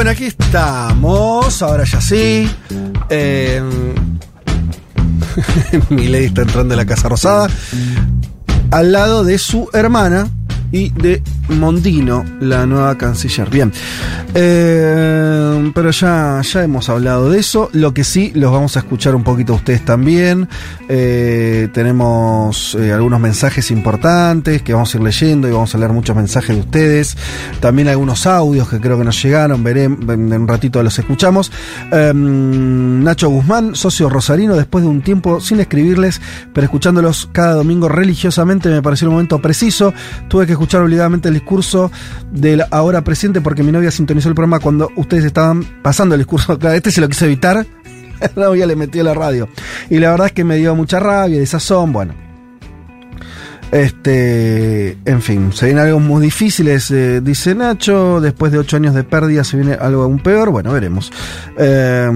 Bueno, 0.00 0.12
aquí 0.12 0.24
estamos, 0.24 1.60
ahora 1.60 1.84
ya 1.84 2.00
sí. 2.00 2.48
Eh, 3.10 3.62
Milei 5.90 6.24
está 6.24 6.40
entrando 6.40 6.72
en 6.72 6.78
la 6.78 6.86
Casa 6.86 7.10
Rosada. 7.10 7.48
Al 8.70 8.92
lado 8.92 9.24
de 9.24 9.36
su 9.36 9.68
hermana 9.74 10.26
y 10.72 10.88
de 10.88 11.22
Mondino, 11.50 12.24
la 12.40 12.66
nueva 12.66 12.96
canciller. 12.96 13.50
Bien. 13.50 13.72
Eh, 14.34 15.72
pero 15.74 15.90
ya, 15.90 16.40
ya 16.42 16.62
hemos 16.62 16.88
hablado 16.88 17.30
de 17.30 17.40
eso. 17.40 17.68
Lo 17.72 17.92
que 17.94 18.04
sí, 18.04 18.32
los 18.34 18.52
vamos 18.52 18.76
a 18.76 18.80
escuchar 18.80 19.14
un 19.14 19.24
poquito 19.24 19.52
a 19.52 19.56
ustedes 19.56 19.84
también. 19.84 20.48
Eh, 20.88 21.68
tenemos 21.72 22.74
eh, 22.74 22.92
algunos 22.92 23.20
mensajes 23.20 23.70
importantes 23.70 24.62
que 24.62 24.72
vamos 24.72 24.94
a 24.94 24.98
ir 24.98 25.04
leyendo 25.04 25.48
y 25.48 25.52
vamos 25.52 25.74
a 25.74 25.78
leer 25.78 25.92
muchos 25.92 26.16
mensajes 26.16 26.56
de 26.56 26.62
ustedes. 26.62 27.16
También 27.60 27.88
algunos 27.88 28.26
audios 28.26 28.68
que 28.68 28.80
creo 28.80 28.98
que 28.98 29.04
nos 29.04 29.22
llegaron. 29.22 29.62
Veremos, 29.62 30.00
en 30.08 30.32
un 30.32 30.48
ratito 30.48 30.82
los 30.82 30.98
escuchamos. 30.98 31.52
Eh, 31.92 32.12
Nacho 32.14 33.28
Guzmán, 33.28 33.74
socio 33.74 34.08
rosarino, 34.08 34.56
después 34.56 34.84
de 34.84 34.90
un 34.90 35.02
tiempo 35.02 35.40
sin 35.40 35.60
escribirles, 35.60 36.20
pero 36.52 36.64
escuchándolos 36.64 37.28
cada 37.32 37.54
domingo 37.54 37.88
religiosamente, 37.88 38.68
me 38.68 38.82
pareció 38.82 39.06
el 39.06 39.12
momento 39.12 39.40
preciso. 39.40 39.92
Tuve 40.28 40.46
que 40.46 40.52
escuchar 40.52 40.82
obligadamente 40.82 41.28
el 41.28 41.36
discurso 41.40 41.90
del 42.30 42.64
ahora 42.70 43.02
presidente 43.02 43.40
porque 43.40 43.62
mi 43.62 43.72
novia 43.72 43.90
sintonizó 43.90 44.28
el 44.28 44.34
programa 44.34 44.60
cuando 44.60 44.90
ustedes 44.96 45.24
estaban 45.24 45.64
pasando 45.82 46.14
el 46.14 46.20
discurso. 46.20 46.58
Claro, 46.58 46.76
este 46.76 46.90
se 46.90 47.00
lo 47.00 47.08
quise 47.08 47.26
evitar. 47.26 47.66
La 48.20 48.44
novia 48.44 48.66
le 48.66 48.76
metió 48.76 49.02
la 49.02 49.14
radio. 49.14 49.48
Y 49.88 49.98
la 49.98 50.10
verdad 50.10 50.26
es 50.26 50.32
que 50.32 50.44
me 50.44 50.56
dio 50.56 50.74
mucha 50.74 51.00
rabia, 51.00 51.38
desazón, 51.38 51.92
bueno. 51.92 52.12
Este, 53.72 54.98
en 55.04 55.22
fin, 55.22 55.52
se 55.52 55.66
vienen 55.66 55.84
algo 55.84 56.00
muy 56.00 56.20
difíciles, 56.22 56.90
eh, 56.90 57.20
dice 57.22 57.54
Nacho. 57.54 58.20
Después 58.20 58.52
de 58.52 58.58
ocho 58.58 58.76
años 58.76 58.94
de 58.94 59.04
pérdida 59.04 59.42
se 59.42 59.56
viene 59.56 59.74
algo 59.74 60.02
aún 60.02 60.18
peor. 60.18 60.50
Bueno, 60.50 60.72
veremos. 60.72 61.10
Eh, 61.56 62.10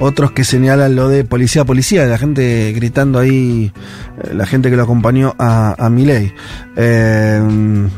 otros 0.00 0.32
que 0.32 0.44
señalan 0.44 0.96
lo 0.96 1.08
de 1.08 1.24
policía, 1.24 1.64
policía, 1.64 2.06
la 2.06 2.18
gente 2.18 2.72
gritando 2.74 3.18
ahí, 3.18 3.72
eh, 4.24 4.34
la 4.34 4.46
gente 4.46 4.70
que 4.70 4.76
lo 4.76 4.82
acompañó 4.82 5.34
a, 5.38 5.76
a 5.78 5.90
Milei. 5.90 6.32
Eh, 6.76 7.88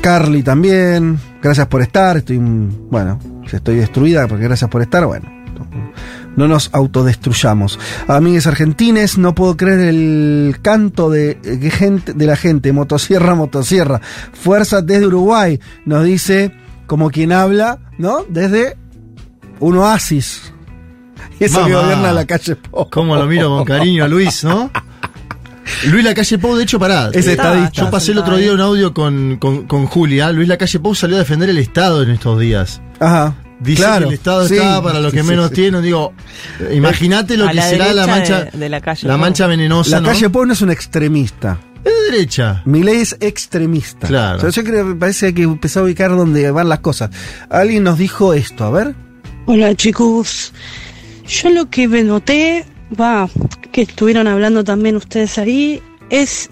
Carly 0.00 0.42
también, 0.42 1.18
gracias 1.42 1.66
por 1.68 1.82
estar, 1.82 2.18
estoy, 2.18 2.38
bueno, 2.38 3.18
estoy 3.50 3.76
destruida, 3.76 4.26
porque 4.28 4.44
gracias 4.44 4.70
por 4.70 4.82
estar, 4.82 5.06
bueno. 5.06 5.34
No 6.36 6.46
nos 6.48 6.68
autodestruyamos. 6.74 7.78
Amigues 8.08 8.46
argentines, 8.46 9.16
no 9.16 9.34
puedo 9.34 9.56
creer 9.56 9.80
el 9.80 10.58
canto 10.60 11.08
de, 11.08 11.38
gente, 11.72 12.12
de 12.12 12.26
la 12.26 12.36
gente. 12.36 12.72
Motosierra, 12.72 13.34
motosierra. 13.34 14.02
Fuerza 14.34 14.82
desde 14.82 15.06
Uruguay, 15.06 15.58
nos 15.86 16.04
dice 16.04 16.52
como 16.86 17.10
quien 17.10 17.32
habla, 17.32 17.78
¿no? 17.96 18.24
Desde 18.28 18.76
un 19.60 19.78
oasis. 19.78 20.52
Y 21.40 21.44
eso 21.44 21.64
que 21.64 21.72
Mamá. 21.72 21.82
gobierna 21.84 22.12
la 22.12 22.24
calle 22.26 22.56
Po. 22.56 22.88
Cómo 22.90 23.16
lo 23.16 23.26
miro 23.26 23.48
con 23.50 23.64
cariño 23.64 24.04
a 24.04 24.08
Luis, 24.08 24.44
¿no? 24.44 24.70
Luis 25.90 26.04
Lacalle 26.04 26.38
Pou, 26.38 26.54
de 26.56 26.62
hecho, 26.62 26.78
pará. 26.78 27.10
Es 27.12 27.26
Eh, 27.26 27.32
estadista. 27.32 27.72
Yo 27.82 27.90
pasé 27.90 28.12
el 28.12 28.18
otro 28.18 28.36
día 28.36 28.52
un 28.52 28.60
audio 28.60 28.94
con, 28.94 29.36
con, 29.38 29.66
con 29.66 29.86
Julia. 29.86 30.30
Luis 30.30 30.46
Lacalle 30.48 30.78
Pou 30.78 30.94
salió 30.94 31.16
a 31.16 31.18
defender 31.18 31.50
el 31.50 31.58
Estado 31.58 32.02
en 32.04 32.10
estos 32.10 32.38
días. 32.38 32.80
Ajá. 33.00 33.34
Dice 33.58 33.82
Claro, 33.82 34.02
que 34.02 34.08
el 34.08 34.14
Estado 34.14 34.46
sí, 34.46 34.54
está 34.56 34.82
para 34.82 35.00
los 35.00 35.12
que 35.12 35.22
sí, 35.22 35.26
menos 35.26 35.48
sí. 35.48 35.54
tienen. 35.56 35.82
Digo, 35.82 36.12
imagínate 36.72 37.36
lo 37.36 37.46
A 37.46 37.48
que 37.50 37.54
la 37.56 37.62
será 37.68 37.92
la 37.94 38.06
mancha, 38.06 38.44
de- 38.44 38.58
de 38.58 38.68
la 38.68 38.80
calle 38.80 39.08
la 39.08 39.14
Pou. 39.14 39.20
mancha 39.20 39.46
venenosa, 39.46 39.90
La 39.96 40.00
¿no? 40.02 40.08
calle 40.08 40.30
Po 40.30 40.46
no 40.46 40.52
es 40.52 40.62
un 40.62 40.70
extremista. 40.70 41.58
Es 41.84 41.92
de 41.92 42.12
derecha. 42.12 42.62
Milei 42.64 43.00
es 43.00 43.16
extremista. 43.20 44.06
Claro. 44.06 44.38
O 44.38 44.40
sea, 44.40 44.50
yo 44.50 44.62
creo 44.64 44.84
que 44.84 44.90
me 44.90 44.96
parece 44.96 45.34
que 45.34 45.42
empezó 45.42 45.80
a 45.80 45.82
ubicar 45.84 46.10
dónde 46.10 46.50
van 46.50 46.68
las 46.68 46.78
cosas. 46.80 47.10
Alguien 47.50 47.82
nos 47.84 47.98
dijo 47.98 48.34
esto, 48.34 48.64
a 48.64 48.70
ver. 48.70 48.94
Hola 49.46 49.74
chicos, 49.74 50.52
yo 51.26 51.50
lo 51.50 51.68
que 51.70 51.88
me 51.88 52.02
noté, 52.02 52.64
va, 52.98 53.28
que 53.72 53.82
estuvieron 53.82 54.26
hablando 54.26 54.64
también 54.64 54.96
ustedes 54.96 55.38
ahí, 55.38 55.82
es 56.10 56.50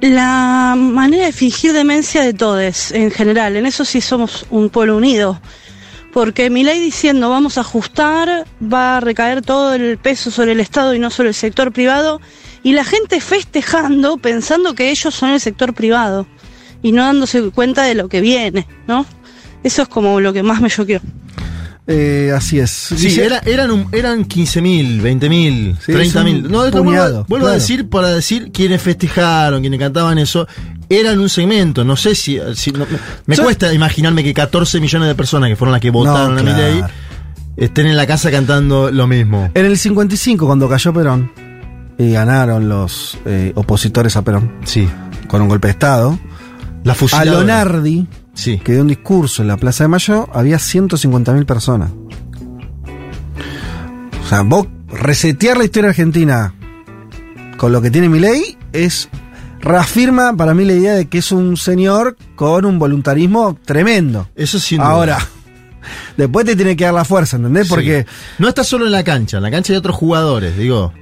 la 0.00 0.74
manera 0.76 1.26
de 1.26 1.32
fingir 1.32 1.72
demencia 1.72 2.22
de 2.22 2.32
todos 2.32 2.92
en 2.92 3.10
general. 3.10 3.56
En 3.56 3.66
eso 3.66 3.84
sí 3.84 4.00
somos 4.00 4.46
un 4.50 4.70
pueblo 4.70 4.96
unido. 4.96 5.40
Porque 6.12 6.50
mi 6.50 6.64
ley 6.64 6.80
diciendo 6.80 7.30
vamos 7.30 7.56
a 7.56 7.60
ajustar, 7.60 8.46
va 8.60 8.96
a 8.96 9.00
recaer 9.00 9.42
todo 9.42 9.74
el 9.74 9.96
peso 9.98 10.30
sobre 10.30 10.52
el 10.52 10.60
Estado 10.60 10.94
y 10.94 10.98
no 10.98 11.10
sobre 11.10 11.28
el 11.28 11.34
sector 11.34 11.72
privado, 11.72 12.20
y 12.62 12.72
la 12.72 12.84
gente 12.84 13.20
festejando 13.20 14.16
pensando 14.16 14.74
que 14.74 14.90
ellos 14.90 15.14
son 15.14 15.30
el 15.30 15.40
sector 15.40 15.72
privado 15.72 16.26
y 16.82 16.92
no 16.92 17.04
dándose 17.04 17.50
cuenta 17.50 17.84
de 17.84 17.94
lo 17.94 18.08
que 18.08 18.20
viene, 18.20 18.66
¿no? 18.88 19.06
Eso 19.62 19.82
es 19.82 19.88
como 19.88 20.20
lo 20.20 20.32
que 20.32 20.42
más 20.42 20.60
me 20.60 20.70
choqueó. 20.70 21.00
Eh, 21.92 22.32
así 22.36 22.60
es. 22.60 22.70
Sí, 22.70 22.94
Dice- 22.94 23.24
era, 23.26 23.38
eran, 23.44 23.70
un- 23.72 23.88
eran 23.90 24.24
15.000, 24.24 25.00
20.000, 25.02 25.76
Sí, 25.84 25.92
30.000. 25.92 26.44
es 26.44 26.50
No, 26.50 26.60
un 26.60 26.66
es 26.66 26.70
como 26.72 26.84
puñado, 26.84 27.10
vuelvo, 27.12 27.26
vuelvo 27.28 27.46
a 27.48 27.52
decir 27.52 27.88
para 27.88 28.10
decir 28.10 28.52
quienes 28.52 28.80
festejaron, 28.80 29.60
quienes 29.60 29.80
cantaban 29.80 30.16
eso, 30.18 30.46
eran 30.88 31.18
un 31.18 31.28
segmento. 31.28 31.84
No 31.84 31.96
sé 31.96 32.14
si. 32.14 32.38
si- 32.54 32.70
no- 32.70 32.86
me 33.26 33.36
cuesta 33.36 33.74
imaginarme 33.74 34.22
que 34.22 34.32
14 34.32 34.78
millones 34.80 35.08
de 35.08 35.14
personas 35.16 35.50
que 35.50 35.56
fueron 35.56 35.72
las 35.72 35.80
que 35.80 35.90
votaron 35.90 36.34
No, 36.36 36.40
a 36.40 36.44
claro. 36.44 36.86
estén 37.56 37.86
en 37.86 37.96
la 37.96 38.06
casa 38.06 38.30
cantando 38.30 38.90
lo 38.92 39.06
mismo. 39.08 39.50
En 39.54 39.66
el 39.66 39.76
55, 39.76 40.46
cuando 40.46 40.68
cayó 40.68 40.92
Perón, 40.92 41.32
y 41.98 42.12
ganaron 42.12 42.68
los 42.68 43.18
eh, 43.26 43.52
opositores 43.56 44.16
a 44.16 44.22
Perón, 44.22 44.52
Sí. 44.64 44.88
con 45.26 45.42
un 45.42 45.48
golpe 45.48 45.66
de 45.68 45.72
Estado, 45.72 46.18
La 46.84 46.92
a 46.92 46.94
fusiladora. 46.94 47.40
Lonardi, 47.40 48.06
Sí. 48.40 48.58
que 48.58 48.72
dio 48.72 48.80
un 48.80 48.88
discurso 48.88 49.42
en 49.42 49.48
la 49.48 49.58
Plaza 49.58 49.84
de 49.84 49.88
Mayo, 49.88 50.26
había 50.32 50.56
150.000 50.56 51.44
personas. 51.44 51.90
O 54.24 54.28
sea, 54.28 54.40
vos 54.42 54.66
resetear 54.88 55.58
la 55.58 55.64
historia 55.64 55.90
argentina 55.90 56.54
con 57.58 57.70
lo 57.70 57.82
que 57.82 57.90
tiene 57.90 58.08
Milei 58.08 58.56
es 58.72 59.10
reafirma 59.60 60.34
para 60.34 60.54
mí 60.54 60.64
la 60.64 60.72
idea 60.72 60.94
de 60.94 61.08
que 61.08 61.18
es 61.18 61.32
un 61.32 61.58
señor 61.58 62.16
con 62.34 62.64
un 62.64 62.78
voluntarismo 62.78 63.58
tremendo. 63.62 64.26
Eso 64.34 64.58
duda. 64.58 64.86
Ahora, 64.86 65.18
después 66.16 66.46
te 66.46 66.56
tiene 66.56 66.76
que 66.76 66.84
dar 66.84 66.94
la 66.94 67.04
fuerza, 67.04 67.36
¿entendés? 67.36 67.66
Sí. 67.66 67.70
Porque 67.70 68.06
No 68.38 68.48
está 68.48 68.64
solo 68.64 68.86
en 68.86 68.92
la 68.92 69.04
cancha, 69.04 69.36
en 69.36 69.42
la 69.42 69.50
cancha 69.50 69.74
hay 69.74 69.78
otros 69.78 69.96
jugadores, 69.96 70.56
digo. 70.56 70.94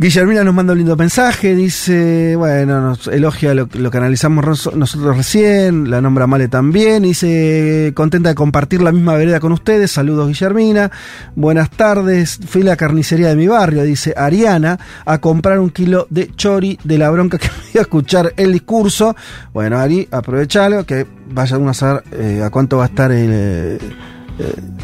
Guillermina 0.00 0.42
nos 0.44 0.54
manda 0.54 0.72
un 0.72 0.78
lindo 0.78 0.96
mensaje, 0.96 1.54
dice, 1.54 2.34
bueno, 2.34 2.80
nos 2.80 3.06
elogia 3.08 3.52
lo, 3.52 3.68
que 3.68 3.98
analizamos 3.98 4.42
ros- 4.42 4.74
nosotros 4.74 5.14
recién, 5.14 5.90
la 5.90 6.00
nombra 6.00 6.26
Male 6.26 6.48
también, 6.48 7.02
dice, 7.02 7.92
contenta 7.94 8.30
de 8.30 8.34
compartir 8.34 8.80
la 8.80 8.92
misma 8.92 9.12
vereda 9.16 9.40
con 9.40 9.52
ustedes, 9.52 9.90
saludos 9.90 10.28
Guillermina, 10.28 10.90
buenas 11.36 11.68
tardes, 11.68 12.40
fui 12.48 12.62
a 12.62 12.64
la 12.64 12.76
carnicería 12.76 13.28
de 13.28 13.36
mi 13.36 13.46
barrio, 13.46 13.82
dice 13.82 14.14
Ariana, 14.16 14.78
a 15.04 15.18
comprar 15.18 15.58
un 15.58 15.68
kilo 15.68 16.06
de 16.08 16.30
chori 16.34 16.78
de 16.82 16.96
la 16.96 17.10
bronca 17.10 17.36
que 17.36 17.48
me 17.74 17.80
a 17.80 17.82
escuchar 17.82 18.32
el 18.38 18.54
discurso, 18.54 19.14
bueno 19.52 19.76
Ari, 19.78 20.08
aprovechalo, 20.10 20.86
que 20.86 21.06
vaya 21.30 21.58
uno 21.58 21.72
a 21.72 21.74
saber 21.74 22.04
eh, 22.12 22.42
a 22.42 22.48
cuánto 22.48 22.78
va 22.78 22.84
a 22.84 22.86
estar 22.86 23.10
eh, 23.12 23.78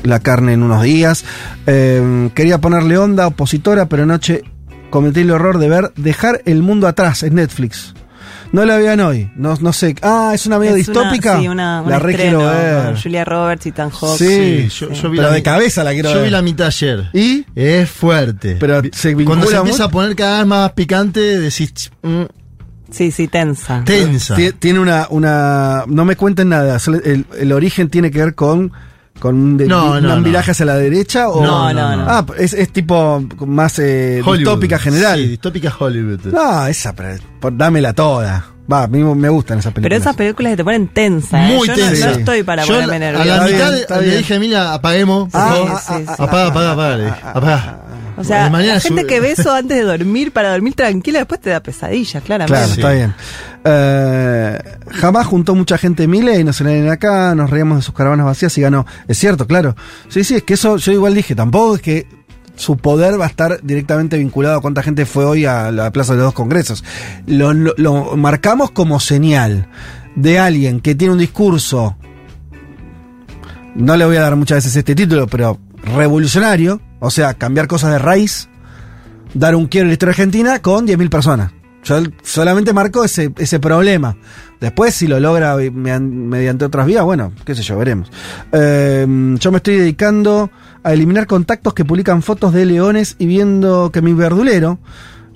la 0.05 0.21
carne 0.21 0.53
en 0.53 0.63
unos 0.63 0.83
días. 0.83 1.25
Eh, 1.67 2.31
quería 2.35 2.61
ponerle 2.61 2.99
onda, 2.99 3.27
opositora, 3.27 3.87
pero 3.87 4.03
anoche 4.03 4.43
cometí 4.97 5.21
el 5.21 5.31
horror 5.31 5.59
de 5.59 5.69
ver 5.69 5.93
Dejar 5.97 6.43
el 6.47 6.63
mundo 6.63 6.87
atrás 6.89 7.23
en 7.23 7.35
Netflix. 7.37 7.95
No 8.53 8.65
la 8.65 8.77
vean 8.79 9.01
hoy, 9.01 9.29
no, 9.37 9.57
no 9.61 9.73
sé. 9.73 9.97
Ah, 10.03 10.31
es 10.33 10.47
una 10.47 10.57
Es 10.57 10.61
una- 10.63 10.75
distópica. 10.75 11.39
sí, 11.41 11.49
una, 11.49 11.83
un 11.83 11.91
la 11.91 11.99
re 11.99 12.13
estreno 12.13 12.39
quiero 12.39 12.53
ver. 12.55 12.85
con 12.85 12.97
Julia 13.03 13.25
Roberts 13.25 13.67
y 13.67 13.73
Tan 13.73 13.91
Hawk. 13.91 14.17
Sí, 14.19 14.69
yo, 14.69 14.93
yo 14.93 15.11
vi 15.11 15.17
pero 15.19 15.29
la 15.31 15.35
de 15.35 15.43
cabeza 15.43 15.83
la 15.85 15.93
quiero 15.93 16.11
Yo 16.11 16.15
ver. 16.17 16.25
vi 16.25 16.31
la 16.31 16.43
mitad 16.43 16.69
ayer. 16.69 17.11
¿Y? 17.13 17.45
Es 17.57 17.91
fuerte. 17.91 18.57
Pero 18.59 18.81
se 18.93 19.15
Cuando 19.25 19.47
se 19.49 19.57
empieza 19.57 19.85
a 19.85 19.89
poner 19.91 20.15
cada 20.17 20.39
vez 20.39 20.47
más 20.47 20.73
picante, 20.73 21.21
decís, 21.41 21.75
"Ch, 21.75 21.91
mm, 22.03 22.23
Sí, 22.91 23.11
sí, 23.11 23.27
tensa. 23.27 23.83
tensa. 23.85 24.37
Tie- 24.37 24.55
Tiene 24.59 24.79
una, 24.79 25.09
una. 25.11 25.83
No 25.89 26.05
me 26.05 26.15
cuenten 26.17 26.49
nada. 26.51 26.79
el 27.39 27.53
origen 27.53 27.91
tiene 27.91 28.11
que 28.13 28.21
ver 28.21 28.35
con. 28.37 28.73
Con 29.19 29.35
un, 29.35 29.57
de- 29.57 29.67
No, 29.67 29.93
un 29.93 30.03
no, 30.03 30.21
viraje 30.23 30.49
no. 30.49 30.53
hacia 30.53 30.67
la 30.67 30.77
derecha 30.77 31.29
o. 31.29 31.43
No, 31.45 31.73
no, 31.73 31.97
no. 31.97 32.05
Ah, 32.07 32.25
es, 32.39 32.53
es 32.53 32.73
tipo 32.73 33.25
más 33.47 33.79
eh, 33.79 34.23
distópica 34.37 34.79
general. 34.79 35.19
Sí, 35.21 35.29
distópica 35.29 35.75
Hollywood. 35.79 36.21
No, 36.33 36.67
esa, 36.67 36.95
pero, 36.95 37.19
por- 37.41 37.57
dámela 37.57 37.93
toda. 37.93 38.45
Va, 38.71 38.83
a 38.83 38.87
mí 38.89 38.99
me 39.03 39.29
gustan 39.29 39.61
esas 39.61 39.73
Pero 39.73 39.85
películas. 39.85 40.01
esas 40.01 40.17
películas 40.17 40.51
que 40.53 40.57
te 40.57 40.65
ponen 40.65 40.89
tensa. 40.89 41.49
¿eh? 41.49 41.55
Muy 41.57 41.69
Yo 41.69 41.77
no- 41.77 41.83
tensa. 41.87 42.07
No, 42.07 42.13
estoy 42.13 42.43
para 42.43 42.65
Yo 42.65 42.75
ponerme 42.75 42.97
a 42.97 42.99
nerviosa. 42.99 43.37
la 43.37 43.71
mitad 43.77 44.01
le 44.03 44.17
dije, 44.19 44.35
Emilia, 44.35 44.75
apaguemos, 44.75 45.31
por 45.31 45.41
Ah, 45.41 45.49
favor. 45.49 45.71
ah, 45.71 45.75
ah, 45.87 45.97
sí, 45.99 46.05
sí. 46.05 46.13
Apaga, 46.19 46.47
apaga, 46.49 46.73
apaga. 46.73 47.19
Apaga. 47.33 47.79
O 48.19 48.25
sea, 48.25 48.45
De 48.45 48.51
mañana 48.51 48.75
la 48.75 48.81
gente 48.81 49.03
sube- 49.03 49.07
que 49.07 49.21
ve 49.21 49.33
eso 49.33 49.53
antes 49.53 49.77
de 49.77 49.83
dormir, 49.85 50.33
para 50.33 50.51
dormir 50.53 50.75
tranquila, 50.75 51.19
después 51.19 51.41
te 51.41 51.51
da 51.51 51.61
pesadillas, 51.61 52.23
claramente. 52.23 52.53
Claro, 52.55 52.67
Sí. 52.73 52.81
está 52.81 52.93
bien. 52.93 53.15
Eh, 53.65 54.59
jamás 54.93 55.27
juntó 55.27 55.55
mucha 55.55 55.77
gente 55.77 56.07
Mile 56.07 56.39
y 56.41 56.45
nos 56.45 56.61
ven 56.63 56.89
acá, 56.89 57.35
nos 57.35 57.51
reíamos 57.51 57.77
de 57.79 57.83
sus 57.83 57.95
caravanas 57.95 58.25
vacías 58.27 58.57
y 58.57 58.63
ganó. 58.63 58.87
Es 59.07 59.19
cierto, 59.19 59.47
claro. 59.47 59.77
Sí, 60.09 60.25
sí, 60.25 60.37
es 60.37 60.43
que 60.45 60.55
eso 60.55 60.77
yo 60.79 60.93
igual 60.93 61.15
dije, 61.15 61.35
tampoco 61.35 61.75
es 61.77 61.83
que 61.83 62.07
su 62.55 62.79
poder 62.79 63.21
va 63.21 63.27
a 63.27 63.29
estar 63.29 63.61
directamente 63.63 64.17
vinculado 64.17 64.57
a 64.57 64.61
cuánta 64.63 64.83
gente 64.83 65.05
fue 65.05 65.27
hoy 65.27 65.45
a 65.45 65.71
la 65.71 65.91
Plaza 65.91 66.13
de 66.13 66.19
los 66.19 66.27
Dos 66.29 66.35
Congresos. 66.35 66.85
Lo, 67.27 67.53
lo- 67.53 67.75
lo 67.77 68.17
marcamos 68.17 68.71
como 68.71 68.99
señal 68.99 69.69
de 70.15 70.39
alguien 70.39 70.81
que 70.81 70.95
tiene 70.95 71.13
un 71.13 71.19
discurso, 71.19 71.97
no 73.75 73.97
le 73.97 74.07
voy 74.07 74.17
a 74.17 74.23
dar 74.23 74.37
muchas 74.37 74.57
veces 74.59 74.77
este 74.77 74.95
título, 74.95 75.27
pero 75.27 75.59
revolucionario, 75.95 76.81
o 77.01 77.11
sea, 77.11 77.35
cambiar 77.35 77.67
cosas 77.67 77.93
de 77.93 77.99
raíz, 77.99 78.49
dar 79.35 79.55
un 79.55 79.67
quiero 79.67 79.85
en 79.85 79.89
la 79.89 79.93
historia 79.95 80.11
argentina 80.13 80.61
con 80.61 80.87
10.000 80.87 81.09
personas. 81.11 81.53
Yo 81.85 82.03
solamente 82.23 82.73
marco 82.73 83.05
ese, 83.05 83.33
ese 83.39 83.61
problema. 83.61 84.17
Después, 84.61 84.93
si 84.95 85.07
lo 85.07 85.21
logra 85.21 85.55
median- 85.57 86.11
mediante 86.29 86.65
otras 86.65 86.85
vías, 86.87 87.05
bueno, 87.05 87.33
qué 87.45 87.55
sé 87.55 87.63
yo, 87.63 87.79
veremos. 87.79 88.11
Eh, 88.53 89.07
yo 89.39 89.51
me 89.53 89.59
estoy 89.59 89.77
dedicando 89.77 90.51
a 90.83 90.93
eliminar 90.93 91.27
contactos 91.29 91.75
que 91.75 91.85
publican 91.85 92.23
fotos 92.23 92.53
de 92.53 92.65
leones 92.65 93.15
y 93.19 93.27
viendo 93.27 93.91
que 93.93 94.03
mi 94.03 94.15
verdulero 94.15 94.79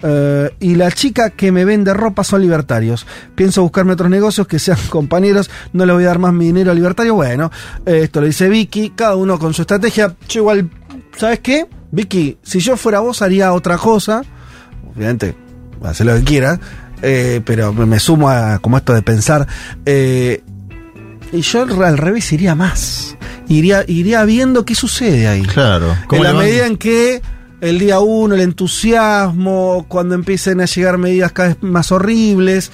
eh, 0.03 0.51
y 0.59 0.75
la 0.77 0.91
chica 0.91 1.31
que 1.31 1.53
me 1.53 1.65
vende 1.65 1.93
ropa 1.95 2.25
son 2.25 2.41
libertarios. 2.41 3.07
Pienso 3.37 3.63
buscarme 3.63 3.93
otros 3.93 4.11
negocios 4.11 4.47
que 4.49 4.59
sean 4.59 4.79
compañeros. 4.89 5.51
No 5.73 5.87
le 5.87 5.93
voy 5.93 6.05
a 6.05 6.09
dar 6.09 6.19
más 6.19 6.33
mi 6.33 6.47
dinero 6.47 6.73
a 6.73 6.75
libertario. 6.75 7.15
Bueno, 7.15 7.51
esto 7.87 8.21
lo 8.21 8.27
dice 8.27 8.49
Vicky. 8.49 8.91
Cada 8.97 9.15
uno 9.15 9.39
con 9.39 9.55
su 9.55 9.63
estrategia. 9.63 10.17
Yo 10.29 10.41
igual, 10.41 10.71
¿sabes 11.21 11.41
qué? 11.41 11.67
Vicky, 11.93 12.39
si 12.43 12.61
yo 12.61 12.77
fuera 12.77 13.01
vos 13.01 13.21
haría 13.21 13.53
otra 13.53 13.77
cosa. 13.77 14.23
Obviamente, 14.95 15.35
hacer 15.85 16.07
lo 16.07 16.15
que 16.17 16.25
quiera. 16.25 16.59
eh, 17.03 17.41
pero 17.45 17.73
me, 17.73 17.99
sumo 18.01 18.29
a 18.31 18.59
como 18.59 18.77
esto 18.79 18.95
de 18.95 19.03
pensar. 19.03 19.47
eh, 19.87 20.43
y 21.33 21.43
yo 21.43 21.63
al 21.63 21.97
revés 21.99 22.33
iría 22.33 22.55
más. 22.55 23.17
Iría, 23.49 23.85
iría 23.87 24.25
viendo 24.25 24.65
qué 24.65 24.75
sucede 24.75 25.29
ahí. 25.29 25.43
Claro. 25.43 25.93
En 25.93 26.07
¿Cómo 26.09 26.25
la 26.25 26.33
van? 26.33 26.45
medida 26.45 26.67
en 26.67 26.77
que 26.77 27.21
el 27.61 27.79
día 27.79 28.01
uno, 28.01 28.35
el 28.35 28.41
entusiasmo, 28.41 29.85
cuando 29.89 30.15
empiecen 30.15 30.61
a 30.61 30.65
llegar 30.65 30.99
medidas 30.99 31.33
cada 31.33 31.51
vez 31.51 31.59
más 31.63 31.93
horribles, 31.93 32.73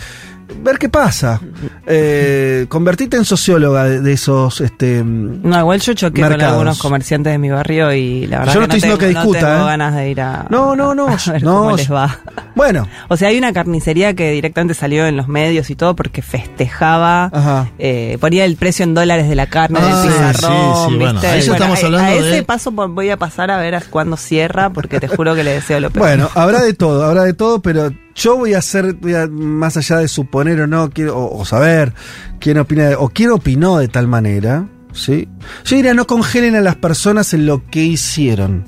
ver 0.62 0.78
qué 0.78 0.88
pasa. 0.88 1.40
Eh, 1.87 2.66
convertite 2.69 3.16
en 3.16 3.25
socióloga 3.25 3.84
de, 3.84 4.00
de 4.00 4.12
esos. 4.12 4.60
Este, 4.60 5.02
No, 5.04 5.58
igual 5.58 5.81
yo 5.81 5.94
choqué 5.94 6.20
con 6.20 6.31
Mercados. 6.31 6.52
algunos 6.54 6.78
comerciantes 6.78 7.32
de 7.32 7.38
mi 7.38 7.50
barrio 7.50 7.93
y 7.93 8.26
la 8.26 8.40
verdad 8.40 8.54
Yo 8.54 8.60
no 8.60 8.69
que 8.69 8.76
estoy 8.76 8.90
diciendo 8.90 8.98
tengo, 8.98 9.12
que 9.12 9.19
discuta, 9.19 9.40
no 9.40 9.46
tengo 9.54 9.64
¿eh? 9.64 9.70
ganas 9.70 9.94
de 9.94 10.10
ir 10.10 10.20
a, 10.20 10.46
No, 10.50 10.75
no, 10.76 10.94
no, 10.94 11.08
a 11.26 11.32
ver 11.32 11.43
no, 11.43 11.58
cómo 11.58 11.76
les 11.76 11.90
va. 11.93 12.19
bueno, 12.54 12.88
O 13.08 13.16
sea, 13.16 13.28
hay 13.28 13.38
una 13.38 13.52
carnicería 13.52 14.14
que 14.14 14.31
directamente 14.32 14.75
salió 14.75 15.06
en 15.06 15.16
los 15.16 15.28
medios 15.28 15.70
y 15.70 15.76
todo 15.76 15.94
porque 15.96 16.22
festejaba, 16.22 17.26
Ajá. 17.32 17.70
eh, 17.78 18.19
ponía 18.20 18.44
el 18.44 18.56
precio 18.56 18.84
en 18.84 18.94
dólares 18.94 19.28
de 19.28 19.34
la 19.34 19.46
carne 19.46 19.78
Ah, 19.82 19.87
del 20.02 20.08
pizarrón, 20.12 20.75
sí, 20.75 20.90
sí, 20.92 20.96
bueno, 20.96 21.12
¿viste? 21.12 21.26
ahí 21.28 21.40
ya 21.42 21.52
estamos 21.52 21.82
a- 21.82 21.87
hablando 21.87 22.06
a, 22.08 22.10
de- 22.22 22.31
ese 22.31 22.42
paso 22.42 22.70
voy 22.72 23.10
a 23.10 23.16
pasar 23.16 23.50
a 23.50 23.58
ver 23.58 23.75
a 23.75 23.81
cuándo 23.81 24.16
cierra 24.16 24.70
porque 24.70 25.00
te 25.00 25.08
juro 25.08 25.34
que 25.34 25.44
le 25.44 25.52
deseo 25.52 25.81
lo 25.81 25.90
peor. 25.90 26.06
bueno, 26.06 26.28
habrá 26.34 26.60
de 26.62 26.75
todo, 26.75 27.04
habrá 27.04 27.25
de 27.25 27.34
todo, 27.34 27.60
pero 27.62 27.92
yo 28.16 28.36
voy 28.36 28.54
a 28.54 28.58
hacer, 28.58 28.94
voy 28.94 29.14
a- 29.14 29.26
más 29.28 29.76
allá 29.76 29.98
de 29.98 30.08
suponer 30.08 30.60
o 30.62 30.66
no, 30.66 30.90
quiero, 30.90 31.16
o, 31.18 31.38
o 31.40 31.44
saber 31.44 31.92
quién 32.40 32.58
opina, 32.58 32.90
o 32.98 33.10
quién 33.10 33.30
opinó 33.30 33.76
de 33.78 33.88
tal 33.88 34.08
manera, 34.08 34.66
¿sí? 34.92 35.28
Yo 35.64 35.76
diría, 35.76 35.94
no 35.94 36.06
congelen 36.06 36.56
a 36.56 36.60
las 36.60 36.76
personas 36.76 37.32
en 37.34 37.46
lo 37.46 37.64
que 37.70 37.84
hicieron. 37.84 38.64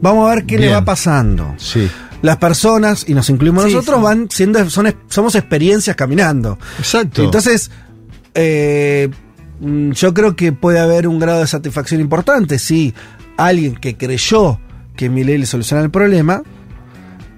Vamos 0.00 0.30
a 0.30 0.34
ver 0.36 0.46
qué 0.46 0.58
le 0.58 0.70
va 0.70 0.84
pasando. 0.84 1.54
Sí. 1.58 1.88
las 2.22 2.38
personas, 2.38 3.04
y 3.08 3.14
nos 3.14 3.28
incluimos 3.30 3.64
Sí, 3.64 3.72
nosotros, 3.74 3.98
sí. 3.98 4.02
van 4.04 4.28
siendo, 4.30 4.70
son, 4.70 4.94
somos 5.08 5.34
experiencias 5.34 5.94
caminando. 5.96 6.58
Exacto. 6.78 7.22
Entonces, 7.22 7.70
eh, 8.34 9.08
mm, 9.60 9.90
yo 9.92 10.14
creo 10.14 10.34
que 10.36 10.52
puede 10.52 10.78
haber 10.80 11.06
un 11.08 11.18
grado 11.18 11.40
de 11.40 11.46
satisfacción 11.46 12.00
importante 12.00 12.58
si 12.58 12.94
alguien 13.36 13.74
que 13.76 13.96
creyó 13.96 14.58
que 14.96 15.08
mi 15.08 15.24
ley 15.24 15.38
le 15.38 15.46
soluciona 15.46 15.82
el 15.82 15.90
problema, 15.90 16.42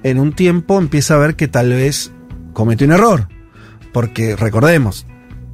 en 0.02 0.18
un 0.18 0.32
tiempo 0.32 0.78
empieza 0.78 1.14
a 1.14 1.18
ver 1.18 1.36
que 1.36 1.48
tal 1.48 1.70
vez 1.70 2.12
cometió 2.52 2.86
un 2.86 2.92
error. 2.92 3.28
Porque 3.92 4.36
recordemos, 4.36 5.06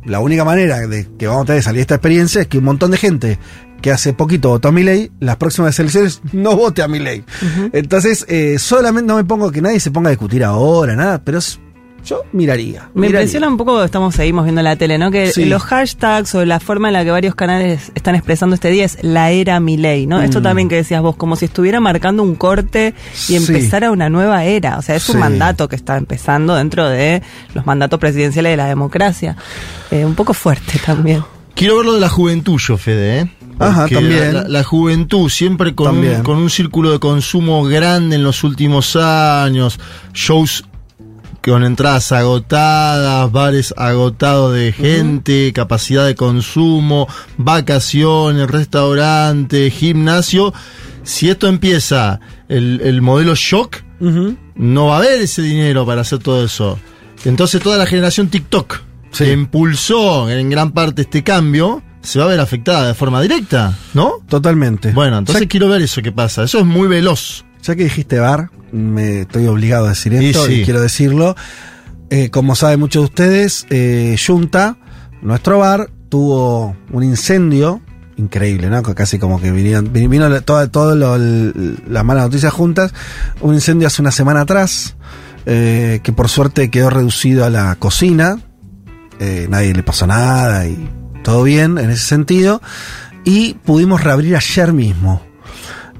la 0.05 0.21
única 0.21 0.45
manera 0.45 0.81
de 0.87 1.09
que 1.19 1.27
vamos 1.27 1.43
a 1.45 1.47
tener 1.47 1.59
de 1.61 1.63
salir 1.65 1.77
de 1.77 1.83
esta 1.83 1.95
experiencia 1.97 2.41
es 2.43 2.47
que 2.49 2.59
un 2.59 2.65
montón 2.65 2.91
de 2.91 2.97
gente 2.99 3.39
que 3.81 3.91
hace 3.91 4.13
poquito 4.15 4.49
votó 4.49 4.69
a 4.69 4.73
mi 4.73 4.83
ley, 4.83 5.11
las 5.21 5.37
próximas 5.37 5.79
elecciones 5.79 6.23
no 6.33 6.57
vote 6.57 6.83
a 6.83 6.89
mi 6.89 6.99
ley. 6.99 7.25
Entonces, 7.73 8.25
eh, 8.29 8.59
solamente 8.59 9.07
no 9.09 9.17
me 9.17 9.25
pongo 9.25 9.51
que 9.53 9.61
nadie 9.63 9.79
se 9.81 9.91
ponga 9.91 10.09
a 10.09 10.13
discutir 10.13 10.43
ahora, 10.45 10.97
nada, 10.97 11.23
pero 11.23 11.39
es- 11.39 11.61
yo 12.05 12.23
miraría. 12.33 12.91
Me 12.95 13.03
miraría. 13.03 13.21
impresiona 13.21 13.49
un 13.49 13.57
poco, 13.57 13.83
estamos 13.83 14.15
seguimos 14.15 14.45
viendo 14.45 14.63
la 14.63 14.77
tele, 14.77 14.99
¿no? 14.99 15.11
Que 15.11 15.31
Sí. 15.33 15.47
los 15.47 15.63
hashtags 15.63 16.35
o 16.35 16.45
la 16.45 16.61
forma 16.61 16.89
en 16.89 16.93
la 16.95 17.05
que 17.05 17.11
varios 17.11 17.35
canales 17.35 17.91
están 17.95 18.15
expresando 18.15 18.55
este 18.55 18.69
día 18.71 18.85
es 18.85 18.99
la 19.03 19.31
era 19.31 19.59
Milei, 19.61 20.07
¿no? 20.07 20.21
Esto 20.21 20.41
Mm. 20.41 20.43
también 20.43 20.69
que 20.69 20.77
decías 20.77 21.01
vos, 21.03 21.17
como 21.17 21.37
si 21.37 21.47
estuviera 21.47 21.81
marcando 21.81 22.23
un 22.23 22.35
corte 22.35 22.95
y 23.15 23.17
Sí. 23.17 23.37
empezara 23.37 23.91
una 23.91 24.09
nueva 24.11 24.45
era. 24.45 24.79
O 24.79 24.83
sea, 24.83 24.97
es 24.97 25.09
un 25.09 25.15
Sí. 25.17 25.21
mandato 25.21 25.69
que 25.69 25.77
está 25.77 25.97
empezando 25.97 26.55
dentro 26.55 26.89
de 26.89 27.23
los 27.55 27.65
mandatos 27.67 27.99
presidenciales 28.01 28.53
de 28.53 28.57
la 28.57 28.67
democracia. 28.67 29.37
Eh, 29.91 30.05
un 30.05 30.15
poco 30.15 30.35
fuerte 30.35 30.79
también. 30.85 31.25
Quiero 31.55 31.77
ver 31.77 31.87
lo 31.87 31.95
de 31.95 32.01
la 32.01 32.09
juventud, 32.09 32.59
yo, 32.59 32.77
Fede, 32.77 33.21
¿eh? 33.21 33.31
Ajá, 33.61 33.83
Porque 33.83 33.95
también. 33.95 34.35
La, 34.35 34.49
la 34.49 34.65
juventud, 34.65 35.29
siempre 35.31 35.73
con 35.77 35.97
un, 35.99 36.23
con 36.25 36.37
un 36.39 36.51
círculo 36.51 36.91
de 36.91 36.99
consumo 36.99 37.63
grande 37.63 38.17
en 38.17 38.25
los 38.25 38.43
últimos 38.43 38.97
años, 38.97 39.79
shows 40.13 40.65
con 41.45 41.65
entradas 41.65 42.11
agotadas, 42.13 43.31
bares 43.31 43.75
agotados 43.77 44.55
de 44.55 44.73
gente, 44.73 45.53
capacidad 45.53 46.07
de 46.07 46.15
consumo, 46.15 47.07
vacaciones, 47.37 48.51
restaurante, 48.51 49.71
gimnasio. 49.71 50.53
Si 51.03 51.29
esto 51.29 51.49
empieza 51.49 52.21
el, 52.49 52.81
el 52.83 53.03
modelo 53.03 53.35
shock, 53.35 53.77
no 54.57 54.87
va 54.87 54.97
a 54.97 54.99
haber 54.99 55.21
ese 55.23 55.43
dinero 55.43 55.85
para 55.87 56.01
hacer 56.03 56.19
todo 56.19 56.45
eso. 56.45 56.79
Entonces 57.25 57.63
toda 57.63 57.79
la 57.79 57.87
generación 57.87 58.29
TikTok 58.29 58.81
Sí. 59.11 59.25
que 59.27 59.33
impulsó 59.33 60.29
en 60.29 60.51
gran 60.51 60.73
parte 60.73 61.03
este 61.03 61.23
cambio 61.23 61.83
se 62.03 62.19
va 62.19 62.25
a 62.25 62.29
ver 62.29 62.41
afectada 62.41 62.89
de 62.89 62.95
forma 62.95 63.23
directa, 63.23 63.73
¿no? 63.95 64.15
Totalmente. 64.29 64.91
Bueno, 64.91 65.19
entonces 65.19 65.47
quiero 65.49 65.69
ver 65.69 65.83
eso 65.83 66.03
que 66.03 66.11
pasa. 66.11 66.43
Eso 66.43 66.59
es 66.59 66.65
muy 66.67 66.89
veloz. 66.89 67.45
Ya 67.65 67.75
que 67.77 67.85
dijiste 67.85 68.19
bar, 68.19 68.51
me 68.73 69.23
estoy 69.23 69.47
obligado 69.47 69.87
a 69.87 69.91
decir 69.91 70.15
esto 70.15 70.49
y, 70.51 70.57
sí. 70.59 70.63
quiero 70.65 70.81
decirlo. 70.81 71.35
Eh, 72.11 72.31
como 72.31 72.55
saben 72.55 72.79
muchos 72.81 73.03
de 73.03 73.05
ustedes, 73.07 73.67
eh, 73.71 74.17
Junta, 74.25 74.77
nuestro 75.23 75.59
bar, 75.59 75.91
tuvo 76.09 76.77
un 76.93 77.03
incendio 77.03 77.81
increíble, 78.17 78.69
¿no? 78.71 78.83
Casi 78.83 79.19
como 79.19 79.41
que 79.41 79.51
vinieron, 79.51 79.93
vin- 79.93 80.09
vino 80.09 80.29
la- 80.29 80.41
toda, 80.43 80.69
todo 80.71 80.95
lo- 80.95 81.17
el- 81.17 81.83
las 81.89 82.05
malas 82.05 82.25
noticias 82.25 82.53
juntas. 82.53 82.93
Un 83.41 83.55
incendio 83.55 83.89
hace 83.89 84.03
una 84.03 84.13
semana 84.13 84.43
atrás, 84.43 84.95
eh, 85.47 86.01
que 86.05 86.13
por 86.13 86.29
suerte 86.29 86.71
quedó 86.71 86.91
reducido 86.91 87.45
a 87.45 87.51
la 87.51 87.75
cocina. 87.77 88.39
Eh, 89.19 89.47
nadie 89.49 89.73
le 89.75 89.83
pasó 89.83 90.07
nada 90.07 90.67
y 90.69 90.89
todo 91.25 91.43
bien 91.43 91.79
en 91.79 91.91
ese 91.91 92.05
sentido. 92.05 92.61
Y 93.25 93.55
pudimos 93.65 94.05
reabrir 94.05 94.37
ayer 94.37 94.73
mismo. 94.73 95.23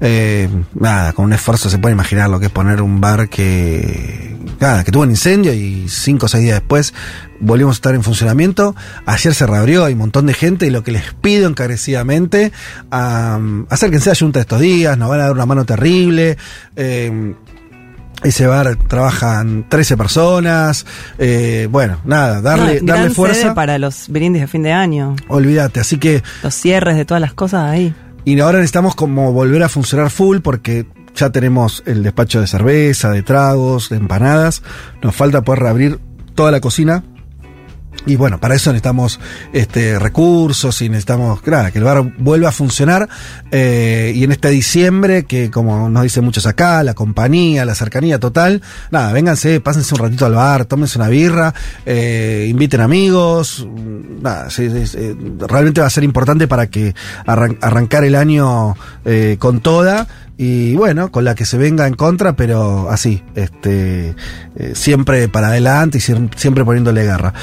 Eh, 0.01 0.49
nada, 0.73 1.13
con 1.13 1.25
un 1.25 1.33
esfuerzo 1.33 1.69
se 1.69 1.77
puede 1.77 1.93
imaginar 1.93 2.29
lo 2.29 2.39
que 2.39 2.47
es 2.47 2.51
poner 2.51 2.81
un 2.81 2.99
bar 3.01 3.29
que. 3.29 4.35
Nada, 4.59 4.83
que 4.83 4.91
tuvo 4.91 5.03
un 5.03 5.09
incendio 5.09 5.53
y 5.53 5.87
cinco 5.89 6.27
o 6.27 6.29
seis 6.29 6.43
días 6.43 6.59
después 6.59 6.93
volvimos 7.39 7.75
a 7.75 7.77
estar 7.77 7.95
en 7.95 8.03
funcionamiento. 8.03 8.75
Ayer 9.05 9.33
se 9.33 9.45
reabrió, 9.45 9.83
hay 9.85 9.93
un 9.93 9.99
montón 9.99 10.25
de 10.27 10.33
gente 10.33 10.65
y 10.65 10.69
lo 10.69 10.83
que 10.83 10.91
les 10.91 11.13
pido 11.15 11.47
encarecidamente, 11.49 12.51
am, 12.91 13.65
acérquense 13.69 14.11
a 14.11 14.15
Junta 14.15 14.39
estos 14.39 14.59
días, 14.61 14.97
nos 14.97 15.09
van 15.09 15.19
a 15.19 15.23
dar 15.23 15.31
una 15.33 15.45
mano 15.45 15.65
terrible. 15.65 16.37
Eh, 16.75 17.33
ese 18.23 18.47
bar 18.47 18.75
trabajan 18.87 19.65
13 19.69 19.97
personas. 19.97 20.85
eh, 21.17 21.67
bueno, 21.69 21.99
nada, 22.05 22.41
darle, 22.41 22.79
No, 22.81 22.93
darle 22.93 23.09
fuerza. 23.11 23.53
para 23.53 23.77
los 23.77 24.07
brindis 24.09 24.41
de 24.41 24.47
fin 24.47 24.63
de 24.63 24.71
año. 24.71 25.15
Olvídate, 25.27 25.79
así 25.81 25.97
que 25.97 26.23
Los 26.43 26.53
cierres 26.55 26.95
de 26.95 27.03
todas 27.05 27.19
las 27.21 27.33
cosas 27.33 27.63
ahí. 27.69 27.93
Y 28.25 28.39
ahora 28.39 28.57
necesitamos 28.57 28.95
como 28.95 29.31
volver 29.31 29.63
a 29.63 29.69
funcionar 29.69 30.09
full 30.09 30.39
porque 30.39 30.85
ya 31.15 31.29
tenemos 31.29 31.83
el 31.85 32.03
despacho 32.03 32.41
de 32.41 32.47
cerveza, 32.47 33.11
de 33.11 33.23
tragos, 33.23 33.89
de 33.89 33.97
empanadas. 33.97 34.63
Nos 35.01 35.15
falta 35.15 35.43
poder 35.43 35.61
reabrir 35.61 35.99
toda 36.33 36.51
la 36.51 36.59
cocina 36.59 37.03
Y 38.07 38.15
bueno, 38.17 38.39
para 38.39 38.53
eso 38.55 38.71
necesitamos 38.71 39.19
este, 39.51 39.97
recursos 39.97 40.79
y 40.83 40.89
necesitamos 40.89 41.41
claro, 41.41 41.71
que 41.71 41.79
el 41.79 41.83
bar 41.83 42.03
vuelva 42.19 42.49
a 42.49 42.51
funcionar. 42.51 43.09
eh, 43.51 44.11
y 44.15 44.23
en 44.23 44.31
este 44.31 44.49
diciembre, 44.49 45.23
que 45.25 45.49
como 45.49 45.89
nos 45.89 46.03
dicen 46.03 46.23
muchos 46.23 46.45
acá, 46.45 46.83
la 46.83 46.93
compañía, 46.93 47.65
la 47.65 47.73
cercanía 47.73 48.19
total, 48.19 48.61
nada, 48.91 49.11
vénganse, 49.11 49.59
pásense 49.59 49.93
un 49.95 50.01
ratito 50.01 50.25
al 50.25 50.35
bar, 50.35 50.65
tómense 50.65 50.97
una 50.99 51.07
birra, 51.09 51.53
eh, 51.85 52.45
inviten 52.49 52.81
amigos. 52.81 53.65
Nada, 54.21 54.49
sí, 54.51 54.67
realmente 55.47 55.81
va 55.81 55.87
a 55.87 55.89
ser 55.89 56.03
importante 56.03 56.47
para 56.47 56.67
que 56.67 56.93
arran- 57.25 57.57
arrancar 57.61 58.03
el 58.03 58.15
año 58.15 58.75
eh, 59.05 59.37
con 59.39 59.61
toda. 59.61 60.07
Y 60.37 60.75
bueno, 60.75 61.11
con 61.11 61.23
la 61.23 61.33
que 61.33 61.45
se 61.45 61.57
venga 61.57 61.87
en 61.87 61.93
contra, 61.93 62.35
pero 62.35 62.89
así, 62.89 63.23
este, 63.35 64.15
eh, 64.57 64.71
siempre 64.75 65.29
para 65.29 65.47
adelante 65.47 65.97
y 65.99 66.01
siem- 66.01 66.29
siempre 66.35 66.65
poniéndole 66.65 67.05
garra. 67.05 67.33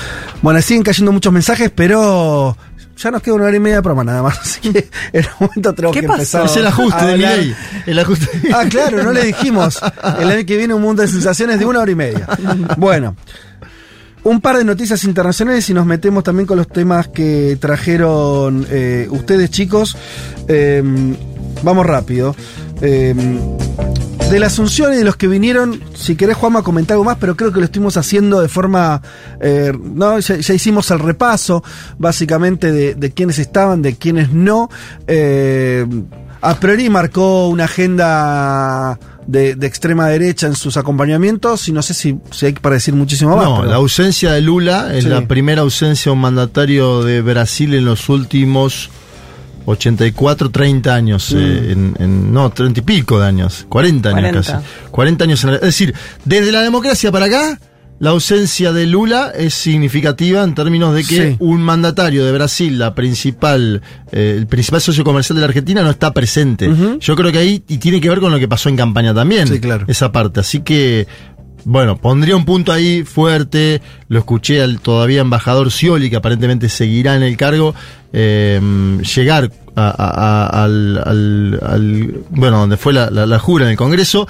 Bueno, 0.42 0.60
siguen 0.60 0.82
cayendo 0.82 1.10
muchos 1.10 1.32
mensajes, 1.32 1.70
pero 1.74 2.54
ya 2.98 3.10
nos 3.10 3.22
queda 3.22 3.34
una 3.34 3.44
hora 3.44 3.56
y 3.56 3.60
media 3.60 3.76
de 3.76 3.82
programa 3.82 4.04
nada 4.04 4.22
más, 4.22 4.38
así 4.42 4.60
que 4.70 4.90
en 5.14 5.24
un 5.24 5.46
momento 5.48 5.72
tenemos 5.72 5.94
¿Qué 5.94 6.00
que 6.02 6.06
pasó? 6.06 6.20
empezar. 6.20 6.44
Es 6.44 6.56
el 6.56 6.66
ajuste 6.66 7.04
de 7.06 7.12
mi 7.16 7.22
ley. 7.22 7.54
El 7.86 7.98
ajuste. 7.98 8.28
Ah, 8.54 8.64
claro, 8.68 9.02
no 9.02 9.10
le 9.12 9.24
dijimos. 9.24 9.80
El 10.20 10.28
año 10.30 10.44
que 10.44 10.56
viene 10.58 10.74
un 10.74 10.82
mundo 10.82 11.00
de 11.00 11.08
sensaciones 11.08 11.58
de 11.58 11.64
una 11.64 11.80
hora 11.80 11.90
y 11.90 11.94
media. 11.94 12.28
Bueno. 12.76 13.16
Un 14.24 14.40
par 14.40 14.56
de 14.56 14.64
noticias 14.64 15.02
internacionales 15.02 15.68
y 15.68 15.74
nos 15.74 15.84
metemos 15.84 16.22
también 16.22 16.46
con 16.46 16.56
los 16.56 16.68
temas 16.68 17.08
que 17.08 17.56
trajeron 17.58 18.64
eh, 18.70 19.08
ustedes, 19.10 19.50
chicos. 19.50 19.96
Eh, 20.46 20.80
vamos 21.64 21.84
rápido. 21.86 22.36
Eh, 22.82 23.14
de 24.30 24.40
la 24.40 24.46
Asunción 24.46 24.94
y 24.94 24.96
de 24.96 25.04
los 25.04 25.16
que 25.16 25.28
vinieron, 25.28 25.78
si 25.94 26.16
querés, 26.16 26.36
Juanma, 26.36 26.62
comentar 26.62 26.94
algo 26.94 27.04
más, 27.04 27.18
pero 27.20 27.36
creo 27.36 27.52
que 27.52 27.58
lo 27.58 27.66
estuvimos 27.66 27.96
haciendo 27.98 28.40
de 28.40 28.48
forma. 28.48 29.02
eh, 29.40 29.72
no, 29.78 30.18
ya, 30.20 30.36
ya 30.38 30.54
hicimos 30.54 30.90
el 30.90 31.00
repaso, 31.00 31.62
básicamente, 31.98 32.72
de, 32.72 32.94
de 32.94 33.10
quiénes 33.12 33.38
estaban, 33.38 33.82
de 33.82 33.96
quiénes 33.96 34.32
no. 34.32 34.70
Eh, 35.06 35.86
a 36.40 36.58
priori 36.58 36.88
marcó 36.88 37.48
una 37.48 37.64
agenda 37.64 38.98
de, 39.26 39.54
de 39.54 39.66
extrema 39.66 40.08
derecha 40.08 40.46
en 40.46 40.54
sus 40.56 40.76
acompañamientos, 40.78 41.68
y 41.68 41.72
no 41.72 41.82
sé 41.82 41.92
si, 41.92 42.18
si 42.30 42.46
hay 42.46 42.52
para 42.54 42.76
decir 42.76 42.94
muchísimo 42.94 43.36
más. 43.36 43.44
No, 43.44 43.56
pero- 43.58 43.70
la 43.70 43.76
ausencia 43.76 44.32
de 44.32 44.40
Lula 44.40 44.94
es 44.94 45.04
Sí. 45.04 45.10
la 45.10 45.28
primera 45.28 45.60
ausencia 45.60 46.08
de 46.10 46.14
un 46.14 46.20
mandatario 46.22 47.02
de 47.04 47.20
Brasil 47.20 47.74
en 47.74 47.84
los 47.84 48.08
últimos 48.08 48.88
84, 49.66 50.50
30 50.50 50.94
años. 50.94 51.32
Mm. 51.32 51.38
eh, 51.38 51.72
en, 51.72 51.94
en- 51.98 52.32
no, 52.32 52.50
30 52.50 52.80
y 52.80 52.82
pico 52.82 53.18
de 53.20 53.26
años. 53.26 53.66
40 53.68 54.08
años 54.10 54.20
40. 54.20 54.52
casi. 54.52 54.66
40 54.90 55.24
años. 55.24 55.44
en 55.44 55.50
la- 55.50 55.56
es 55.56 55.62
decir, 55.62 55.94
desde 56.24 56.52
la 56.52 56.62
democracia 56.62 57.10
para 57.12 57.26
acá, 57.26 57.60
la 57.98 58.10
ausencia 58.10 58.72
de 58.72 58.86
Lula 58.86 59.32
es 59.36 59.54
significativa 59.54 60.42
en 60.42 60.54
términos 60.56 60.92
de 60.94 61.04
que 61.04 61.30
Sí. 61.32 61.36
un 61.38 61.62
mandatario 61.62 62.24
de 62.24 62.32
Brasil, 62.32 62.76
la 62.76 62.94
principal, 62.96 63.80
eh, 64.10 64.34
el 64.38 64.46
principal 64.48 64.80
socio 64.80 65.04
comercial 65.04 65.36
de 65.36 65.40
la 65.42 65.46
Argentina, 65.46 65.82
no 65.82 65.90
está 65.90 66.12
presente. 66.12 66.68
Yo 67.00 67.14
creo 67.14 67.30
que 67.30 67.38
ahí 67.38 67.62
y 67.68 67.78
tiene 67.78 68.00
que 68.00 68.08
ver 68.08 68.18
con 68.18 68.32
lo 68.32 68.38
que 68.40 68.48
pasó 68.48 68.68
en 68.68 68.76
campaña 68.76 69.14
también. 69.14 69.46
Sí, 69.46 69.60
claro. 69.60 69.84
Esa 69.86 70.10
parte. 70.10 70.40
Así 70.40 70.62
que, 70.62 71.06
bueno, 71.64 71.96
pondría 71.96 72.34
un 72.34 72.44
punto 72.44 72.72
ahí 72.72 73.04
fuerte. 73.04 73.80
Lo 74.08 74.18
escuché 74.18 74.62
al 74.62 74.80
todavía 74.80 75.20
embajador 75.20 75.70
Scioli, 75.70 76.10
que 76.10 76.16
aparentemente 76.16 76.68
seguirá 76.68 77.14
en 77.14 77.22
el 77.22 77.36
cargo. 77.36 77.72
Eh, 78.12 78.60
llegar 79.14 79.50
a- 79.76 80.64
al, 80.64 80.98
al- 81.04 81.60
al- 81.62 82.14
Bueno, 82.30 82.58
donde 82.58 82.76
fue 82.76 82.92
la, 82.92 83.10
la- 83.10 83.26
la 83.26 83.38
jura 83.38 83.64
en 83.64 83.70
el 83.72 83.76
Congreso. 83.76 84.28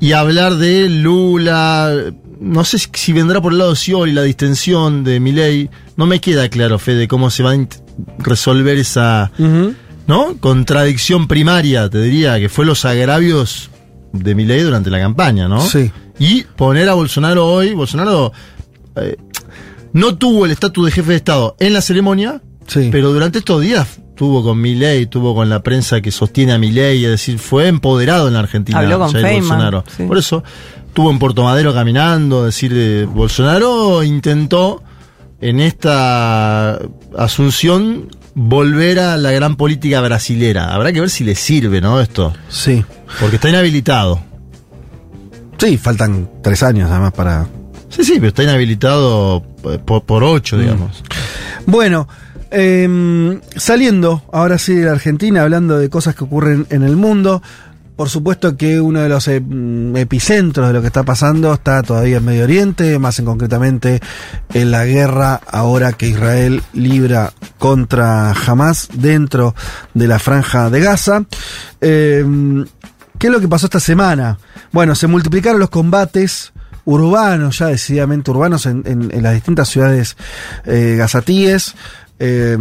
Y 0.00 0.12
hablar 0.12 0.56
de 0.56 0.88
Lula. 0.88 1.92
No 2.40 2.64
sé 2.64 2.78
si- 2.92 3.12
vendrá 3.12 3.40
por 3.40 3.52
el 3.52 3.58
lado 3.58 3.70
de 3.70 3.76
Scioli 3.76 4.12
la 4.12 4.22
distensión 4.22 5.04
de 5.04 5.20
Milei. 5.20 5.70
No 5.96 6.06
me 6.06 6.20
queda 6.20 6.48
claro, 6.48 6.78
Fede, 6.78 7.06
cómo 7.08 7.30
se 7.30 7.42
va 7.42 7.52
a 7.52 7.66
resolver 8.18 8.76
esa. 8.78 9.30
¿no? 10.08 10.36
Contradicción 10.40 11.28
primaria, 11.28 11.88
te 11.88 12.02
diría, 12.02 12.38
que 12.40 12.48
fue 12.48 12.66
los 12.66 12.84
agravios 12.84 13.70
de 14.12 14.34
Milei 14.34 14.60
durante 14.62 14.90
la 14.90 14.98
campaña, 14.98 15.46
¿no? 15.48 15.60
Sí. 15.60 15.90
Y 16.18 16.42
poner 16.42 16.88
a 16.88 16.94
Bolsonaro 16.94 17.46
hoy, 17.46 17.72
Bolsonaro 17.72 18.32
eh, 18.96 19.16
no 19.92 20.16
tuvo 20.18 20.44
el 20.44 20.50
estatus 20.50 20.86
de 20.86 20.90
jefe 20.92 21.10
de 21.12 21.16
Estado 21.16 21.56
en 21.60 21.72
la 21.72 21.80
ceremonia, 21.80 22.42
Sí. 22.66 22.88
pero 22.92 23.12
durante 23.12 23.38
estos 23.38 23.60
días 23.60 24.00
tuvo 24.14 24.42
con 24.42 24.60
Milei, 24.60 25.06
tuvo 25.06 25.34
con 25.34 25.48
la 25.48 25.62
prensa 25.62 26.00
que 26.00 26.10
sostiene 26.10 26.52
a 26.52 26.58
Milei, 26.58 27.04
es 27.04 27.10
decir, 27.10 27.38
fue 27.38 27.68
empoderado 27.68 28.28
en 28.28 28.34
la 28.34 28.40
Argentina. 28.40 28.78
Habló 28.78 28.98
con 28.98 29.12
Jair 29.12 29.24
Feynman, 29.24 29.48
Bolsonaro. 29.48 29.84
sí. 29.96 30.04
Por 30.04 30.18
eso, 30.18 30.44
tuvo 30.92 31.10
en 31.10 31.18
Puerto 31.18 31.42
Madero 31.44 31.72
caminando, 31.74 32.40
es 32.46 32.54
decir, 32.54 32.72
eh, 32.74 33.06
Bolsonaro 33.06 34.02
intentó 34.02 34.82
en 35.40 35.58
esta 35.60 36.78
asunción 37.18 38.08
volver 38.34 39.00
a 39.00 39.16
la 39.16 39.32
gran 39.32 39.56
política 39.56 40.00
brasilera. 40.00 40.72
Habrá 40.74 40.92
que 40.92 41.00
ver 41.00 41.10
si 41.10 41.24
le 41.24 41.34
sirve, 41.34 41.80
¿no? 41.80 42.00
Esto. 42.00 42.32
Sí. 42.48 42.84
Porque 43.20 43.36
está 43.36 43.48
inhabilitado. 43.48 44.20
Sí, 45.58 45.76
faltan 45.78 46.28
tres 46.42 46.62
años 46.62 46.90
además 46.90 47.12
para. 47.12 47.46
Sí, 47.88 48.04
sí, 48.04 48.14
pero 48.16 48.28
está 48.28 48.42
inhabilitado 48.42 49.44
eh, 49.64 49.78
por, 49.84 50.02
por 50.04 50.24
ocho, 50.24 50.58
digamos. 50.58 51.02
Bueno, 51.66 52.08
em, 52.52 53.40
saliendo 53.56 54.22
ahora 54.32 54.58
sí 54.58 54.74
de 54.74 54.84
la 54.86 54.92
Argentina, 54.92 55.42
hablando 55.42 55.78
de 55.78 55.88
cosas 55.90 56.14
que 56.14 56.24
ocurren 56.24 56.66
en 56.70 56.82
el 56.82 56.96
mundo. 56.96 57.42
Por 57.96 58.08
supuesto 58.08 58.56
que 58.56 58.80
uno 58.80 59.00
de 59.00 59.08
los 59.08 59.28
em, 59.28 59.94
epicentros 59.96 60.66
de 60.66 60.72
lo 60.72 60.80
que 60.80 60.86
está 60.86 61.02
pasando 61.02 61.52
está 61.52 61.82
todavía 61.82 62.16
en 62.18 62.24
Medio 62.24 62.44
Oriente, 62.44 62.98
más 62.98 63.18
en 63.18 63.26
concretamente 63.26 64.00
en 64.54 64.70
la 64.70 64.84
guerra 64.86 65.40
ahora 65.46 65.92
que 65.92 66.08
Israel 66.08 66.62
libra 66.72 67.32
contra 67.58 68.32
Hamas 68.32 68.88
dentro 68.94 69.54
de 69.94 70.08
la 70.08 70.18
franja 70.18 70.70
de 70.70 70.80
Gaza. 70.80 71.24
Em, 71.80 72.64
¿Qué 73.18 73.26
es 73.28 73.32
lo 73.32 73.40
que 73.40 73.46
pasó 73.48 73.66
esta 73.66 73.78
semana? 73.78 74.38
Bueno, 74.72 74.94
se 74.96 75.06
multiplicaron 75.06 75.60
los 75.60 75.70
combates 75.70 76.52
urbanos, 76.84 77.58
ya 77.58 77.66
decididamente 77.66 78.32
urbanos, 78.32 78.66
en, 78.66 78.82
en- 78.86 79.10
en 79.12 79.22
las 79.22 79.34
distintas 79.34 79.68
ciudades 79.68 80.16
eh, 80.64 80.96
gazatíes, 80.98 81.76
eh, 82.22 82.56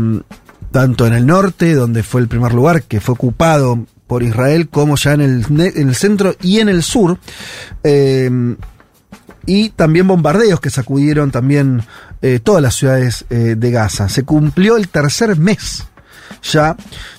tanto 0.71 1.05
en 1.05 1.13
el 1.13 1.25
norte, 1.25 1.73
donde 1.75 2.01
fue 2.03 2.21
el 2.21 2.27
primer 2.27 2.53
lugar 2.53 2.83
que 2.83 2.99
fue 2.99 3.13
ocupado 3.13 3.85
por 4.07 4.23
Israel, 4.23 4.67
como 4.69 4.95
ya 4.95 5.13
en 5.13 5.21
el, 5.21 5.45
en 5.49 5.89
el 5.89 5.95
centro 5.95 6.35
y 6.41 6.59
en 6.59 6.69
el 6.69 6.81
sur. 6.83 7.17
eh, 7.83 8.55
y 9.45 9.69
también 9.69 10.07
bombardeos 10.07 10.59
que 10.59 10.69
sacudieron 10.69 11.31
también 11.31 11.83
eh, 12.21 12.39
todas 12.43 12.61
las 12.61 12.75
ciudades 12.75 13.25
eh, 13.29 13.55
de 13.57 13.71
Gaza. 13.71 14.09
Se 14.09 14.23
cumplió 14.23 14.77
el 14.77 14.87
tercer 14.87 15.37
mes 15.37 15.85
ya 16.43 16.75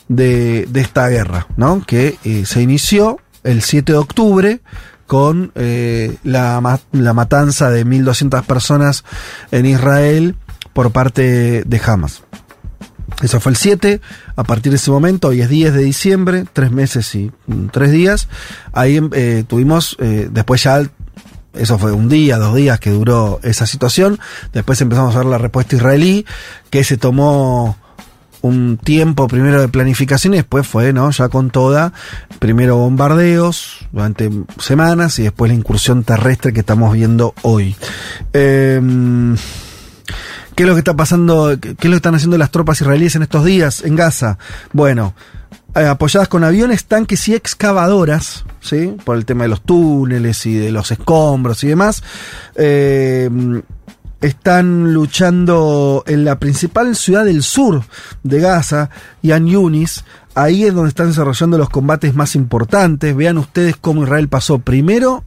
de, 0.08 0.66
de 0.68 0.80
esta 0.80 1.08
guerra, 1.08 1.46
¿no? 1.56 1.84
Que 1.84 2.18
eh, 2.24 2.44
se 2.46 2.62
inició 2.62 3.18
el 3.42 3.62
7 3.62 3.92
de 3.92 3.98
octubre 3.98 4.60
con 5.06 5.52
la, 5.54 6.80
la 6.92 7.12
matanza 7.12 7.70
de 7.70 7.84
1.200 7.84 8.44
personas 8.44 9.04
en 9.50 9.66
Israel 9.66 10.36
por 10.72 10.90
parte 10.90 11.64
de 11.64 11.80
Hamas. 11.84 12.22
Eso 13.20 13.40
fue 13.40 13.52
el 13.52 13.56
7, 13.56 14.00
a 14.36 14.44
partir 14.44 14.72
de 14.72 14.76
ese 14.76 14.90
momento, 14.90 15.28
hoy 15.28 15.40
es 15.42 15.48
10 15.48 15.74
de 15.74 15.82
diciembre, 15.82 16.44
tres 16.52 16.70
meses 16.70 17.14
y 17.14 17.30
mm, 17.46 17.66
tres 17.68 17.90
días, 17.90 18.28
ahí 18.72 18.96
em, 18.96 19.10
eh, 19.12 19.44
tuvimos, 19.46 19.96
eh, 20.00 20.28
después 20.30 20.62
ya, 20.62 20.82
eso 21.54 21.78
fue 21.78 21.92
un 21.92 22.08
día, 22.08 22.38
dos 22.38 22.56
días 22.56 22.80
que 22.80 22.90
duró 22.90 23.38
esa 23.42 23.66
situación, 23.66 24.18
después 24.52 24.80
empezamos 24.80 25.14
a 25.14 25.18
ver 25.18 25.26
la 25.26 25.38
respuesta 25.38 25.76
israelí, 25.76 26.26
que 26.70 26.82
se 26.82 26.96
tomó 26.96 27.76
un 28.42 28.76
tiempo 28.76 29.28
primero 29.28 29.60
de 29.60 29.68
planificación 29.68 30.34
y 30.34 30.38
después 30.38 30.66
fue, 30.66 30.92
¿no? 30.92 31.10
Ya 31.10 31.28
con 31.28 31.50
toda, 31.50 31.92
primero 32.40 32.76
bombardeos 32.76 33.86
durante 33.92 34.30
semanas 34.58 35.18
y 35.18 35.22
después 35.22 35.50
la 35.50 35.54
incursión 35.54 36.02
terrestre 36.02 36.52
que 36.52 36.60
estamos 36.60 36.92
viendo 36.92 37.34
hoy. 37.42 37.76
Em, 38.32 39.36
¿Qué 40.54 40.64
es 40.64 40.68
lo 40.68 40.74
que 40.74 40.80
está 40.80 40.94
pasando? 40.94 41.58
¿Qué 41.60 41.70
es 41.70 41.84
lo 41.84 41.90
que 41.90 41.96
están 41.96 42.14
haciendo 42.14 42.38
las 42.38 42.50
tropas 42.50 42.80
israelíes 42.80 43.16
en 43.16 43.22
estos 43.22 43.44
días 43.44 43.82
en 43.84 43.96
Gaza? 43.96 44.38
Bueno, 44.72 45.14
eh, 45.74 45.86
apoyadas 45.86 46.28
con 46.28 46.44
aviones, 46.44 46.84
tanques 46.84 47.26
y 47.28 47.34
excavadoras, 47.34 48.44
¿sí? 48.60 48.94
Por 49.04 49.16
el 49.16 49.24
tema 49.24 49.44
de 49.44 49.48
los 49.48 49.62
túneles 49.62 50.44
y 50.46 50.54
de 50.54 50.70
los 50.70 50.90
escombros 50.90 51.64
y 51.64 51.68
demás. 51.68 52.02
eh, 52.54 53.30
están 54.20 54.94
luchando 54.94 56.04
en 56.06 56.24
la 56.24 56.38
principal 56.38 56.94
ciudad 56.94 57.24
del 57.24 57.42
sur 57.42 57.82
de 58.22 58.40
Gaza, 58.40 58.88
Yan 59.22 59.46
Yunis. 59.48 60.04
Ahí 60.34 60.64
es 60.64 60.72
donde 60.72 60.90
están 60.90 61.08
desarrollando 61.08 61.58
los 61.58 61.68
combates 61.68 62.14
más 62.14 62.36
importantes. 62.36 63.16
Vean 63.16 63.36
ustedes 63.36 63.76
cómo 63.76 64.04
Israel 64.04 64.28
pasó 64.28 64.60
primero 64.60 65.24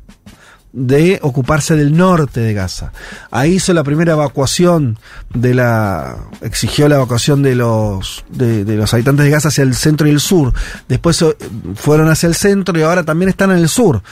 de 0.76 1.20
ocuparse 1.22 1.76
del 1.76 1.96
norte 1.96 2.42
de 2.42 2.54
Gaza. 2.54 2.92
Ahí 3.32 3.54
hizo 3.54 3.74
la 3.74 3.84
primera 3.84 4.12
evacuación 4.14 5.00
de 5.34 5.54
la 5.54 6.18
exigió 6.42 6.90
la 6.90 6.96
evacuación 6.96 7.42
de 7.42 7.56
los 7.56 8.26
de, 8.30 8.64
los 8.66 8.94
habitantes 8.94 9.24
de 9.24 9.32
Gaza 9.32 9.48
hacia 9.48 9.64
el 9.64 9.74
centro 9.74 10.06
y 10.06 10.12
el 10.12 10.20
sur. 10.20 10.54
Después 10.90 11.22
eh, 11.22 11.36
fueron 11.76 12.10
hacia 12.10 12.28
el 12.28 12.36
centro 12.36 12.78
y 12.78 12.84
ahora 12.84 13.04
también 13.04 13.30
están 13.30 13.52
en 13.52 13.58
el 13.58 13.70
sur. 13.70 14.04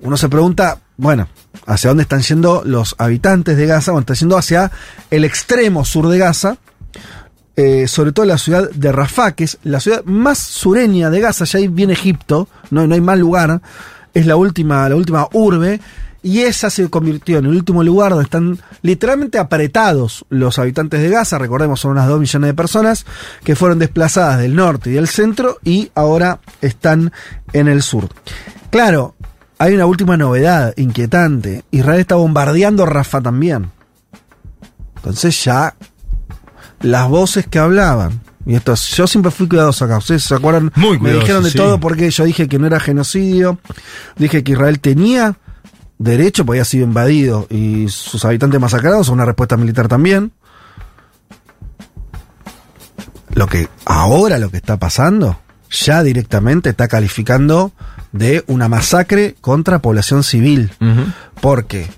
Uno 0.00 0.18
se 0.18 0.28
pregunta 0.28 0.78
bueno, 0.98 1.28
hacia 1.66 1.88
dónde 1.88 2.02
están 2.02 2.20
yendo 2.20 2.62
los 2.64 2.94
habitantes 2.98 3.56
de 3.56 3.66
Gaza, 3.66 3.92
bueno, 3.92 4.02
están 4.02 4.16
yendo 4.16 4.36
hacia 4.36 4.70
el 5.10 5.24
extremo 5.24 5.84
sur 5.84 6.08
de 6.08 6.18
Gaza, 6.18 6.58
eh, 7.56 7.88
sobre 7.88 8.12
todo 8.12 8.26
la 8.26 8.38
ciudad 8.38 8.70
de 8.70 8.92
Rafah, 8.92 9.32
que 9.32 9.44
es 9.44 9.58
la 9.62 9.80
ciudad 9.80 10.04
más 10.04 10.38
sureña 10.38 11.10
de 11.10 11.20
Gaza, 11.20 11.44
ya 11.44 11.58
ahí 11.58 11.68
viene 11.68 11.92
Egipto, 11.92 12.48
no, 12.70 12.86
no 12.86 12.94
hay 12.94 13.00
más 13.00 13.18
lugar, 13.18 13.60
es 14.16 14.26
la 14.26 14.36
última, 14.36 14.88
la 14.88 14.96
última 14.96 15.28
urbe, 15.34 15.78
y 16.22 16.40
esa 16.40 16.70
se 16.70 16.88
convirtió 16.88 17.38
en 17.38 17.44
el 17.44 17.50
último 17.50 17.84
lugar 17.84 18.12
donde 18.12 18.24
están 18.24 18.58
literalmente 18.80 19.38
apretados 19.38 20.24
los 20.30 20.58
habitantes 20.58 21.02
de 21.02 21.10
Gaza, 21.10 21.36
recordemos 21.36 21.80
son 21.80 21.92
unas 21.92 22.08
2 22.08 22.18
millones 22.18 22.48
de 22.48 22.54
personas 22.54 23.04
que 23.44 23.54
fueron 23.54 23.78
desplazadas 23.78 24.38
del 24.38 24.56
norte 24.56 24.88
y 24.88 24.94
del 24.94 25.06
centro 25.06 25.58
y 25.62 25.90
ahora 25.94 26.40
están 26.62 27.12
en 27.52 27.68
el 27.68 27.82
sur. 27.82 28.08
Claro, 28.70 29.14
hay 29.58 29.74
una 29.74 29.84
última 29.84 30.16
novedad 30.16 30.72
inquietante, 30.78 31.64
Israel 31.70 32.00
está 32.00 32.14
bombardeando 32.14 32.86
Rafah 32.86 33.20
también. 33.20 33.70
Entonces 34.96 35.44
ya 35.44 35.74
las 36.80 37.06
voces 37.10 37.46
que 37.46 37.58
hablaban. 37.58 38.25
Y 38.46 38.54
esto, 38.54 38.74
yo 38.74 39.06
siempre 39.08 39.32
fui 39.32 39.48
cuidadoso 39.48 39.84
acá. 39.84 39.98
Ustedes 39.98 40.22
se 40.22 40.34
acuerdan, 40.34 40.70
Muy 40.76 40.92
me 40.92 40.98
cuidadoso, 40.98 41.20
dijeron 41.20 41.42
de 41.44 41.50
sí. 41.50 41.58
todo 41.58 41.80
porque 41.80 42.10
yo 42.10 42.24
dije 42.24 42.48
que 42.48 42.58
no 42.58 42.66
era 42.68 42.78
genocidio, 42.78 43.58
dije 44.16 44.44
que 44.44 44.52
Israel 44.52 44.78
tenía 44.78 45.36
derecho, 45.98 46.44
porque 46.46 46.58
había 46.58 46.64
sido 46.64 46.84
invadido 46.84 47.46
y 47.50 47.88
sus 47.88 48.24
habitantes 48.24 48.60
masacrados, 48.60 49.08
una 49.08 49.24
respuesta 49.24 49.56
militar 49.56 49.88
también. 49.88 50.32
Lo 53.34 53.48
que 53.48 53.68
ahora 53.84 54.38
lo 54.38 54.50
que 54.50 54.56
está 54.58 54.78
pasando, 54.78 55.38
ya 55.70 56.02
directamente 56.02 56.70
está 56.70 56.88
calificando 56.88 57.72
de 58.12 58.44
una 58.46 58.68
masacre 58.68 59.34
contra 59.40 59.80
población 59.80 60.22
civil. 60.22 60.72
Ujú. 60.80 61.12
Porque 61.40 61.88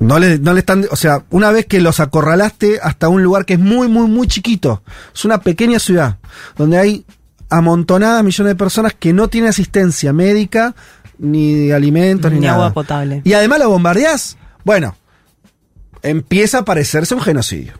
no 0.00 0.18
le, 0.18 0.38
no 0.38 0.52
le 0.52 0.60
están, 0.60 0.86
o 0.90 0.96
sea, 0.96 1.24
una 1.30 1.50
vez 1.50 1.66
que 1.66 1.80
los 1.80 2.00
acorralaste 2.00 2.80
hasta 2.82 3.08
un 3.08 3.22
lugar 3.22 3.44
que 3.44 3.54
es 3.54 3.60
muy, 3.60 3.88
muy, 3.88 4.08
muy 4.08 4.26
chiquito, 4.26 4.82
es 5.14 5.24
una 5.24 5.40
pequeña 5.40 5.78
ciudad, 5.78 6.18
donde 6.56 6.78
hay 6.78 7.06
amontonadas 7.50 8.24
millones 8.24 8.52
de 8.52 8.56
personas 8.56 8.94
que 8.94 9.12
no 9.12 9.28
tienen 9.28 9.50
asistencia 9.50 10.12
médica, 10.12 10.74
ni 11.18 11.54
de 11.54 11.74
alimentos, 11.74 12.30
ni, 12.30 12.40
Ni 12.40 12.46
nada. 12.46 12.56
agua 12.56 12.72
potable. 12.72 13.22
Y 13.24 13.32
además 13.34 13.60
lo 13.60 13.70
bombardeás, 13.70 14.36
bueno, 14.64 14.96
empieza 16.02 16.58
a 16.58 16.64
parecerse 16.64 17.14
un 17.14 17.20
genocidio. 17.20 17.74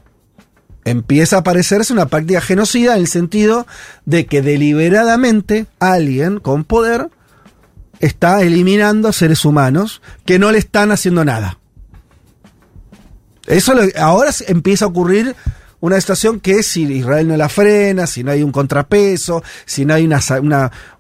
Empieza 0.85 1.39
a 1.39 1.43
parecerse 1.43 1.93
una 1.93 2.07
práctica 2.07 2.41
genocida 2.43 2.95
en 2.95 3.01
el 3.01 3.09
sentido 3.09 3.67
de 4.05 4.27
que 4.27 4.43
deliberadamente 4.43 5.67
alguien 5.81 6.39
con 6.41 6.65
poder 6.65 7.09
está 8.01 8.43
eliminando 8.43 9.13
seres 9.13 9.45
humanos 9.47 10.03
que 10.27 10.39
no 10.39 10.53
le 10.53 10.59
están 10.59 10.91
haciendo 10.91 11.25
nada. 11.25 11.59
Eso 13.47 13.75
lo- 13.75 13.83
ahora 13.99 14.31
empieza 14.49 14.85
a 14.85 14.89
ocurrir 14.89 15.35
una 15.81 16.01
situación 16.01 16.41
que 16.41 16.63
si 16.63 16.85
Israel 16.85 17.29
no 17.29 17.37
la 17.37 17.51
frena, 17.51 18.07
si 18.07 18.25
no 18.25 18.31
hay 18.31 18.43
un 18.43 18.53
contrapeso, 18.53 19.43
si 19.67 19.85
no 19.85 19.93
hay 19.93 20.07
una, 20.07 20.19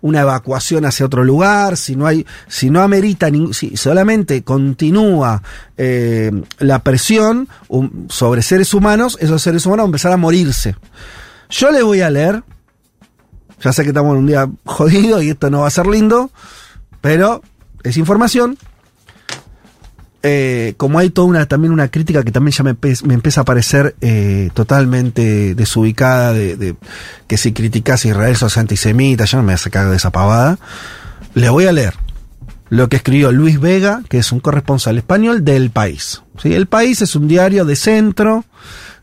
una, 0.02 0.20
evacuación 0.20 0.84
hacia 0.84 1.06
otro 1.06 1.24
lugar, 1.24 1.78
si 1.78 1.96
no 1.96 2.06
hay, 2.06 2.26
si 2.48 2.68
no 2.68 2.82
amerita, 2.82 3.28
si 3.52 3.78
solamente 3.78 4.42
continúa 4.44 5.42
eh, 5.78 6.30
la 6.58 6.80
presión 6.80 7.48
um, 7.68 8.08
sobre 8.10 8.42
seres 8.42 8.74
humanos, 8.74 9.16
esos 9.22 9.40
seres 9.40 9.64
humanos 9.64 9.84
van 9.84 9.86
a 9.86 9.92
empezar 9.92 10.12
a 10.12 10.18
morirse. 10.18 10.76
Yo 11.48 11.70
le 11.70 11.82
voy 11.82 12.02
a 12.02 12.10
leer, 12.10 12.42
ya 13.62 13.72
sé 13.72 13.84
que 13.84 13.88
estamos 13.88 14.12
en 14.12 14.18
un 14.18 14.26
día 14.26 14.50
jodido 14.66 15.22
y 15.22 15.30
esto 15.30 15.48
no 15.48 15.60
va 15.60 15.68
a 15.68 15.70
ser 15.70 15.86
lindo, 15.86 16.30
pero 17.00 17.40
es 17.84 17.96
información. 17.96 18.58
Eh, 20.26 20.72
como 20.78 20.98
hay 20.98 21.10
toda 21.10 21.28
una, 21.28 21.44
también 21.44 21.70
una 21.70 21.88
crítica 21.88 22.22
que 22.22 22.32
también 22.32 22.52
ya 22.52 22.64
me, 22.64 22.70
empieza 22.70 23.42
a 23.42 23.44
parecer 23.44 23.94
eh, 24.00 24.48
totalmente 24.54 25.54
desubicada, 25.54 26.32
de, 26.32 26.76
que 27.26 27.36
si 27.36 27.52
criticas 27.52 28.06
a 28.06 28.08
Israel 28.08 28.34
sos 28.34 28.56
antisemita, 28.56 29.26
ya 29.26 29.36
no 29.36 29.42
me 29.42 29.48
voy 29.48 29.54
a 29.56 29.58
sacar 29.58 29.90
de 29.90 29.96
esa 29.96 30.10
pavada. 30.10 30.58
Le 31.34 31.50
voy 31.50 31.66
a 31.66 31.72
leer 31.72 31.92
lo 32.70 32.88
que 32.88 32.96
escribió 32.96 33.32
Luis 33.32 33.60
Vega, 33.60 34.00
que 34.08 34.16
es 34.16 34.32
un 34.32 34.40
corresponsal 34.40 34.96
español 34.96 35.44
del 35.44 35.68
País. 35.68 36.22
El 36.42 36.68
País 36.68 37.02
es 37.02 37.14
un 37.16 37.28
diario 37.28 37.66
de 37.66 37.76
centro, 37.76 38.46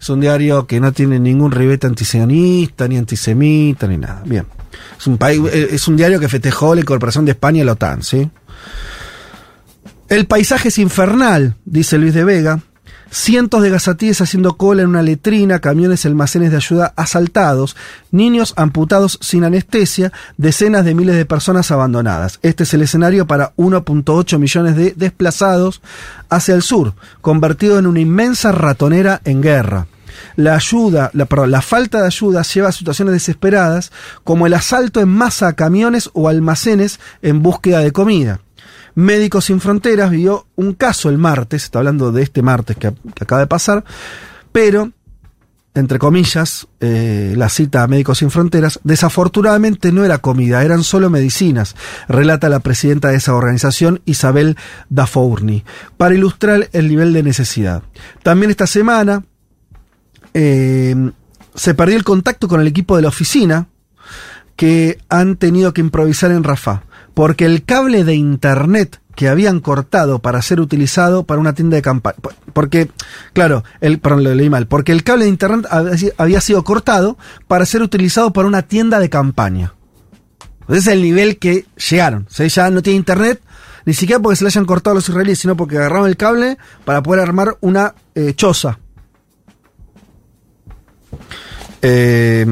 es 0.01 0.09
un 0.09 0.21
diario 0.21 0.65
que 0.65 0.79
no 0.79 0.91
tiene 0.91 1.19
ningún 1.19 1.51
ribete 1.51 1.85
antisionista, 1.85 2.87
ni 2.87 2.97
antisemita, 2.97 3.85
ni 3.85 3.97
nada. 3.99 4.23
Bien. 4.25 4.47
Es 4.97 5.05
un, 5.05 5.19
país, 5.19 5.39
eh, 5.53 5.67
es 5.69 5.87
un 5.87 5.97
diario 5.97 6.19
que 6.19 6.27
festejó 6.27 6.73
la 6.73 6.81
incorporación 6.81 7.25
de 7.25 7.33
España 7.33 7.61
a 7.61 7.65
la 7.65 7.73
OTAN, 7.73 8.01
¿sí? 8.01 8.27
El 10.11 10.25
paisaje 10.25 10.67
es 10.67 10.77
infernal, 10.77 11.55
dice 11.63 11.97
Luis 11.97 12.13
de 12.13 12.25
Vega. 12.25 12.59
Cientos 13.09 13.61
de 13.61 13.69
gazatíes 13.69 14.19
haciendo 14.19 14.57
cola 14.57 14.81
en 14.81 14.89
una 14.89 15.01
letrina, 15.01 15.59
camiones 15.59 16.03
y 16.03 16.09
almacenes 16.09 16.51
de 16.51 16.57
ayuda 16.57 16.91
asaltados, 16.97 17.77
niños 18.11 18.53
amputados 18.57 19.17
sin 19.21 19.45
anestesia, 19.45 20.11
decenas 20.35 20.83
de 20.83 20.95
miles 20.95 21.15
de 21.15 21.25
personas 21.25 21.71
abandonadas. 21.71 22.39
Este 22.41 22.63
es 22.63 22.73
el 22.73 22.81
escenario 22.81 23.25
para 23.25 23.55
1.8 23.55 24.37
millones 24.37 24.75
de 24.75 24.93
desplazados 24.97 25.81
hacia 26.29 26.55
el 26.55 26.61
sur, 26.61 26.93
convertido 27.21 27.79
en 27.79 27.87
una 27.87 28.01
inmensa 28.01 28.51
ratonera 28.51 29.21
en 29.23 29.41
guerra. 29.41 29.87
La 30.35 30.55
ayuda, 30.55 31.09
la, 31.13 31.23
perdón, 31.23 31.51
la 31.51 31.61
falta 31.61 32.01
de 32.01 32.07
ayuda 32.07 32.41
lleva 32.41 32.67
a 32.67 32.73
situaciones 32.73 33.13
desesperadas 33.13 33.93
como 34.25 34.45
el 34.45 34.55
asalto 34.55 34.99
en 34.99 35.07
masa 35.07 35.47
a 35.47 35.53
camiones 35.53 36.09
o 36.11 36.27
almacenes 36.27 36.99
en 37.21 37.41
búsqueda 37.41 37.79
de 37.79 37.93
comida. 37.93 38.41
Médicos 38.95 39.45
Sin 39.45 39.59
Fronteras 39.59 40.11
vio 40.11 40.47
un 40.55 40.73
caso 40.73 41.09
el 41.09 41.17
martes, 41.17 41.63
está 41.63 41.79
hablando 41.79 42.11
de 42.11 42.23
este 42.23 42.41
martes 42.41 42.77
que, 42.77 42.87
acaba 43.19 43.41
de 43.41 43.47
pasar, 43.47 43.83
pero, 44.51 44.91
entre 45.73 45.99
comillas, 45.99 46.67
eh, 46.79 47.33
la 47.37 47.49
cita 47.49 47.83
a 47.83 47.87
Médicos 47.87 48.19
Sin 48.19 48.31
Fronteras, 48.31 48.79
desafortunadamente 48.83 49.91
no 49.91 50.03
era 50.03 50.17
comida, 50.17 50.63
eran 50.63 50.83
solo 50.83 51.09
medicinas, 51.09 51.75
relata 52.07 52.49
la 52.49 52.59
presidenta 52.59 53.09
de 53.09 53.17
esa 53.17 53.33
organización, 53.33 54.01
Isabel 54.05 54.57
Dafourni, 54.89 55.63
para 55.97 56.15
ilustrar 56.15 56.69
el 56.73 56.89
nivel 56.89 57.13
de 57.13 57.23
necesidad. 57.23 57.83
También 58.23 58.51
esta 58.51 58.67
semana 58.67 59.23
eh, 60.33 60.95
se 61.55 61.73
perdió 61.73 61.97
el 61.97 62.03
contacto 62.03 62.47
con 62.47 62.61
el 62.61 62.67
equipo 62.67 62.95
de 62.95 63.01
la 63.01 63.09
oficina 63.09 63.67
que 64.55 64.99
han 65.09 65.37
tenido 65.37 65.73
que 65.73 65.81
improvisar 65.81 66.31
en 66.31 66.43
Rafah, 66.43 66.83
porque 67.13 67.45
el 67.45 67.63
cable 67.65 68.03
de 68.03 68.15
internet 68.15 68.99
que 69.15 69.27
habían 69.27 69.59
cortado 69.59 70.19
para 70.19 70.41
ser 70.41 70.59
utilizado 70.61 71.25
para 71.25 71.41
una 71.41 71.53
tienda 71.53 71.75
de 71.75 71.81
campaña. 71.81 72.15
Porque, 72.53 72.89
claro, 73.33 73.63
el, 73.81 73.99
perdón, 73.99 74.23
lo 74.23 74.33
leí 74.33 74.49
mal. 74.49 74.67
Porque 74.67 74.93
el 74.93 75.03
cable 75.03 75.25
de 75.25 75.29
internet 75.31 75.65
había 75.69 75.97
si- 75.97 76.11
había 76.17 76.39
sido 76.41 76.63
cortado 76.63 77.17
para 77.47 77.65
ser 77.65 77.81
utilizado 77.81 78.31
para 78.31 78.47
una 78.47 78.61
tienda 78.61 78.99
de 78.99 79.09
campaña. 79.09 79.73
Ese 80.69 80.77
es 80.77 80.87
el 80.87 81.01
nivel 81.01 81.37
que 81.39 81.65
llegaron. 81.89 82.25
O 82.29 82.33
sea, 82.33 82.47
ya 82.47 82.69
no 82.69 82.81
tiene 82.81 82.97
internet, 82.97 83.41
ni 83.85 83.93
siquiera 83.93 84.21
porque 84.21 84.37
se 84.37 84.45
le 84.45 84.47
hayan 84.47 84.65
cortado 84.65 84.93
a 84.93 84.95
los 84.95 85.09
israelíes, 85.09 85.39
sino 85.39 85.57
porque 85.57 85.77
agarraron 85.77 86.07
el 86.07 86.15
cable 86.15 86.57
para 86.85 87.03
poder 87.03 87.21
armar 87.21 87.57
una 87.59 87.93
eh, 88.15 88.33
choza. 88.33 88.79
Eh, 91.81 92.45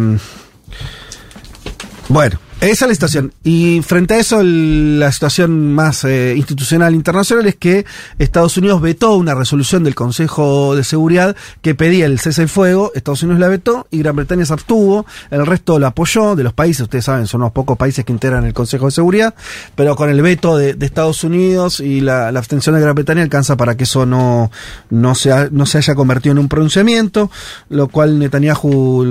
bueno, 2.09 2.39
esa 2.61 2.85
es 2.85 2.89
la 2.89 2.93
situación. 2.93 3.33
Y 3.43 3.81
frente 3.83 4.15
a 4.15 4.19
eso, 4.19 4.43
la 4.43 5.11
situación 5.13 5.73
más 5.73 6.03
eh, 6.03 6.33
institucional 6.35 6.93
internacional 6.93 7.45
es 7.45 7.55
que 7.55 7.85
Estados 8.17 8.57
Unidos 8.57 8.81
vetó 8.81 9.15
una 9.15 9.33
resolución 9.33 9.85
del 9.85 9.95
Consejo 9.95 10.75
de 10.75 10.83
Seguridad 10.83 11.37
que 11.61 11.73
pedía 11.73 12.05
el 12.05 12.19
cese 12.19 12.41
del 12.41 12.49
fuego. 12.49 12.91
Estados 12.95 13.23
Unidos 13.23 13.39
la 13.39 13.47
vetó 13.47 13.87
y 13.91 13.99
Gran 13.99 14.17
Bretaña 14.17 14.45
se 14.45 14.51
abstuvo. 14.51 15.05
El 15.31 15.45
resto 15.45 15.79
la 15.79 15.87
apoyó. 15.87 16.35
De 16.35 16.43
los 16.43 16.51
países, 16.51 16.81
ustedes 16.81 17.05
saben, 17.05 17.27
son 17.27 17.41
unos 17.41 17.53
pocos 17.53 17.77
países 17.77 18.03
que 18.03 18.11
integran 18.11 18.43
el 18.43 18.53
Consejo 18.53 18.87
de 18.87 18.91
Seguridad. 18.91 19.33
Pero 19.75 19.95
con 19.95 20.09
el 20.09 20.21
veto 20.21 20.57
de, 20.57 20.73
de 20.73 20.85
Estados 20.85 21.23
Unidos 21.23 21.79
y 21.79 22.01
la, 22.01 22.27
abstención 22.27 22.75
de 22.75 22.81
Gran 22.81 22.95
Bretaña 22.95 23.21
alcanza 23.21 23.55
para 23.55 23.77
que 23.77 23.85
eso 23.85 24.05
no, 24.05 24.51
no, 24.89 25.15
se, 25.15 25.49
no 25.51 25.65
se 25.65 25.77
haya 25.77 25.95
convertido 25.95 26.33
en 26.33 26.39
un 26.39 26.49
pronunciamiento. 26.49 27.31
Lo 27.69 27.87
cual 27.87 28.19
Netanyahu, 28.19 29.05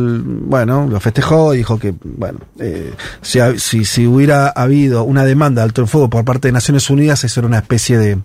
bueno, 0.45 0.87
lo 0.87 1.01
festejó 1.01 1.55
y 1.55 1.59
dijo 1.59 1.79
que, 1.79 1.95
bueno, 2.03 2.41
eh, 2.59 2.93
si, 3.39 3.41
ha- 3.41 3.59
si, 3.59 3.85
si 3.85 4.07
hubiera 4.07 4.49
habido 4.49 5.05
una 5.05 5.25
demanda 5.25 5.63
de 5.63 5.67
alto 5.67 5.81
el 5.83 5.89
fuego 5.89 6.11
por 6.11 6.25
parte 6.25 6.49
de 6.49 6.53
Naciones 6.53 6.91
Unidas, 6.91 7.23
eso 7.25 7.41
era 7.41 7.47
una 7.47 7.59
especie 7.59 7.99
de. 7.99 8.19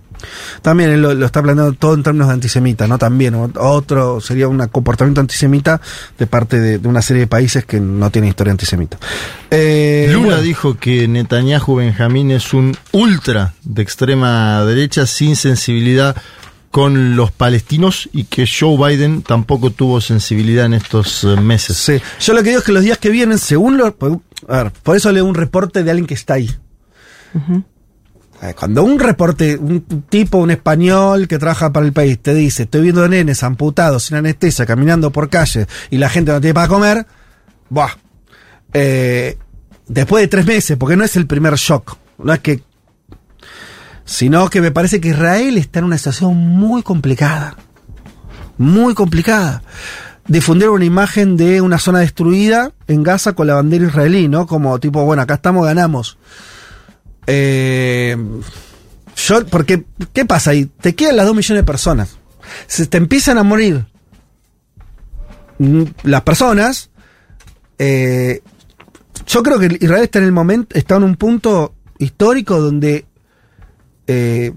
También 0.62 0.90
él 0.90 1.02
lo, 1.02 1.12
lo 1.14 1.26
está 1.26 1.42
planteando 1.42 1.72
todo 1.74 1.94
en 1.94 2.02
términos 2.02 2.28
de 2.28 2.34
antisemita, 2.34 2.86
¿no? 2.88 2.98
También 2.98 3.34
otro 3.56 4.20
sería 4.20 4.48
un 4.48 4.58
comportamiento 4.68 5.20
antisemita 5.20 5.80
de 6.18 6.26
parte 6.26 6.58
de, 6.60 6.78
de 6.78 6.88
una 6.88 7.02
serie 7.02 7.20
de 7.20 7.26
países 7.26 7.64
que 7.64 7.78
no 7.80 8.10
tienen 8.10 8.30
historia 8.30 8.52
antisemita. 8.52 8.96
Eh, 9.50 10.08
Lula 10.10 10.26
bueno, 10.26 10.42
dijo 10.42 10.76
que 10.78 11.06
Netanyahu 11.08 11.76
Benjamín 11.76 12.30
es 12.30 12.54
un 12.54 12.76
ultra 12.92 13.54
de 13.64 13.82
extrema 13.82 14.64
derecha 14.64 15.06
sin 15.06 15.36
sensibilidad 15.36 16.16
con 16.70 17.14
los 17.14 17.30
palestinos 17.30 18.08
y 18.12 18.24
que 18.24 18.46
Joe 18.48 18.76
Biden 18.76 19.22
tampoco 19.22 19.70
tuvo 19.70 20.00
sensibilidad 20.00 20.66
en 20.66 20.74
estos 20.74 21.22
eh, 21.22 21.36
meses. 21.36 21.76
Sí. 21.76 22.00
Yo 22.20 22.32
lo 22.34 22.42
que 22.42 22.48
digo 22.48 22.58
es 22.60 22.64
que 22.64 22.72
los 22.72 22.82
días 22.82 22.98
que 22.98 23.10
vienen, 23.10 23.38
según 23.38 23.76
lo. 23.76 23.94
A 24.48 24.64
ver, 24.64 24.72
por 24.82 24.96
eso 24.96 25.12
leo 25.12 25.24
un 25.24 25.34
reporte 25.34 25.82
de 25.82 25.90
alguien 25.90 26.06
que 26.06 26.14
está 26.14 26.34
ahí. 26.34 26.50
Cuando 28.52 28.84
un 28.84 28.98
reporte, 28.98 29.56
un 29.56 29.82
tipo, 30.08 30.36
un 30.38 30.50
español 30.50 31.26
que 31.26 31.38
trabaja 31.38 31.72
para 31.72 31.86
el 31.86 31.92
país, 31.92 32.18
te 32.20 32.34
dice, 32.34 32.64
estoy 32.64 32.82
viendo 32.82 33.08
nenes 33.08 33.42
amputados, 33.42 34.04
sin 34.04 34.18
anestesia, 34.18 34.66
caminando 34.66 35.10
por 35.10 35.30
calles 35.30 35.66
y 35.90 35.96
la 35.96 36.10
gente 36.10 36.32
no 36.32 36.40
tiene 36.40 36.52
para 36.52 36.68
comer, 36.68 37.06
buah. 37.70 37.92
Eh, 38.74 39.38
después 39.86 40.22
de 40.22 40.28
tres 40.28 40.44
meses, 40.44 40.76
porque 40.76 40.96
no 40.96 41.04
es 41.04 41.16
el 41.16 41.26
primer 41.26 41.54
shock, 41.54 41.96
no 42.18 42.32
es 42.32 42.40
que... 42.40 42.62
Sino 44.04 44.50
que 44.50 44.60
me 44.60 44.70
parece 44.70 45.00
que 45.00 45.08
Israel 45.08 45.56
está 45.56 45.78
en 45.78 45.86
una 45.86 45.96
situación 45.96 46.36
muy 46.36 46.82
complicada. 46.82 47.56
Muy 48.58 48.92
complicada. 48.92 49.62
Difundieron 50.26 50.76
una 50.76 50.84
imagen 50.84 51.36
de 51.36 51.60
una 51.60 51.78
zona 51.78 52.00
destruida 52.00 52.72
en 52.86 53.02
Gaza 53.02 53.34
con 53.34 53.46
la 53.46 53.54
bandera 53.54 53.86
israelí, 53.86 54.28
¿no? 54.28 54.46
Como 54.46 54.78
tipo, 54.78 55.04
bueno, 55.04 55.22
acá 55.22 55.34
estamos, 55.34 55.66
ganamos. 55.66 56.18
Eh, 57.26 58.16
yo, 59.16 59.46
porque, 59.46 59.84
¿qué 60.12 60.24
pasa 60.24 60.50
ahí? 60.50 60.66
Te 60.66 60.94
quedan 60.94 61.16
las 61.16 61.26
dos 61.26 61.36
millones 61.36 61.62
de 61.62 61.66
personas. 61.66 62.16
Se 62.66 62.86
te 62.86 62.96
empiezan 62.96 63.38
a 63.38 63.42
morir 63.42 63.84
mm, 65.58 65.82
las 66.04 66.22
personas. 66.22 66.90
eh, 67.78 68.40
yo 69.26 69.42
creo 69.42 69.58
que 69.58 69.78
Israel 69.80 70.04
está 70.04 70.18
en 70.18 70.26
el 70.26 70.32
momento, 70.32 70.76
está 70.76 70.96
en 70.96 71.04
un 71.04 71.16
punto 71.16 71.74
histórico 71.98 72.60
donde 72.60 73.06
eh, 74.06 74.52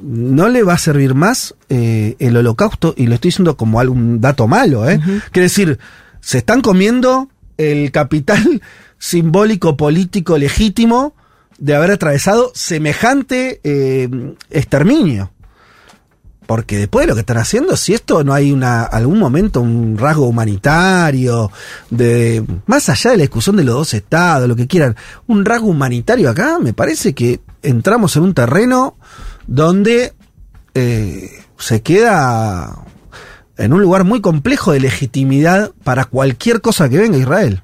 no 0.00 0.48
le 0.48 0.62
va 0.62 0.74
a 0.74 0.78
servir 0.78 1.14
más 1.14 1.54
eh, 1.68 2.16
el 2.18 2.36
holocausto, 2.36 2.94
y 2.96 3.06
lo 3.06 3.14
estoy 3.14 3.28
diciendo 3.30 3.56
como 3.56 3.80
algún 3.80 4.20
dato 4.20 4.46
malo, 4.46 4.88
¿eh? 4.88 5.00
Quiere 5.32 5.44
decir, 5.44 5.78
se 6.20 6.38
están 6.38 6.60
comiendo 6.60 7.28
el 7.56 7.90
capital 7.90 8.62
simbólico, 8.98 9.76
político, 9.76 10.38
legítimo 10.38 11.14
de 11.58 11.74
haber 11.74 11.90
atravesado 11.90 12.52
semejante 12.54 13.60
eh, 13.64 14.08
exterminio. 14.50 15.32
Porque 16.46 16.78
después 16.78 17.04
de 17.04 17.08
lo 17.08 17.14
que 17.14 17.20
están 17.20 17.36
haciendo, 17.36 17.76
si 17.76 17.92
esto 17.92 18.24
no 18.24 18.32
hay 18.32 18.52
una 18.52 18.82
algún 18.82 19.18
momento 19.18 19.60
un 19.60 19.98
rasgo 19.98 20.26
humanitario, 20.26 21.52
de 21.90 22.42
más 22.64 22.88
allá 22.88 23.10
de 23.10 23.18
la 23.18 23.22
discusión 23.24 23.56
de 23.56 23.64
los 23.64 23.74
dos 23.74 23.92
estados, 23.92 24.48
lo 24.48 24.56
que 24.56 24.66
quieran, 24.66 24.96
un 25.26 25.44
rasgo 25.44 25.66
humanitario 25.66 26.30
acá, 26.30 26.58
me 26.58 26.72
parece 26.72 27.14
que 27.14 27.40
entramos 27.62 28.16
en 28.16 28.22
un 28.22 28.32
terreno 28.32 28.96
donde 29.48 30.12
eh, 30.74 31.30
se 31.58 31.82
queda 31.82 32.84
en 33.56 33.72
un 33.72 33.82
lugar 33.82 34.04
muy 34.04 34.20
complejo 34.20 34.70
de 34.70 34.78
legitimidad 34.78 35.72
para 35.82 36.04
cualquier 36.04 36.60
cosa 36.60 36.88
que 36.88 36.98
venga 36.98 37.16
a 37.16 37.20
Israel. 37.20 37.62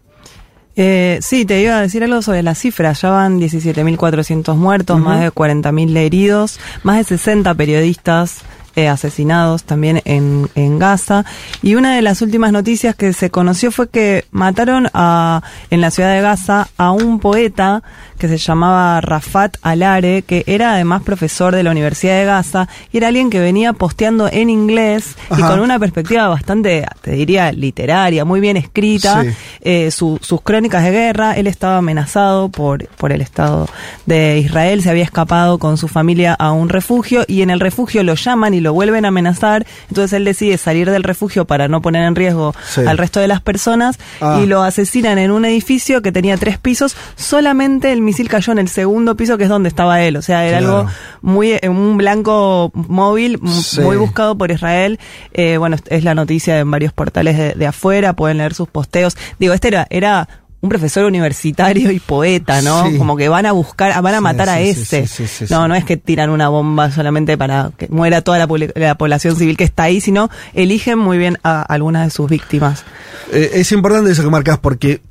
Eh, 0.77 1.21
sí, 1.23 1.45
te 1.45 1.63
iba 1.63 1.79
a 1.79 1.83
decir 1.83 2.03
algo 2.03 2.21
sobre 2.21 2.43
las 2.43 2.59
cifras. 2.59 3.03
Ya 3.03 3.11
van 3.11 3.39
17.400 3.39 4.57
muertos, 4.57 4.99
más 4.99 5.21
de 5.21 5.31
40.000 5.31 5.97
heridos, 5.97 6.59
más 6.83 6.97
de 6.97 7.05
60 7.05 7.55
periodistas 7.55 8.41
eh, 8.77 8.89
asesinados 8.89 9.63
también 9.63 10.03
en, 10.05 10.49
en 10.57 10.81
Gaza. 10.81 11.25
Y 11.63 11.77
una 11.77 11.95
de 11.95 12.03
las 12.03 12.23
últimas 12.23 12.51
noticias 12.51 12.97
que 12.97 13.13
se 13.13 13.31
conoció 13.31 13.71
fue 13.71 13.89
que 13.89 14.25
mataron 14.33 14.89
a, 14.95 15.43
en 15.71 15.81
la 15.81 15.93
ciudad 15.93 16.13
de 16.13 16.23
Gaza 16.23 16.67
a 16.77 16.91
un 16.91 17.21
poeta 17.21 17.85
que 18.25 18.39
se 18.39 18.39
llamaba 18.39 19.01
Rafat 19.03 19.59
Alare, 19.61 20.23
que 20.23 20.45
era 20.47 20.73
además 20.75 21.03
profesor 21.03 21.55
de 21.55 21.63
la 21.63 21.71
Universidad 21.73 22.19
de 22.19 22.25
Gaza 22.25 22.69
y 22.91 22.97
era 22.97 23.09
alguien 23.09 23.29
que 23.29 23.39
venía 23.39 23.75
posteando 23.75 24.29
en 24.33 24.49
inglés 24.49 25.15
y 25.37 25.43
con 25.43 25.61
una 25.61 25.79
perspectiva 25.79 26.29
bastante, 26.29 26.87
te 27.03 27.11
diría, 27.13 27.53
literaria, 27.53 28.25
muy 28.25 28.41
bien 28.41 28.57
escrita, 28.57 29.23
Sí. 29.23 29.29
eh, 29.61 29.91
su- 29.91 30.19
sus 30.23 30.41
crónicas 30.41 30.83
de 30.85 30.91
guerra. 30.91 31.33
Él 31.37 31.47
estaba 31.47 31.77
amenazado 31.79 32.49
por, 32.49 32.87
por 32.97 33.13
el 33.13 33.21
Estado 33.21 33.69
de 34.07 34.39
Israel, 34.39 34.83
se 34.83 34.89
había 34.89 35.05
escapado 35.05 35.59
con 35.59 35.77
su 35.77 35.87
familia 35.89 36.33
a 36.33 36.53
un 36.53 36.71
refugio 36.71 37.25
y 37.29 37.43
en 37.43 37.51
el 37.51 37.61
refugio 37.61 38.03
lo 38.05 38.15
llaman 38.15 38.55
y 38.55 38.61
lo 38.61 38.73
vuelven 38.73 39.05
a 39.05 39.09
amenazar. 39.09 39.67
Entonces 39.91 40.15
él 40.15 40.25
decide 40.25 40.57
salir 40.57 40.91
del 40.91 41.03
refugio 41.03 41.45
para 41.45 41.69
no 41.69 41.83
poner 41.83 42.05
en 42.05 42.15
riesgo 42.15 42.55
Sí. 42.69 42.81
al 42.87 42.97
resto 42.97 43.21
de 43.21 43.29
las 43.29 43.43
personas 43.43 43.99
Ah. 44.23 44.41
y 44.43 44.47
lo 44.47 44.63
asesinan 44.63 45.19
en 45.19 45.31
un 45.31 45.45
edificio 45.45 46.01
que 46.01 46.11
tenía 46.13 46.37
tres 46.39 46.57
pisos. 46.57 46.97
Solamente 47.17 47.93
el 47.93 48.01
misil 48.15 48.29
cayó 48.29 48.53
en 48.53 48.59
el 48.61 48.69
segundo 48.69 49.17
piso, 49.17 49.37
que 49.37 49.45
es 49.45 49.49
donde 49.49 49.69
estaba 49.69 50.01
él. 50.03 50.17
O 50.17 50.23
sea, 50.23 50.47
era 50.47 50.59
Claro. 50.59 50.79
algo 50.79 50.91
muy, 51.23 51.53
eh, 51.53 51.69
un 51.69 51.97
blanco 51.97 52.71
móvil, 52.75 53.41
Sí. 53.63 53.81
muy 53.81 53.97
buscado 53.97 54.37
por 54.39 54.51
Israel. 54.51 54.99
Eh, 55.33 55.57
bueno, 55.59 55.77
es 55.89 56.05
la 56.05 56.15
noticia 56.15 56.59
en 56.59 56.71
varios 56.71 56.93
portales 56.93 57.37
de, 57.37 57.53
de 57.55 57.67
afuera, 57.67 58.13
pueden 58.15 58.39
leer 58.39 58.55
sus 58.55 58.69
posteos. 58.69 59.17
Digo, 59.39 59.53
este 59.55 59.69
era, 59.69 59.87
era 59.91 60.29
un 60.61 60.71
profesor 60.71 61.05
universitario 61.05 61.91
y 61.91 62.01
poeta, 62.01 62.63
¿no? 62.63 62.89
Sí. 62.89 62.97
Como 62.97 63.17
que 63.19 63.29
van 63.29 63.45
a 63.45 63.53
buscar, 63.53 64.01
van 64.01 64.15
a 64.15 64.21
matar 64.23 64.49
a 64.49 64.57
sí, 64.57 64.73
sí, 64.75 65.07
sí, 65.07 65.27
sí, 65.27 65.45
no, 65.51 65.69
no 65.69 65.75
es 65.75 65.85
que 65.85 65.99
tiran 65.99 66.31
una 66.31 66.49
bomba 66.49 66.91
solamente 66.91 67.37
para 67.37 67.71
que 67.77 67.87
muera 67.89 68.23
toda 68.23 68.39
la 68.39 68.95
población 68.97 69.37
civil 69.37 69.59
que 69.59 69.65
está 69.65 69.83
ahí, 69.83 70.01
sino 70.01 70.31
eligen 70.55 70.99
muy 70.99 71.19
bien 71.19 71.37
a 71.45 71.61
algunas 71.61 72.07
de 72.07 72.11
sus 72.11 72.31
víctimas. 72.31 72.83
Eh, 73.31 73.51
es 73.57 73.73
importante 73.73 74.11
eso 74.11 74.23
que 74.23 74.31
marcas 74.31 74.57
porque 74.59 75.03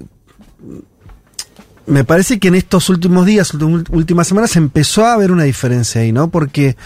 me 1.86 2.04
parece 2.04 2.40
que 2.40 2.48
en 2.48 2.56
estos 2.56 2.90
últimos 2.90 3.26
días, 3.26 3.54
últimas 3.54 4.28
semanas, 4.28 4.56
empezó 4.56 5.06
a 5.06 5.14
haber 5.14 5.32
una 5.32 5.44
diferencia 5.44 6.02
ahí, 6.02 6.12
¿no? 6.12 6.30
Porque 6.30 6.78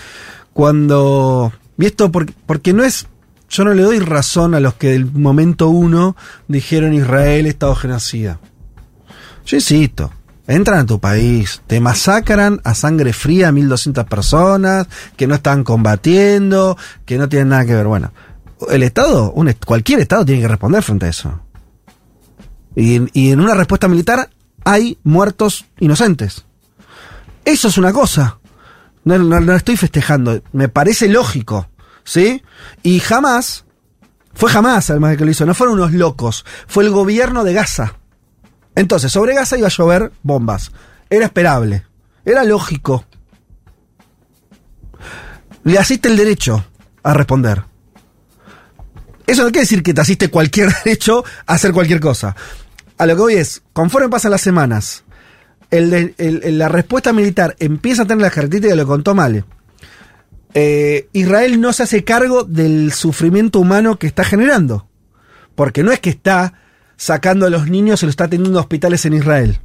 cuando. 0.53 1.53
Y 1.77 1.85
esto 1.85 2.11
porque, 2.11 2.33
porque 2.45 2.73
no 2.73 2.83
es. 2.83 3.07
Yo 3.49 3.63
no 3.63 3.73
le 3.73 3.83
doy 3.83 3.99
razón 3.99 4.55
a 4.55 4.59
los 4.59 4.73
que 4.73 4.91
del 4.91 5.05
momento 5.05 5.69
uno 5.69 6.17
dijeron 6.47 6.93
Israel, 6.93 7.45
Estado 7.45 7.75
genocida. 7.75 8.39
Yo 9.45 9.55
insisto, 9.55 10.11
entran 10.47 10.79
a 10.79 10.85
tu 10.85 10.99
país, 10.99 11.61
te 11.65 11.79
masacran 11.79 12.59
a 12.65 12.75
sangre 12.75 13.13
fría 13.13 13.47
a 13.47 13.51
1200 13.53 14.03
personas 14.05 14.87
que 15.15 15.27
no 15.27 15.35
están 15.35 15.63
combatiendo, 15.63 16.77
que 17.05 17.17
no 17.17 17.29
tienen 17.29 17.49
nada 17.49 17.65
que 17.65 17.73
ver. 17.73 17.87
Bueno, 17.87 18.11
el 18.69 18.83
Estado, 18.83 19.31
un 19.31 19.53
cualquier 19.65 20.01
Estado 20.01 20.25
tiene 20.25 20.41
que 20.41 20.47
responder 20.49 20.83
frente 20.83 21.05
a 21.05 21.09
eso. 21.09 21.39
Y, 22.75 22.99
y 23.17 23.31
en 23.31 23.39
una 23.39 23.53
respuesta 23.53 23.87
militar 23.87 24.29
hay 24.67 24.97
muertos 25.05 25.65
inocentes. 25.79 26.43
Eso 27.45 27.69
es 27.69 27.77
una 27.77 27.93
cosa. 27.93 28.39
No, 29.05 29.17
no, 29.17 29.39
no 29.39 29.55
estoy 29.55 29.77
festejando. 29.77 30.41
Me 30.51 30.67
parece 30.67 31.07
lógico. 31.07 31.69
¿Sí? 32.03 32.43
Y 32.83 32.99
jamás, 32.99 33.63
fue 34.33 34.51
jamás 34.51 34.89
además 34.89 35.11
de 35.11 35.17
que 35.17 35.23
lo 35.23 35.31
hizo, 35.31 35.45
no 35.45 35.53
fueron 35.53 35.75
unos 35.75 35.93
locos. 35.93 36.43
Fue 36.67 36.83
el 36.83 36.89
gobierno 36.89 37.45
de 37.45 37.53
Gaza. 37.53 37.93
Entonces, 38.75 39.09
sobre 39.09 39.35
Gaza 39.35 39.57
iba 39.57 39.67
a 39.67 39.71
llover 39.71 40.11
bombas. 40.21 40.73
Era 41.09 41.27
esperable. 41.27 41.85
Era 42.25 42.43
lógico. 42.43 43.05
Le 45.63 45.79
asiste 45.79 46.09
el 46.09 46.17
derecho 46.17 46.65
a 47.03 47.13
responder. 47.13 47.63
Eso 49.25 49.43
no 49.43 49.47
quiere 49.47 49.61
decir 49.61 49.81
que 49.81 49.93
te 49.93 50.01
asiste 50.01 50.29
cualquier 50.29 50.73
derecho 50.83 51.23
a 51.45 51.53
hacer 51.53 51.71
cualquier 51.71 52.01
cosa. 52.01 52.35
A 52.97 53.05
lo 53.05 53.15
que 53.15 53.21
voy 53.21 53.33
es, 53.35 53.61
conforme 53.73 54.09
pasan 54.09 54.31
las 54.31 54.41
semanas, 54.41 55.03
el 55.69 55.89
de- 55.89 56.15
el- 56.17 56.41
el- 56.43 56.57
la 56.57 56.69
respuesta 56.69 57.13
militar 57.13 57.55
empieza 57.59 58.03
a 58.03 58.05
tener 58.05 58.21
las 58.21 58.33
características 58.33 58.73
que 58.75 58.81
lo 58.81 58.87
contó 58.87 59.13
Male. 59.13 59.43
Eh, 60.53 61.07
Israel 61.13 61.61
no 61.61 61.73
se 61.73 61.83
hace 61.83 62.03
cargo 62.03 62.43
del 62.43 62.91
sufrimiento 62.91 63.59
humano 63.59 63.97
que 63.99 64.07
está 64.07 64.23
generando. 64.23 64.87
Porque 65.55 65.83
no 65.83 65.91
es 65.91 65.99
que 65.99 66.09
está 66.09 66.53
sacando 66.95 67.45
a 67.45 67.49
los 67.49 67.69
niños 67.69 68.01
y 68.01 68.05
lo 68.05 68.09
está 68.09 68.27
teniendo 68.27 68.51
en 68.57 68.61
hospitales 68.61 69.05
en 69.05 69.13
Israel. 69.13 69.59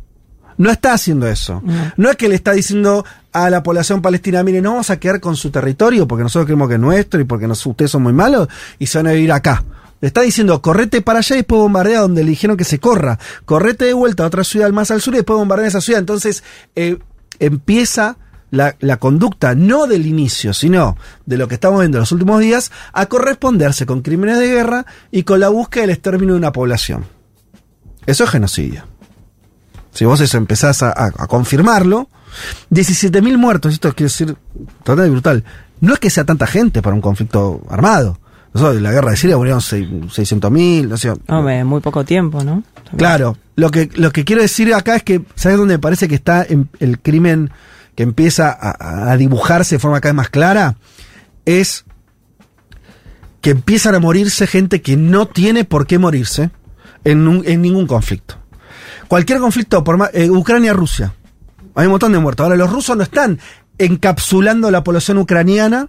No 0.59 0.71
está 0.71 0.93
haciendo 0.93 1.27
eso. 1.29 1.63
No. 1.65 1.93
No 1.97 2.11
es 2.11 2.17
que 2.17 2.29
le 2.29 2.35
está 2.35 2.53
diciendo 2.53 3.05
a 3.33 3.49
la 3.49 3.63
población 3.63 4.03
palestina, 4.03 4.43
mire, 4.43 4.61
no 4.61 4.71
vamos 4.73 4.91
a 4.91 4.99
quedar 4.99 5.19
con 5.21 5.35
su 5.37 5.51
territorio 5.51 6.07
porque 6.07 6.25
nosotros 6.25 6.47
creemos 6.47 6.69
que 6.69 6.75
es 6.75 6.81
nuestro 6.81 7.21
y 7.21 7.25
porque 7.25 7.47
nos- 7.49 7.65
ustedes 7.65 7.91
son 7.91 8.03
muy 8.03 8.13
malos 8.13 8.49
y 8.79 8.87
se 8.87 8.99
van 8.99 9.07
a 9.07 9.13
vivir 9.13 9.33
acá. 9.33 9.65
Le 10.03 10.09
está 10.09 10.21
diciendo, 10.21 10.61
correte 10.61 11.01
para 11.01 11.21
allá 11.21 11.37
y 11.37 11.39
después 11.39 11.61
bombardea 11.63 12.01
donde 12.01 12.23
le 12.25 12.31
dijeron 12.31 12.59
que 12.59 12.65
se 12.65 12.79
corra. 12.79 13.19
Correte 13.47 13.87
de 13.87 13.95
vuelta 13.95 14.25
a 14.25 14.27
otra 14.27 14.45
ciudad 14.45 14.69
más 14.71 14.91
al 14.91 15.01
sur 15.01 15.15
y 15.15 15.19
después 15.19 15.39
bombardea 15.39 15.69
esa 15.69 15.81
ciudad. 15.81 16.01
Entonces, 16.01 16.43
eh, 16.77 16.99
empieza 17.39 18.19
la, 18.51 18.75
conducta, 18.99 19.55
no 19.55 19.87
del 19.87 20.07
inicio, 20.07 20.53
sino 20.53 20.97
de 21.25 21.39
lo 21.39 21.49
que 21.49 21.55
estamos 21.55 21.81
viendo 21.81 21.97
en 21.97 22.01
los 22.01 22.13
últimos 22.13 22.39
días, 22.41 22.71
a 22.93 23.07
corresponderse 23.07 23.87
con 23.87 24.03
crímenes 24.03 24.39
de 24.39 24.49
guerra 24.49 24.85
y 25.11 25.23
con 25.23 25.41
la 25.41 25.49
búsqueda 25.49 25.83
del 25.83 25.91
exterminio 25.91 26.35
de 26.35 26.39
una 26.41 26.53
población. 26.53 27.07
Eso 28.05 28.25
es 28.25 28.31
genocidio. 28.31 28.85
Si 29.93 30.05
vos 30.05 30.21
eso 30.21 30.37
empezás 30.37 30.83
a, 30.83 30.89
a- 30.91 31.13
a 31.17 31.27
confirmarlo, 31.29 32.09
17.000 32.71 33.37
muertos, 33.39 33.73
esto 33.75 33.89
quiere 33.95 34.11
decir 34.11 34.37
totalmente 34.79 35.11
brutal. 35.13 35.45
No 35.81 35.95
es 35.95 36.01
que 36.01 36.11
sea 36.11 36.25
tanta 36.25 36.47
gente 36.47 36.83
para 36.83 36.95
un 36.97 37.01
conflicto 37.03 37.63
armado. 37.71 38.19
Nosotros 38.55 38.77
en 38.77 38.83
la 38.83 38.93
guerra 38.93 39.11
de 39.13 39.17
Siria 39.17 39.37
murieron 39.37 39.61
seis- 39.63 39.89
600.000, 39.89 40.89
no 40.89 40.97
sé. 40.97 41.13
Hombre, 41.29 41.65
muy 41.65 41.81
poco 41.81 42.05
tiempo, 42.05 42.45
¿no? 42.45 42.63
Claro, 42.97 43.37
lo 43.57 43.71
que, 43.71 43.89
lo 43.95 44.11
que 44.11 44.25
quiero 44.25 44.43
decir 44.43 44.73
acá 44.75 44.97
es 44.97 45.03
que, 45.03 45.23
¿sabes 45.35 45.57
dónde 45.59 45.75
me 45.75 45.79
parece 45.79 46.09
que 46.09 46.15
está 46.15 46.43
el 46.81 47.01
crimen 47.01 47.51
que 47.95 48.03
empieza 48.03 48.51
a, 48.51 49.11
a 49.13 49.17
dibujarse 49.17 49.77
de 49.77 49.79
forma 49.79 50.01
cada 50.01 50.13
vez 50.13 50.17
más 50.17 50.29
clara? 50.31 50.77
Es 51.47 51.85
que 53.41 53.51
empiezan 53.51 53.95
a 53.95 54.01
morirse 54.01 54.47
gente 54.47 54.83
que 54.83 54.97
no 54.97 55.27
tiene 55.27 55.65
por 55.65 55.87
qué 55.87 55.99
morirse 55.99 56.51
en, 57.05 57.27
un- 57.27 57.43
en 57.47 57.63
ningún 57.63 57.87
conflicto. 57.87 58.37
Cualquier 59.09 59.39
conflicto, 59.41 59.83
por 59.83 59.97
más, 59.97 60.11
eh, 60.13 60.31
Ucrania-Rusia, 60.31 61.15
hay 61.75 61.87
un 61.87 61.93
montón 61.93 62.13
de 62.13 62.19
muertos. 62.19 62.45
Ahora, 62.45 62.57
los 62.57 62.71
rusos 62.71 62.97
no 62.97 63.03
están 63.03 63.39
encapsulando 63.79 64.71
la 64.71 64.85
población 64.85 65.19
ucraniana 65.19 65.89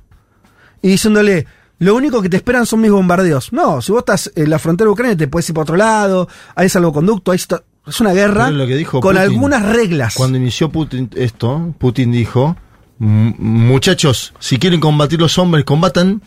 y 0.82 0.90
diciéndole, 0.90 1.46
lo 1.80 1.96
único 1.96 2.22
que 2.22 2.30
te 2.30 2.38
esperan 2.38 2.66
son 2.66 2.82
mis 2.82 2.92
bombardeos. 2.92 3.52
No, 3.52 3.82
si 3.82 3.92
vos 3.92 4.00
estás 4.00 4.32
en 4.36 4.50
la 4.50 4.60
frontera 4.60 4.88
de 4.88 4.92
Ucrania 4.94 5.18
te 5.18 5.28
puedes 5.28 5.48
ir 5.50 5.56
para 5.56 5.64
otro 5.64 5.76
lado, 5.76 6.28
hay 6.56 6.70
salvoconducto, 6.70 7.32
hay 7.32 7.40
es 7.86 8.00
una 8.00 8.14
guerra 8.14 8.46
Pero 8.46 8.58
lo 8.58 8.68
que 8.68 8.76
dijo 8.78 9.02
con 9.02 9.16
Putin, 9.16 9.22
algunas 9.30 9.64
reglas. 9.66 10.14
Cuando 10.16 10.38
inició 10.38 10.70
Putin 10.70 11.10
esto, 11.16 11.74
Putin 11.78 12.14
dijo, 12.14 12.56
"M- 13.02 13.36
muchachos, 13.38 14.34
si 14.40 14.58
quieren 14.58 14.80
combatir 14.80 15.20
los 15.20 15.38
hombres, 15.38 15.66
combatan, 15.66 16.22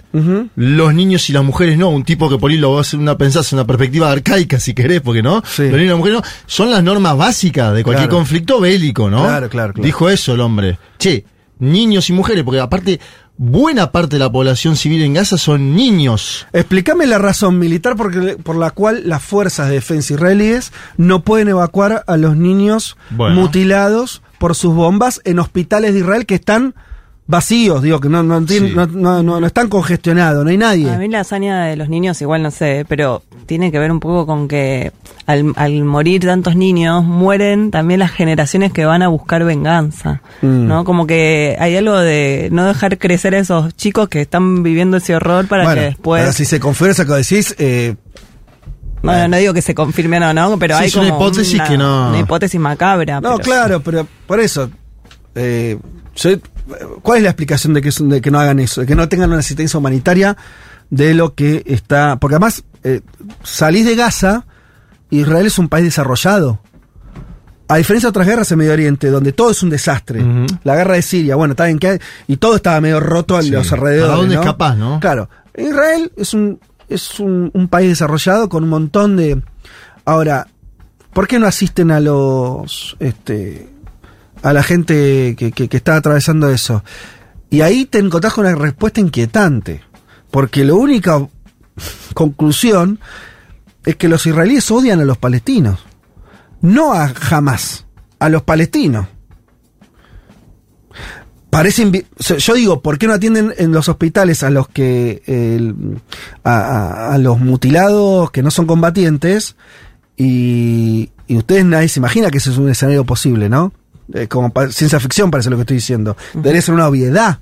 los 0.57 0.93
niños 0.95 1.31
y 1.31 1.33
las 1.33 1.43
mujeres 1.45 1.79
no. 1.79 1.89
Un 1.89 2.05
tipo 2.05 2.29
que 2.29 2.37
por 2.37 2.51
ahí 2.51 2.59
lo 2.59 2.73
va 2.73 2.79
a 2.79 2.81
hacer 2.83 2.99
una 3.01 3.17
pensás 3.17 3.51
una 3.55 3.67
perspectiva 3.67 4.11
arcaica, 4.11 4.61
si 4.61 4.75
querés, 4.75 5.01
porque 5.01 5.23
no. 5.23 5.43
Sí. 5.47 5.63
Los 5.63 5.73
niños 5.73 5.85
y 5.85 5.89
las 5.89 5.99
mujeres 5.99 6.19
no. 6.21 6.27
Son 6.47 6.71
las 6.71 6.83
normas 6.83 7.17
básicas 7.17 7.73
de 7.73 7.83
cualquier 7.83 8.09
Claro. 8.09 8.19
conflicto 8.19 8.61
bélico, 8.61 9.09
¿no? 9.09 9.23
Claro, 9.23 9.49
claro, 9.49 9.73
claro. 9.73 9.87
Dijo 9.87 10.11
eso 10.11 10.35
el 10.35 10.41
hombre. 10.41 10.79
Che, 10.99 11.25
niños 11.61 12.11
y 12.11 12.13
mujeres, 12.13 12.45
porque 12.45 12.61
aparte, 12.61 13.01
buena 13.38 13.92
parte 13.92 14.16
de 14.16 14.20
la 14.20 14.31
población 14.33 14.77
civil 14.77 15.03
en 15.03 15.14
Gaza 15.14 15.37
son 15.38 15.75
niños. 15.75 16.46
Explícame 16.53 17.07
la 17.07 17.18
razón 17.18 17.59
militar 17.59 17.96
porque, 17.96 18.37
por 18.42 18.57
la 18.57 18.70
cual 18.70 19.03
las 19.07 19.22
fuerzas 19.22 19.68
de 19.68 19.75
defensa 19.75 20.14
israelíes 20.14 20.72
no 20.96 21.22
pueden 21.22 21.49
evacuar 21.49 22.05
a 22.07 22.16
los 22.16 22.37
niños 22.37 22.96
Bueno. 23.11 23.35
mutilados 23.35 24.22
por 24.38 24.55
sus 24.55 24.75
bombas 24.75 25.20
en 25.25 25.38
hospitales 25.38 25.94
de 25.94 26.01
Israel 26.01 26.27
que 26.27 26.35
están 26.37 26.75
vacíos, 27.29 27.83
digo, 27.83 27.99
que 28.01 28.09
no, 28.09 28.23
no, 28.23 28.41
tienen- 28.45 28.71
Sí. 28.71 28.75
no, 28.77 28.87
no- 28.87 29.23
no- 29.23 29.41
no 29.41 29.47
están 29.47 29.69
congestionados, 29.69 30.45
no 30.45 30.51
hay 30.51 30.57
nadie. 30.57 30.91
A 30.91 30.97
mí 30.99 31.09
la 31.09 31.21
hazaña 31.21 31.65
de 31.65 31.77
los 31.77 31.89
niños 31.89 32.21
igual 32.23 32.43
no 32.43 32.51
sé, 32.53 32.85
pero 32.89 33.23
tiene 33.47 33.73
que 33.73 33.79
ver 33.81 33.91
un 33.91 33.99
poco 34.01 34.27
con 34.27 34.47
que 34.47 34.93
al, 35.27 35.53
al 35.57 35.85
morir 35.85 36.25
tantos 36.25 36.55
niños 36.55 37.03
mueren 37.05 37.73
también 37.73 37.99
las 38.01 38.12
generaciones 38.12 38.73
que 38.73 38.85
van 38.85 39.03
a 39.03 39.09
buscar 39.09 39.45
venganza, 39.45 40.23
Mm. 40.43 40.67
¿no? 40.69 40.85
Como 40.85 41.07
que 41.09 41.57
hay 41.59 41.77
algo 41.77 41.99
de 41.99 42.49
no 42.53 42.65
dejar 42.65 42.97
crecer 42.99 43.35
a 43.35 43.39
esos 43.39 43.75
chicos 43.77 44.09
que 44.09 44.21
están 44.21 44.62
viviendo 44.62 44.97
ese 44.99 45.17
horror 45.17 45.49
para 45.49 45.65
Bueno, 45.65 45.81
que 45.81 45.87
después... 45.89 46.21
ahora 46.21 46.33
si 46.33 46.45
se 46.45 46.61
confiesa 46.61 47.05
que 47.05 47.12
decís, 47.15 47.55
eh, 47.59 47.97
Bueno, 49.03 49.29
no 49.29 49.37
digo 49.37 49.53
que 49.53 49.62
se 49.62 49.75
confirme 49.75 50.19
o 50.25 50.33
no, 50.33 50.59
pero 50.59 50.77
Sí, 50.77 50.83
hay 50.83 50.89
es 50.89 50.95
una 50.97 51.11
como 51.11 51.27
hipótesis 51.27 51.61
que 51.62 51.77
no- 51.79 52.09
Una 52.11 52.19
hipótesis 52.21 52.61
macabra. 52.61 53.21
no, 53.21 53.37
pero- 53.37 53.45
claro, 53.45 53.81
pero 53.81 54.07
por 54.27 54.41
eso, 54.41 54.69
eh, 55.35 55.77
yo- 56.17 56.31
¿cuál 57.03 57.19
es 57.19 57.25
la 57.25 57.31
explicación 57.31 57.75
de 57.75 57.83
que, 57.83 57.89
es- 57.91 58.09
de 58.09 58.21
que 58.21 58.31
no 58.31 58.39
hagan 58.41 58.59
eso? 58.61 58.81
De 58.81 58.87
que 58.87 58.95
no 58.95 59.09
tengan 59.09 59.31
una 59.31 59.39
asistencia 59.41 59.79
humanitaria 59.79 60.37
de 60.91 61.15
lo 61.15 61.35
que 61.35 61.63
está... 61.67 62.19
Porque 62.21 62.37
además, 62.37 62.65
eh, 62.85 63.01
salís 63.43 63.85
de 63.87 63.97
Gaza, 63.97 64.45
Israel 65.11 65.47
es 65.47 65.59
un 65.59 65.69
país 65.69 65.85
desarrollado. 65.85 66.61
A 67.69 67.77
diferencia 67.79 68.07
de 68.07 68.11
otras 68.11 68.27
guerras 68.29 68.51
en 68.53 68.59
Medio 68.59 68.73
Oriente, 68.73 69.09
donde 69.11 69.33
todo 69.33 69.51
es 69.51 69.61
un 69.65 69.71
desastre. 69.71 70.25
La 70.63 70.77
guerra 70.77 70.95
de 70.95 71.03
Siria, 71.03 71.35
bueno, 71.35 71.53
está 71.53 71.65
bien 71.65 71.79
que 71.81 71.89
hay- 71.89 71.99
y 72.29 72.37
todo 72.37 72.55
estaba 72.57 72.81
medio 72.81 73.01
roto 73.01 73.37
a 73.37 73.43
Sí. 73.43 73.51
los 73.51 73.73
alrededores. 73.73 74.07
¿Para 74.09 74.17
dónde 74.21 74.35
¿no? 74.37 74.41
escapás, 74.41 74.77
no? 74.77 75.01
Claro. 75.01 75.29
Israel 75.57 76.13
es 76.17 76.33
un, 76.33 76.61
es 76.89 77.19
un, 77.19 77.51
un 77.55 77.67
país 77.69 77.89
desarrollado 77.89 78.49
con 78.49 78.63
un 78.63 78.71
montón 78.71 79.17
de. 79.17 79.43
Ahora, 80.05 80.47
¿por 81.13 81.27
qué 81.27 81.41
no 81.41 81.47
asisten 81.49 81.91
a 81.91 81.99
los. 81.99 82.97
este 83.01 83.69
a 84.49 84.53
la 84.53 84.63
gente 84.63 85.35
que, 85.37 85.53
que, 85.53 85.77
está 85.77 85.97
atravesando 85.97 86.49
eso? 86.51 86.83
Y 87.51 87.61
ahí 87.63 87.85
te 87.85 87.99
encontrás 87.99 88.35
con 88.35 88.47
una 88.47 88.55
respuesta 88.55 89.01
inquietante. 89.01 89.83
Porque 90.31 90.65
la 90.65 90.75
única 90.75 91.27
conclusión 92.15 92.99
es 93.85 93.97
que 93.97 94.09
los 94.09 94.27
israelíes 94.27 94.71
odian 94.71 95.01
a 95.01 95.05
los 95.05 95.19
palestinos. 95.19 95.81
No 96.61 96.93
a 96.93 97.09
jamás, 97.09 97.87
a 98.19 98.29
los 98.29 98.43
palestinos. 98.43 99.07
Parece 101.51 102.05
yo 102.39 102.55
digo, 102.55 102.83
¿por 102.83 102.99
qué 102.99 103.07
no 103.07 103.15
atienden 103.15 103.55
en 103.57 103.73
los 103.73 103.89
hospitales 103.89 104.43
a 104.43 104.51
los 104.51 104.69
que 104.69 105.23
a, 106.45 106.51
a- 106.59 107.15
a 107.15 107.19
los 107.19 107.39
mutilados 107.39 108.31
que 108.31 108.43
no 108.43 108.51
son 108.51 108.67
combatientes? 108.67 109.57
Y, 110.17 111.11
y 111.27 111.37
ustedes 111.37 111.65
nadie 111.65 111.89
se 111.89 112.01
imagina 112.01 112.31
que 112.31 112.39
ese 112.39 112.51
es 112.51 112.59
un 112.59 112.69
escenario 112.69 113.05
posible, 113.05 113.49
¿no? 113.49 113.73
Eh, 114.14 114.29
como 114.29 114.53
ciencia 114.71 115.01
ficción 115.01 115.31
parece 115.31 115.51
lo 115.51 115.57
que 115.57 115.62
estoy 115.62 115.77
diciendo. 115.77 116.16
Debería 116.35 116.62
ser 116.62 116.75
una 116.75 116.87
obviedad. 116.88 117.40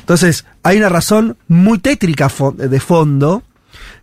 Entonces, 0.00 0.44
hay 0.62 0.78
una 0.78 0.88
razón 0.88 1.36
muy 1.48 1.78
tétrica 1.78 2.28
fo- 2.28 2.54
de 2.54 2.80
fondo, 2.80 3.42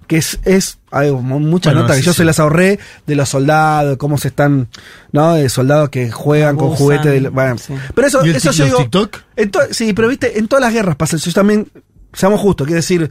que 0.07 0.17
es, 0.17 0.39
es 0.45 0.77
hay 0.89 1.11
mu- 1.11 1.39
muchas 1.39 1.73
Bueno, 1.73 1.81
notas 1.83 1.97
que 1.97 2.01
sí, 2.03 2.05
yo 2.07 2.13
sí. 2.13 2.17
se 2.19 2.25
las 2.25 2.39
ahorré 2.39 2.79
de 3.07 3.15
los 3.15 3.29
soldados, 3.29 3.91
de 3.91 3.97
cómo 3.97 4.17
se 4.17 4.29
están, 4.29 4.67
¿no? 5.11 5.33
De 5.33 5.49
soldados 5.49 5.89
que 5.89 6.09
juegan 6.11 6.55
con 6.57 6.69
juguetes. 6.71 7.21
de- 7.21 7.29
bueno. 7.29 7.57
sí. 7.57 7.73
Pero 7.93 8.07
eso, 8.07 8.25
¿Y 8.25 8.29
el 8.29 8.35
eso 8.37 8.51
yo 8.51 8.65
digo. 8.65 8.77
TikTok? 8.79 9.17
en 9.35 9.51
sí, 9.71 9.93
pero 9.93 10.07
viste, 10.07 10.39
en 10.39 10.47
todas 10.47 10.61
las 10.63 10.73
guerras 10.73 10.95
pasa 10.95 11.17
eso. 11.17 11.29
Yo 11.29 11.33
también, 11.33 11.67
seamos 12.13 12.39
justos, 12.39 12.65
quiere 12.67 12.77
decir, 12.77 13.09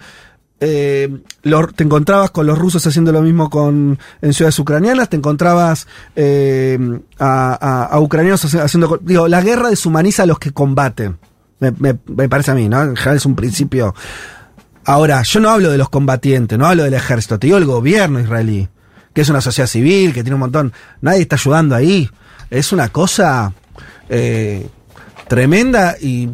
eh, 0.60 1.08
te 1.74 1.84
encontrabas 1.84 2.30
con 2.30 2.46
los 2.46 2.58
rusos 2.58 2.86
haciendo 2.86 3.12
lo 3.12 3.22
mismo 3.22 3.48
con 3.50 3.98
en 4.20 4.32
ciudades 4.34 4.58
ucranianas, 4.58 5.08
te 5.08 5.16
encontrabas 5.16 5.86
eh, 6.14 6.78
a, 7.18 7.98
ucranianos 8.00 8.54
haciendo... 8.54 8.98
Digo, 9.02 9.26
la 9.28 9.40
guerra 9.40 9.70
deshumaniza 9.70 10.24
a 10.24 10.26
los 10.26 10.38
que 10.38 10.52
combaten. 10.52 11.18
Me, 11.60 11.70
me- 11.72 11.98
me 12.06 12.28
parece 12.28 12.50
a 12.50 12.54
mí, 12.54 12.68
¿no? 12.68 12.82
En 12.82 12.96
general 12.96 13.16
es 13.16 13.26
un 13.26 13.34
principio... 13.36 13.94
Ahora, 14.84 15.22
yo 15.22 15.40
no 15.40 15.50
hablo 15.50 15.70
de 15.70 15.78
los 15.78 15.88
combatientes, 15.90 16.58
no 16.58 16.66
hablo 16.66 16.84
del 16.84 16.94
ejército, 16.94 17.38
te 17.38 17.46
digo 17.46 17.58
el 17.58 17.66
gobierno 17.66 18.18
israelí, 18.20 18.68
que 19.14 19.20
es 19.20 19.28
una 19.28 19.40
sociedad 19.40 19.66
civil, 19.68 20.12
que 20.12 20.22
tiene 20.22 20.34
un 20.34 20.40
montón... 20.40 20.72
Nadie 21.00 21.22
está 21.22 21.36
ayudando 21.36 21.74
ahí. 21.74 22.08
Es 22.50 22.72
una 22.72 22.88
cosa... 22.90 23.52
eh, 24.08 24.66
tremenda 25.28 25.94
y, 26.00 26.28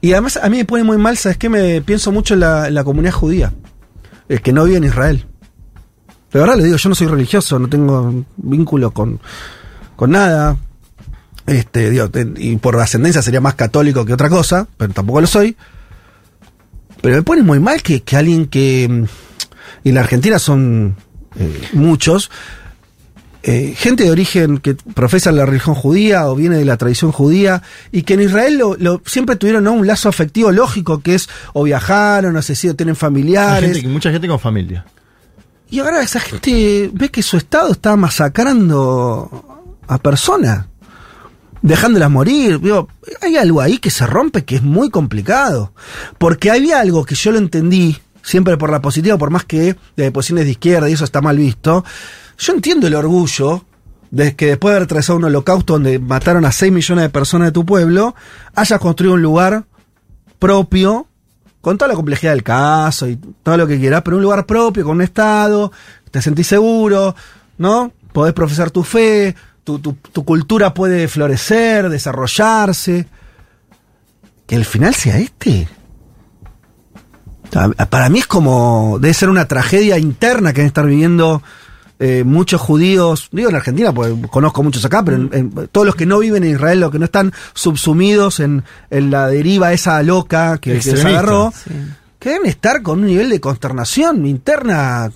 y 0.00 0.12
además 0.12 0.38
a 0.42 0.48
mí 0.48 0.56
me 0.56 0.64
pone 0.64 0.82
muy 0.82 0.96
mal, 0.96 1.18
¿sabes 1.18 1.36
qué? 1.36 1.50
Me 1.50 1.82
pienso 1.82 2.10
mucho 2.12 2.32
en 2.32 2.40
la 2.40 2.82
comunidad 2.82 3.12
judía, 3.12 3.52
el 4.28 4.42
que 4.42 4.52
no 4.52 4.64
vive 4.64 4.78
en 4.78 4.84
Israel. 4.84 5.26
De 6.32 6.38
verdad 6.38 6.56
le 6.56 6.64
digo, 6.64 6.76
yo 6.76 6.88
no 6.88 6.94
soy 6.94 7.06
religioso, 7.06 7.58
no 7.58 7.68
tengo 7.68 8.24
vínculo 8.36 8.90
con, 8.90 9.20
con 9.96 10.10
nada. 10.10 10.56
Este, 11.46 11.90
digo, 11.90 12.10
y 12.36 12.56
por 12.56 12.78
ascendencia 12.78 13.22
sería 13.22 13.40
más 13.40 13.54
católico 13.54 14.04
que 14.04 14.12
otra 14.12 14.28
cosa, 14.28 14.68
pero 14.76 14.92
tampoco 14.92 15.22
lo 15.22 15.26
soy. 15.26 15.56
Pero 17.00 17.16
me 17.16 17.22
pone 17.22 17.42
muy 17.42 17.60
mal 17.60 17.82
que, 17.82 18.02
que 18.02 18.16
alguien 18.16 18.46
que. 18.46 19.06
Y 19.84 19.88
en 19.88 19.94
la 19.94 20.00
Argentina 20.00 20.38
son 20.38 20.96
eh, 21.36 21.68
muchos. 21.72 22.30
Eh, 23.50 23.74
gente 23.76 24.04
de 24.04 24.10
origen 24.10 24.58
que 24.58 24.74
profesa 24.74 25.32
la 25.32 25.46
religión 25.46 25.74
judía 25.74 26.26
o 26.28 26.34
viene 26.36 26.56
de 26.56 26.64
la 26.66 26.76
tradición 26.76 27.12
judía 27.12 27.62
y 27.92 28.02
que 28.02 28.14
en 28.14 28.20
Israel 28.22 28.58
lo, 28.58 28.76
lo- 28.76 29.00
siempre 29.06 29.36
tuvieron 29.36 29.64
¿no? 29.64 29.72
un 29.72 29.86
lazo 29.86 30.08
afectivo 30.10 30.52
lógico 30.52 31.00
que 31.00 31.14
es 31.14 31.28
o 31.54 31.62
viajaron, 31.62 32.34
no 32.34 32.42
sé 32.42 32.54
si 32.54 32.68
o 32.68 32.74
tienen 32.76 32.94
familiares. 32.96 33.72
gente 33.76 33.88
mucha 33.88 34.10
gente 34.10 34.28
con 34.28 34.38
familia. 34.38 34.84
Y 35.70 35.78
ahora 35.80 36.02
esa 36.02 36.20
gente 36.20 36.90
ve 36.92 37.10
que 37.10 37.22
su 37.22 37.36
estado 37.36 37.72
está 37.72 37.94
masacrando 37.96 39.70
a 39.86 39.98
personas, 39.98 40.66
dejándolas 41.62 42.10
morir. 42.10 42.60
Digo, 42.60 42.88
hay 43.22 43.36
algo 43.36 43.60
ahí 43.60 43.78
que 43.78 43.90
se 43.90 44.06
rompe 44.06 44.44
que 44.44 44.56
es 44.56 44.62
muy 44.62 44.90
complicado. 44.90 45.72
Porque 46.18 46.50
había 46.50 46.80
algo 46.80 47.04
que 47.04 47.14
yo 47.14 47.32
lo 47.32 47.38
entendí, 47.38 47.98
siempre 48.22 48.56
por 48.56 48.70
la 48.70 48.80
positiva, 48.80 49.18
por 49.18 49.30
más 49.30 49.44
que 49.44 49.76
de 49.96 50.10
posiciones 50.12 50.44
de 50.46 50.52
izquierda 50.52 50.88
y 50.88 50.92
eso 50.94 51.04
está 51.04 51.20
mal 51.20 51.36
visto. 51.38 51.84
Yo 52.38 52.52
entiendo 52.52 52.86
el 52.86 52.94
orgullo 52.94 53.64
de 54.10 54.34
que 54.36 54.46
después 54.46 54.72
de 54.72 54.76
haber 54.76 54.84
atravesado 54.84 55.18
un 55.18 55.24
holocausto 55.24 55.74
donde 55.74 55.98
mataron 55.98 56.44
a 56.44 56.52
6 56.52 56.72
millones 56.72 57.02
de 57.02 57.10
personas 57.10 57.48
de 57.48 57.52
tu 57.52 57.66
pueblo, 57.66 58.14
hayas 58.54 58.80
construido 58.80 59.14
un 59.14 59.22
lugar 59.22 59.64
propio, 60.38 61.06
con 61.60 61.76
toda 61.76 61.88
la 61.88 61.94
complejidad 61.94 62.32
del 62.32 62.42
caso 62.44 63.08
y 63.08 63.16
todo 63.42 63.56
lo 63.56 63.66
que 63.66 63.78
quieras, 63.78 64.02
pero 64.04 64.16
un 64.16 64.22
lugar 64.22 64.46
propio, 64.46 64.84
con 64.84 64.96
un 64.96 65.02
Estado, 65.02 65.72
te 66.10 66.22
sentís 66.22 66.46
seguro, 66.46 67.14
¿no? 67.58 67.92
Podés 68.12 68.32
profesar 68.32 68.70
tu 68.70 68.82
fe, 68.84 69.34
tu, 69.64 69.78
tu- 69.80 69.94
tu 70.12 70.24
cultura 70.24 70.72
puede 70.72 71.08
florecer, 71.08 71.88
desarrollarse. 71.90 73.06
Que 74.46 74.54
el 74.56 74.64
final 74.64 74.94
sea 74.94 75.18
este. 75.18 75.68
Para 77.90 78.08
mí 78.08 78.18
es 78.20 78.26
como, 78.26 78.98
debe 79.00 79.12
ser 79.14 79.28
una 79.28 79.46
tragedia 79.46 79.98
interna 79.98 80.52
que 80.52 80.58
deben 80.60 80.68
estar 80.68 80.86
viviendo 80.86 81.42
eh, 82.00 82.22
muchos 82.24 82.60
judíos, 82.60 83.28
digo 83.32 83.48
en 83.50 83.56
Argentina, 83.56 83.92
porque 83.92 84.14
conozco 84.30 84.62
muchos 84.62 84.84
acá, 84.84 85.02
pero 85.04 85.16
en- 85.16 85.30
en 85.32 85.50
todos 85.72 85.86
los 85.86 85.94
que 85.96 86.06
no 86.06 86.18
viven 86.20 86.44
en 86.44 86.52
Israel, 86.52 86.80
los 86.80 86.90
que 86.92 86.98
no 86.98 87.04
están 87.06 87.32
subsumidos 87.54 88.40
en, 88.40 88.62
en 88.90 89.10
la 89.10 89.26
deriva 89.28 89.72
esa 89.72 90.02
loca 90.02 90.58
que, 90.58 90.74
que 90.74 90.82
se 90.82 91.00
agarró, 91.00 91.52
Sí. 91.64 91.70
que 92.18 92.30
deben 92.30 92.46
estar 92.46 92.82
con 92.82 93.00
un 93.00 93.06
nivel 93.06 93.28
de 93.30 93.40
consternación 93.40 94.26
interna 94.26 95.10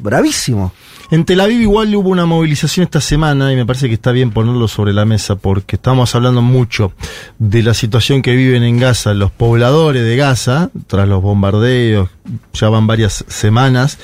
bravísimo. 0.00 0.72
En 1.12 1.24
Tel 1.24 1.40
Aviv 1.40 1.60
igual 1.60 1.92
hubo 1.96 2.08
una 2.10 2.24
movilización 2.26 2.84
esta 2.84 3.00
semana 3.00 3.52
y 3.52 3.56
me 3.56 3.66
parece 3.66 3.88
que 3.88 3.94
está 3.94 4.12
bien 4.12 4.30
ponerlo 4.30 4.68
sobre 4.68 4.92
la 4.92 5.04
mesa 5.04 5.34
porque 5.34 5.74
estamos 5.76 6.14
hablando 6.14 6.40
mucho 6.40 6.92
de 7.40 7.64
la 7.64 7.74
situación 7.74 8.22
que 8.22 8.36
viven 8.36 8.62
en 8.62 8.78
Gaza 8.78 9.12
los 9.14 9.32
pobladores 9.32 10.04
de 10.04 10.16
Gaza 10.16 10.70
tras 10.86 11.08
los 11.08 11.20
bombardeos, 11.20 12.10
ya 12.52 12.68
van 12.68 12.86
varias 12.86 13.24
semanas, 13.26 13.98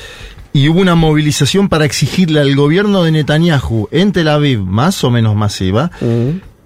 y 0.57 0.71
hubo 0.71 0.81
una 0.81 0.95
movilización 0.95 1.69
para 1.69 1.85
exigirle 1.85 2.41
al 2.41 2.55
gobierno 2.57 3.03
de 3.03 3.11
Netanyahu 3.13 3.89
en 3.91 4.13
Tel 4.13 4.29
Aviv, 4.29 4.61
más 4.61 5.05
o 5.05 5.11
menos 5.11 5.37
masiva, 5.37 5.91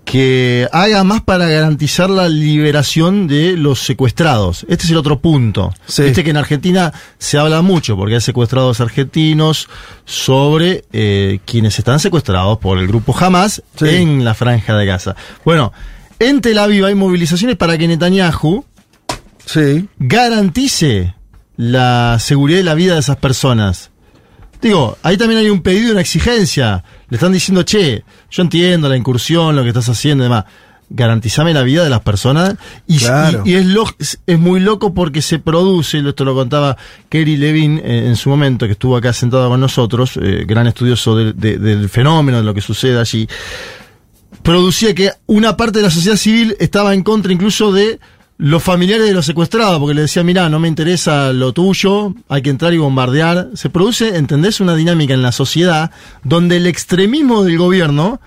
que 0.05 0.69
haga 0.71 1.03
más 1.03 1.23
para 1.23 1.49
garantizar 1.49 2.09
la 2.09 2.29
liberación 2.29 3.27
de 3.27 3.57
los 3.57 3.81
secuestrados. 3.81 4.65
Este 4.69 4.85
es 4.85 4.91
el 4.91 4.97
otro 4.97 5.19
punto. 5.19 5.75
Sí. 5.87 6.05
Viste 6.05 6.23
que 6.23 6.31
en 6.31 6.37
Argentina 6.37 6.93
se 7.19 7.37
habla 7.39 7.63
mucho, 7.63 7.97
porque 7.97 8.15
hay 8.15 8.21
secuestrados 8.21 8.81
argentinos, 8.81 9.69
sobre 10.05 10.85
eh, 10.93 11.41
quienes 11.45 11.77
están 11.77 11.99
secuestrados 11.99 12.59
por 12.59 12.79
el 12.79 12.87
grupo 12.87 13.13
Hamas 13.19 13.61
Sí. 13.77 13.89
en 13.89 14.25
la 14.25 14.35
franja 14.35 14.77
de 14.77 14.87
Gaza. 14.87 15.17
Bueno, 15.45 15.73
en 16.21 16.41
Tel 16.41 16.59
Aviv 16.59 16.85
hay 16.85 16.95
movilizaciones 16.95 17.57
para 17.57 17.77
que 17.77 17.89
Netanyahu 17.89 18.65
Sí. 19.47 19.89
garantice 19.99 21.15
la 21.63 22.17
seguridad 22.19 22.61
y 22.61 22.63
la 22.63 22.75
vida 22.75 22.95
de 22.95 23.01
esas 23.01 23.17
personas. 23.19 23.91
Digo, 24.63 24.97
ahí 25.03 25.19
también 25.19 25.41
hay 25.41 25.51
un 25.51 25.61
pedido 25.63 25.89
y 25.89 25.91
una 25.93 26.01
exigencia. 26.01 26.83
Le 27.11 27.17
están 27.17 27.33
diciendo, 27.33 27.63
che, 27.65 28.03
yo 28.31 28.43
entiendo 28.43 28.89
la 28.89 28.97
incursión, 28.97 29.55
lo 29.55 29.63
que 29.63 29.69
estás 29.69 29.89
haciendo 29.91 30.25
y 30.25 30.27
demás. 30.27 30.47
Garantizame 30.89 31.53
la 31.53 31.63
vida 31.63 31.85
de 31.85 31.91
las 31.91 32.01
personas. 32.01 32.55
Y, 32.87 32.99
Claro. 32.99 33.43
y- 33.45 33.51
y 33.51 33.55
es, 33.57 33.67
lo- 33.67 33.85
es- 33.99 34.19
muy 34.39 34.59
loco 34.61 34.95
porque 34.95 35.21
se 35.21 35.39
produce, 35.39 35.99
y 35.99 36.09
esto 36.09 36.25
lo 36.25 36.35
contaba 36.35 36.77
Kerry 37.11 37.37
Levin 37.37 37.79
eh, 37.85 38.07
en 38.09 38.17
su 38.17 38.31
momento, 38.31 38.65
que 38.67 38.73
estuvo 38.73 38.97
acá 38.97 39.13
sentado 39.13 39.49
con 39.51 39.61
nosotros, 39.61 40.13
eh, 40.21 40.45
gran 40.49 40.67
estudioso 40.67 41.15
del- 41.17 41.37
de- 41.39 41.59
del 41.59 41.89
fenómeno, 41.91 42.39
de 42.39 42.45
lo 42.45 42.55
que 42.55 42.63
sucede 42.63 42.99
allí 42.99 43.29
producía 44.43 44.95
que 44.95 45.11
una 45.27 45.57
parte 45.57 45.79
de 45.81 45.85
la 45.85 45.91
sociedad 45.91 46.17
civil 46.17 46.57
estaba 46.61 46.95
en 46.95 47.03
contra 47.03 47.33
incluso 47.33 47.73
de 47.73 48.01
los 48.41 48.63
familiares 48.63 49.07
de 49.07 49.13
los 49.13 49.27
secuestrados, 49.27 49.79
porque 49.79 49.93
le 49.95 50.01
decía, 50.03 50.25
mira, 50.25 50.49
no 50.49 50.59
me 50.59 50.67
interesa 50.67 51.31
lo 51.35 51.53
tuyo, 51.53 52.15
hay 52.27 52.41
que 52.41 52.49
entrar 52.49 52.73
y 52.73 52.79
bombardear. 52.79 53.51
Se 53.53 53.69
produce, 53.69 54.17
¿entendés? 54.17 54.61
Una 54.61 54.75
dinámica 54.75 55.13
en 55.13 55.21
la 55.21 55.31
sociedad 55.31 55.91
donde 56.25 56.57
el 56.57 56.67
extremismo 56.67 57.45
del 57.45 57.59
gobierno 57.59 58.19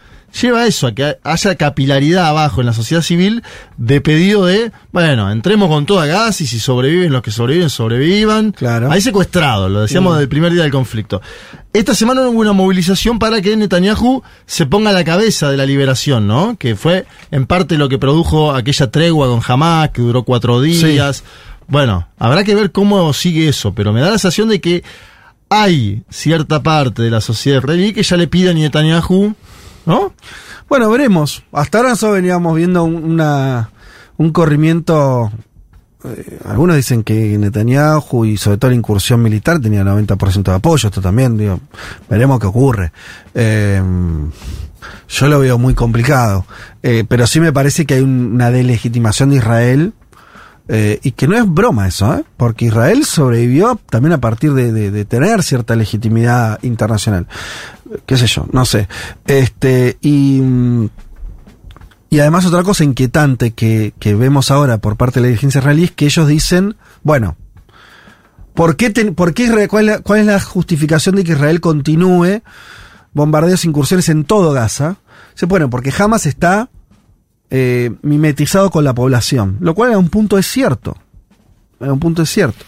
lleva 0.41 0.61
a 0.61 0.67
eso, 0.67 0.87
a 0.87 0.95
que 0.95 1.17
haya 1.23 1.55
capilaridad 1.55 2.27
abajo 2.27 2.61
en 2.61 2.67
la 2.67 2.73
sociedad 2.73 3.01
civil 3.01 3.43
de 3.77 4.01
pedido 4.01 4.45
de, 4.45 4.71
bueno, 4.91 5.31
entremos 5.31 5.69
con 5.69 5.85
toda 5.85 6.05
gas 6.05 6.41
y 6.41 6.47
si 6.47 6.59
sobreviven 6.59 7.11
los 7.11 7.21
que 7.21 7.31
sobreviven, 7.31 7.69
sobrevivan. 7.69 8.51
Claro. 8.51 8.91
Hay 8.91 9.01
secuestrados, 9.01 9.69
lo 9.71 9.81
decíamos 9.81 10.13
desde 10.13 10.23
el 10.23 10.29
primer 10.29 10.51
día 10.53 10.63
del 10.63 10.71
conflicto. 10.71 11.21
Esta 11.71 11.95
semana 11.95 12.21
hubo 12.27 12.39
una 12.39 12.53
movilización 12.53 13.19
para 13.19 13.41
que 13.41 13.55
Netanyahu 13.55 14.23
se 14.45 14.65
ponga 14.65 14.91
a 14.91 14.93
la 14.93 15.03
cabeza 15.03 15.49
de 15.49 15.57
la 15.57 15.65
liberación, 15.65 16.27
¿no? 16.27 16.55
Que 16.57 16.75
fue 16.75 17.05
en 17.31 17.45
parte 17.45 17.77
lo 17.77 17.89
que 17.89 17.97
produjo 17.97 18.53
aquella 18.53 18.91
tregua 18.91 19.27
con 19.27 19.41
Hamas, 19.45 19.89
que 19.89 20.01
duró 20.01 20.23
cuatro 20.23 20.61
días. 20.61 21.23
Bueno, 21.67 22.07
habrá 22.19 22.43
que 22.43 22.55
ver 22.55 22.71
cómo 22.71 23.11
sigue 23.13 23.47
eso, 23.47 23.73
pero 23.73 23.93
me 23.93 24.01
da 24.01 24.07
la 24.07 24.17
sensación 24.17 24.49
de 24.49 24.61
que 24.61 24.83
hay 25.49 26.03
cierta 26.09 26.63
parte 26.63 27.01
de 27.01 27.11
la 27.11 27.21
sociedad 27.21 27.59
israelí 27.59 27.93
que 27.93 28.03
ya 28.03 28.17
le 28.17 28.27
pide 28.27 28.49
a 28.49 28.53
Netanyahu, 28.53 29.35
¿no? 29.85 30.13
Bueno, 30.69 30.89
veremos. 30.89 31.43
Hasta 31.51 31.77
ahora 31.79 31.89
nosotros 31.91 32.15
veníamos 32.15 32.55
viendo 32.55 32.83
un, 32.83 32.95
una, 33.03 33.69
un 34.17 34.31
corrimiento. 34.31 35.31
eh, 36.05 36.39
algunos 36.45 36.75
dicen 36.75 37.03
que 37.03 37.37
Netanyahu 37.37 38.25
y 38.25 38.37
sobre 38.37 38.57
todo 38.57 38.71
la 38.71 38.77
incursión 38.77 39.21
militar 39.21 39.59
tenía 39.59 39.83
90% 39.83 40.43
de 40.43 40.53
apoyo. 40.55 40.89
Esto 40.89 41.01
también, 41.01 41.37
digo, 41.37 41.59
veremos 42.09 42.39
qué 42.39 42.47
ocurre. 42.47 42.91
Eh, 43.33 43.81
yo 45.09 45.27
lo 45.27 45.39
veo 45.39 45.57
muy 45.57 45.73
complicado. 45.73 46.45
Eh, 46.81 47.05
pero 47.07 47.27
sí 47.27 47.39
me 47.39 47.53
parece 47.53 47.85
que 47.85 47.95
hay 47.95 48.01
un- 48.01 48.33
una 48.33 48.51
delegitimación 48.51 49.29
de 49.29 49.37
Israel. 49.37 49.93
Eh, 50.67 50.99
y 51.03 51.11
que 51.11 51.27
no 51.27 51.35
es 51.37 51.45
broma 51.51 51.87
eso, 51.87 52.15
¿eh? 52.15 52.23
porque 52.37 52.65
Israel 52.65 53.05
sobrevivió 53.05 53.79
también 53.89 54.13
a 54.13 54.19
partir 54.21 54.53
de, 54.53 55.05
tener 55.05 55.43
cierta 55.43 55.75
legitimidad 55.75 56.59
internacional. 56.63 57.27
¿Qué 58.05 58.17
sé 58.17 58.27
yo? 58.27 58.47
No 58.51 58.65
sé. 58.65 58.87
Este, 59.27 59.97
y. 60.01 60.41
y 62.09 62.19
además 62.19 62.45
otra 62.45 62.63
cosa 62.63 62.83
inquietante 62.83 63.51
que, 63.51 63.93
que 63.99 64.15
vemos 64.15 64.51
ahora 64.51 64.77
por 64.77 64.95
parte 64.95 65.19
de 65.19 65.23
la 65.23 65.27
dirigencia 65.29 65.59
israelí 65.59 65.83
es 65.85 65.91
que 65.91 66.05
ellos 66.05 66.27
dicen, 66.27 66.75
bueno, 67.03 67.35
¿por 68.53 68.75
qué, 68.77 68.89
ten- 68.89 69.15
por 69.15 69.33
qué 69.33 69.43
Israel- 69.43 69.67
cuál, 69.67 69.89
es 69.89 69.95
la- 69.97 70.01
cuál 70.01 70.19
es 70.21 70.25
la 70.27 70.39
justificación 70.39 71.15
de 71.15 71.23
que 71.23 71.33
Israel 71.33 71.59
continúe 71.59 72.41
bombardeos 73.13 73.63
e 73.63 73.67
incursiones 73.67 74.09
en 74.09 74.23
todo 74.23 74.51
Gaza? 74.53 74.95
Se 75.35 75.47
pone, 75.47 75.67
porque 75.67 75.91
Hamas 75.97 76.25
está 76.25 76.69
eh, 77.55 77.91
mimetizado 78.01 78.71
con 78.71 78.83
la 78.83 78.95
población, 78.95 79.57
lo 79.59 79.75
cual 79.75 79.93
a 79.93 79.97
un 79.99 80.09
punto 80.09 80.39
es 80.39 80.47
cierto. 80.47 80.97
A 81.79 81.93
un 81.93 81.99
punto 81.99 82.23
es 82.23 82.29
cierto. 82.29 82.65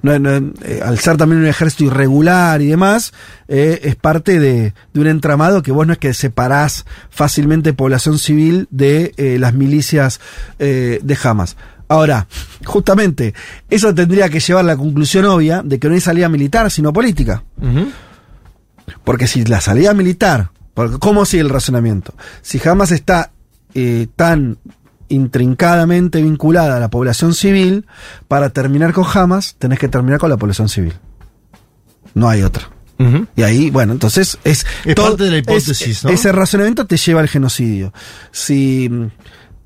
No, 0.00 0.16
no, 0.20 0.52
eh, 0.62 0.80
al 0.84 1.00
ser 1.00 1.16
también 1.16 1.40
un 1.42 1.48
ejército 1.48 1.84
irregular 1.84 2.62
y 2.62 2.68
demás, 2.68 3.12
eh, 3.48 3.80
es 3.82 3.96
parte 3.96 4.38
de, 4.38 4.74
de 4.94 5.00
un 5.00 5.08
entramado 5.08 5.60
que 5.60 5.72
vos 5.72 5.88
no 5.88 5.92
es 5.92 5.98
que 5.98 6.14
separás 6.14 6.86
fácilmente 7.10 7.72
población 7.72 8.20
civil 8.20 8.68
de 8.70 9.12
eh, 9.16 9.38
las 9.40 9.54
milicias 9.54 10.20
de 10.58 11.18
Hamas. 11.20 11.56
Ahora, 11.88 12.28
justamente, 12.64 13.34
eso 13.68 13.92
tendría 13.92 14.28
que 14.28 14.38
llevar 14.38 14.64
a 14.64 14.68
la 14.68 14.76
conclusión 14.76 15.24
obvia 15.24 15.62
de 15.64 15.80
que 15.80 15.88
no 15.88 15.94
hay 15.94 16.00
salida 16.00 16.28
militar, 16.28 16.70
sino 16.70 16.92
política. 16.92 17.42
Porque 19.02 19.26
si 19.26 19.44
la 19.46 19.60
salida 19.60 19.94
militar, 19.94 20.50
¿cómo 21.00 21.24
sigue 21.24 21.40
el 21.40 21.48
razonamiento? 21.48 22.14
Si 22.42 22.60
Hamas 22.68 22.92
está 22.92 23.32
eh, 23.74 24.06
tan 24.16 24.58
intrincadamente 25.08 26.22
vinculada 26.22 26.76
a 26.76 26.80
la 26.80 26.90
población 26.90 27.34
civil, 27.34 27.86
para 28.28 28.50
terminar 28.50 28.92
con 28.92 29.04
Hamas, 29.12 29.56
tenés 29.58 29.78
que 29.78 29.88
terminar 29.88 30.18
con 30.18 30.30
la 30.30 30.36
población 30.36 30.68
civil. 30.68 30.94
No 32.14 32.28
hay 32.28 32.42
otra. 32.42 32.70
Y 33.36 33.42
ahí, 33.42 33.70
bueno, 33.70 33.92
entonces 33.92 34.38
es... 34.42 34.66
Es 34.84 34.94
parte 34.96 35.24
de 35.24 35.30
la 35.30 35.38
hipótesis, 35.38 35.82
es- 35.98 36.04
¿no? 36.04 36.10
Ese 36.10 36.32
razonamiento 36.32 36.84
te 36.84 36.96
lleva 36.96 37.20
al 37.20 37.28
genocidio. 37.28 37.92
Si... 38.32 38.90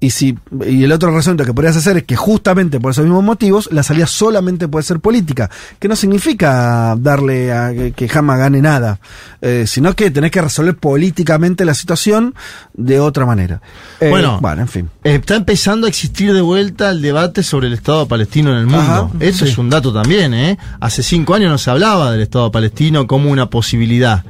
Y 0.03 0.11
si 0.11 0.37
y 0.67 0.83
el 0.83 0.91
otro 0.91 1.13
razonamiento 1.15 1.45
que 1.45 1.55
podrías 1.55 1.77
hacer 1.77 1.97
es 1.97 2.03
que 2.03 2.17
justamente 2.17 2.81
por 2.81 2.91
esos 2.91 3.05
mismos 3.05 3.23
motivos 3.23 3.69
la 3.71 3.85
salida 3.85 4.09
solamente 4.09 4.67
puede 4.67 4.83
ser 4.83 4.99
política, 4.99 5.49
que 5.79 5.87
no 5.87 5.95
significa 5.95 6.97
darle 6.99 7.53
a 7.53 7.73
que, 7.73 7.93
que 7.93 8.09
gane 8.09 8.61
nada, 8.61 8.99
eh, 9.41 9.63
sino 9.69 9.95
que 9.95 10.11
tenés 10.11 10.33
que 10.33 10.43
resolver 10.43 10.77
políticamente 10.77 11.65
la 11.65 11.75
situación 11.75 12.35
de 12.75 12.99
otra 12.99 13.27
manera. 13.27 13.63
Eh, 14.01 14.11
Bueno. 14.11 14.41
bueno, 14.41 14.63
en 14.63 14.69
fin. 14.69 14.91
Está 15.05 15.37
empezando 15.37 15.87
a 15.87 15.89
existir 15.89 16.35
de 16.35 16.41
vuelta 16.41 16.91
el 16.91 17.01
debate 17.01 17.45
sobre 17.45 17.69
el 17.69 17.75
Estado 17.75 18.09
palestino 18.09 18.51
en 18.51 18.57
el 18.57 18.67
mundo. 18.67 18.81
Ajá, 18.81 19.11
Eso 19.21 19.45
sí. 19.45 19.53
es 19.53 19.59
un 19.59 19.71
dato 19.71 19.93
también, 19.93 20.35
¿eh? 20.35 20.59
Hace 20.81 21.05
cinco 21.05 21.37
años 21.37 21.53
no 21.53 21.59
se 21.59 21.71
hablaba 21.71 22.11
del 22.11 22.23
Estado 22.23 22.51
palestino 22.51 23.07
como 23.07 23.31
una 23.31 23.49
posibilidad. 23.51 24.25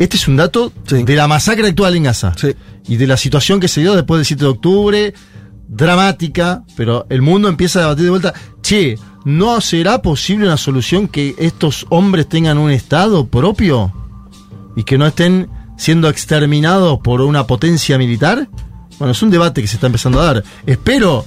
Este 0.00 0.16
es 0.16 0.26
un 0.26 0.36
dato 0.36 0.72
Sí. 0.86 1.04
de 1.04 1.14
la 1.14 1.28
masacre 1.28 1.68
actual 1.68 1.94
en 1.94 2.04
Gaza. 2.04 2.32
Sí. 2.36 2.56
Y 2.88 2.96
de 2.96 3.06
la 3.06 3.16
situación 3.16 3.60
que 3.60 3.68
se 3.68 3.82
dio 3.82 3.94
después 3.94 4.18
del 4.18 4.24
7 4.26 4.42
de 4.44 4.50
octubre, 4.50 5.14
dramática, 5.68 6.64
pero 6.76 7.06
el 7.08 7.22
mundo 7.22 7.48
empieza 7.48 7.78
a 7.78 7.82
debatir 7.82 8.04
de 8.04 8.10
vuelta. 8.10 8.34
Che, 8.62 8.98
¿no 9.24 9.60
será 9.60 10.02
posible 10.02 10.46
una 10.46 10.56
solución 10.56 11.06
que 11.06 11.34
estos 11.38 11.86
hombres 11.90 12.28
tengan 12.28 12.58
un 12.58 12.70
Estado 12.72 13.26
propio? 13.26 13.92
y 14.76 14.84
que 14.84 14.96
no 14.96 15.04
estén 15.06 15.48
siendo 15.76 16.08
exterminados 16.08 17.00
por 17.00 17.20
una 17.22 17.46
potencia 17.46 17.98
militar? 17.98 18.48
Bueno, 18.98 19.12
es 19.12 19.20
un 19.22 19.28
debate 19.30 19.60
que 19.60 19.66
se 19.68 19.74
está 19.74 19.88
empezando 19.88 20.20
a 20.20 20.24
dar. 20.24 20.44
Espero 20.64 21.24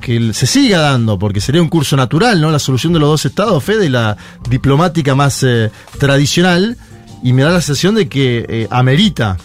que 0.00 0.32
se 0.32 0.46
siga 0.46 0.78
dando, 0.78 1.18
porque 1.18 1.40
sería 1.40 1.60
un 1.60 1.68
curso 1.68 1.96
natural, 1.96 2.40
¿no? 2.40 2.50
La 2.52 2.58
solución 2.60 2.92
de 2.92 3.00
los 3.00 3.08
dos 3.08 3.24
estados, 3.26 3.62
Fede, 3.64 3.90
la 3.90 4.16
diplomática 4.48 5.14
más 5.16 5.42
eh, 5.42 5.70
tradicional, 5.98 6.76
y 7.24 7.32
me 7.32 7.42
da 7.42 7.50
la 7.50 7.60
sensación 7.60 7.96
de 7.96 8.08
que 8.08 8.46
eh, 8.48 8.68
amerita. 8.70 9.36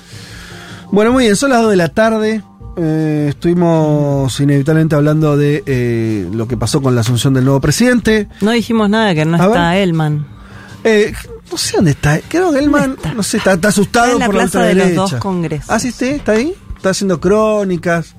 Bueno, 0.91 1.11
muy 1.13 1.23
bien, 1.23 1.35
son 1.35 1.49
las 1.49 1.61
2 1.63 1.71
de 1.71 1.75
la 1.77 1.89
tarde. 1.89 2.43
Eh, 2.77 3.27
estuvimos 3.29 4.39
inevitablemente 4.39 4.95
hablando 4.95 5.35
de 5.35 5.63
eh, 5.65 6.29
lo 6.31 6.47
que 6.47 6.55
pasó 6.57 6.81
con 6.81 6.93
la 6.93 7.01
asunción 7.01 7.33
del 7.33 7.43
nuevo 7.45 7.59
presidente. 7.59 8.27
No 8.41 8.51
dijimos 8.51 8.89
nada 8.89 9.15
que 9.15 9.25
no 9.25 9.35
A 9.41 9.47
está 9.47 9.71
ver. 9.71 9.81
Elman. 9.83 10.27
Eh, 10.83 11.11
no 11.51 11.57
sé 11.57 11.77
dónde 11.77 11.91
está. 11.91 12.19
Creo 12.27 12.51
que 12.53 12.59
Elman, 12.59 12.91
está? 12.97 13.13
no 13.13 13.23
sé, 13.23 13.37
está, 13.37 13.53
está 13.53 13.67
asustado 13.69 14.05
Está 14.05 14.13
en 14.15 14.19
la 14.19 14.25
por 14.27 14.35
la 14.35 14.41
plaza 14.43 14.59
de 14.59 14.75
los 14.75 14.83
ultraderecha. 14.85 15.01
dos 15.01 15.15
congresos. 15.15 15.69
Ah, 15.69 15.79
sí, 15.79 15.91
sí, 15.91 16.05
está 16.09 16.33
ahí. 16.33 16.53
Está 16.77 16.91
haciendo 16.91 17.19
crónicas. 17.19 18.15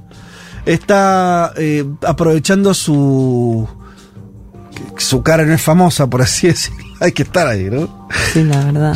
Está 0.66 1.52
eh, 1.56 1.84
aprovechando 2.06 2.74
su. 2.74 3.66
Su 4.98 5.22
cara 5.22 5.44
no 5.46 5.54
es 5.54 5.62
famosa, 5.62 6.06
por 6.08 6.22
así 6.22 6.46
decirlo. 6.48 6.89
Hay 7.00 7.12
que 7.12 7.22
estar 7.22 7.46
ahí, 7.46 7.68
¿no? 7.70 8.08
Sí, 8.32 8.44
la 8.44 8.64
verdad. 8.66 8.94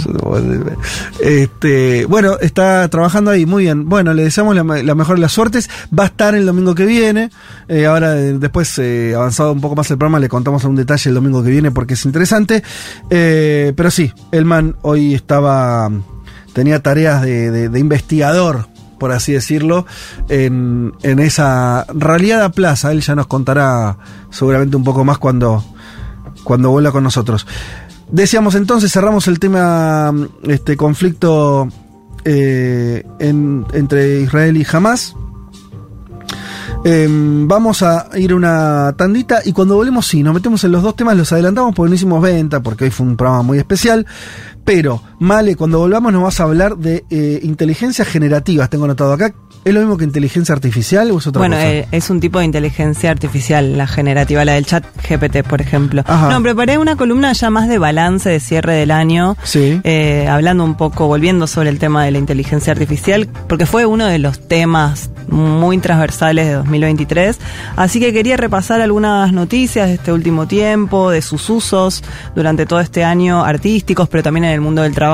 Este, 1.21 2.05
bueno, 2.07 2.37
está 2.41 2.87
trabajando 2.89 3.31
ahí, 3.31 3.47
muy 3.47 3.65
bien. 3.65 3.89
Bueno, 3.89 4.13
le 4.15 4.25
deseamos 4.25 4.55
la, 4.55 4.63
la 4.63 4.95
mejor 4.95 5.17
de 5.17 5.23
las 5.23 5.33
suertes. 5.33 5.71
Va 5.99 6.05
a 6.05 6.07
estar 6.07 6.35
el 6.35 6.45
domingo 6.47 6.75
que 6.75 6.85
viene. 6.85 7.31
Eh, 7.69 7.87
ahora, 7.87 8.19
eh, 8.19 8.35
después, 8.39 8.79
eh, 8.79 9.15
avanzado 9.17 9.53
un 9.53 9.61
poco 9.61 9.75
más 9.77 9.91
el 9.91 9.97
programa, 9.99 10.19
le 10.21 10.29
contamos 10.29 10.65
un 10.65 10.77
detalle 10.77 11.09
el 11.09 11.15
domingo 11.15 11.43
que 11.43 11.51
viene 11.51 11.71
porque 11.71 11.95
es 11.95 12.05
interesante. 12.05 12.63
Eh, 13.11 13.73
pero 13.77 13.91
sí, 13.91 14.13
Elman 14.33 14.77
hoy 14.83 15.15
estaba. 15.15 15.91
tenía 16.53 16.83
tareas 16.83 17.23
de, 17.23 17.51
de- 17.51 17.69
de 17.69 17.79
investigador, 17.81 18.69
por 18.99 19.13
así 19.13 19.33
decirlo, 19.33 19.87
en, 20.29 20.93
en 21.03 21.19
esa 21.21 21.87
raliada 21.95 22.51
plaza. 22.51 22.93
Él 22.93 23.01
ya 23.01 23.15
nos 23.15 23.27
contará 23.27 23.97
seguramente 24.31 24.77
un 24.77 24.85
poco 24.85 25.05
más 25.05 25.19
cuando, 25.19 25.65
cuando 26.45 26.71
vuelva 26.71 26.93
con 26.93 27.03
nosotros. 27.05 27.47
Decíamos 28.15 28.55
entonces, 28.55 28.93
cerramos 28.93 29.27
el 29.27 29.41
tema, 29.41 30.13
este 30.45 30.77
conflicto 30.77 31.67
eh, 32.25 33.05
en- 33.19 33.67
entre 33.73 34.21
Israel 34.21 34.57
y 34.57 34.65
Hamas. 34.73 35.17
Em, 36.85 37.49
vamos 37.49 37.83
a 37.83 38.09
ir 38.17 38.33
una 38.35 38.95
tandita 38.97 39.41
y 39.45 39.53
cuando 39.53 39.75
volvemos, 39.75 40.07
sí, 40.07 40.23
nos 40.23 40.33
metemos 40.33 40.63
en 40.63 40.71
los 40.73 40.83
dos 40.83 40.95
temas, 40.95 41.17
los 41.17 41.33
adelantamos 41.33 41.75
porque 41.75 41.89
no 41.91 41.95
hicimos 41.97 42.23
venta, 42.23 42.61
porque 42.63 42.85
hoy 42.85 42.91
fue 42.91 43.05
un 43.07 43.17
programa 43.17 43.43
muy 43.43 43.59
especial. 43.59 44.07
Pero, 44.65 45.03
Male, 45.19 45.57
cuando 45.57 45.79
volvamos 45.79 46.13
nos 46.13 46.23
vas 46.23 46.41
a 46.41 46.45
hablar 46.45 46.77
de 46.77 47.05
eh, 47.11 47.41
inteligencias 47.43 48.07
generativas, 48.09 48.69
tengo 48.71 48.85
anotado 48.85 49.13
acá. 49.13 49.33
¿Es 49.65 49.73
lo 49.73 49.81
mismo 49.81 49.97
que 49.97 50.05
inteligencia 50.05 50.53
artificial 50.55 51.11
o 51.11 51.19
es 51.19 51.27
otra 51.27 51.39
Bueno, 51.41 51.57
cosa? 51.57 51.71
eh, 51.71 51.89
es 51.91 52.11
un 52.11 52.21
tipo 52.21 52.39
de 52.39 52.45
inteligencia 52.45 53.11
artificial, 53.11 53.79
la 53.79 53.87
generativa, 53.87 54.45
la 54.45 54.53
del 54.53 54.67
chat 54.67 54.85
GPT, 55.09 55.43
por 55.43 55.63
ejemplo. 55.63 56.03
Ajá. 56.07 56.29
No, 56.31 56.43
preparé 56.43 56.77
una 56.77 56.97
columna 56.97 57.33
ya 57.33 57.49
más 57.49 57.67
de 57.69 57.79
balance 57.79 58.29
de 58.29 58.41
cierre 58.41 58.75
del 58.75 58.91
año, 58.91 59.37
Sí. 59.43 59.81
eh, 59.85 60.27
hablando 60.29 60.65
un 60.65 60.75
poco, 60.77 61.07
volviendo 61.07 61.47
sobre 61.47 61.71
el 61.71 61.79
tema 61.79 62.05
de 62.05 62.11
la 62.11 62.19
inteligencia 62.19 62.73
artificial, 62.75 63.27
porque 63.49 63.65
fue 63.65 63.87
uno 63.87 64.05
de 64.05 64.19
los 64.19 64.39
temas 64.49 65.09
muy 65.29 65.79
transversales 65.79 66.47
de 66.47 66.53
2023. 66.53 67.39
Así 67.77 68.01
que 68.01 68.13
quería 68.13 68.37
repasar 68.37 68.83
algunas 68.83 69.33
noticias 69.33 69.89
de 69.89 69.95
este 69.95 70.13
último 70.13 70.47
tiempo, 70.47 71.09
de 71.11 71.23
sus 71.23 71.49
usos 71.49 72.05
durante 72.37 72.67
todo 72.67 72.81
este 72.81 73.03
año 73.05 73.43
artísticos, 73.43 74.11
pero 74.11 74.23
también 74.23 74.45
en 74.45 74.51
el 74.51 74.61
mundo 74.61 74.83
del 74.83 74.93
trabajo. 74.95 75.14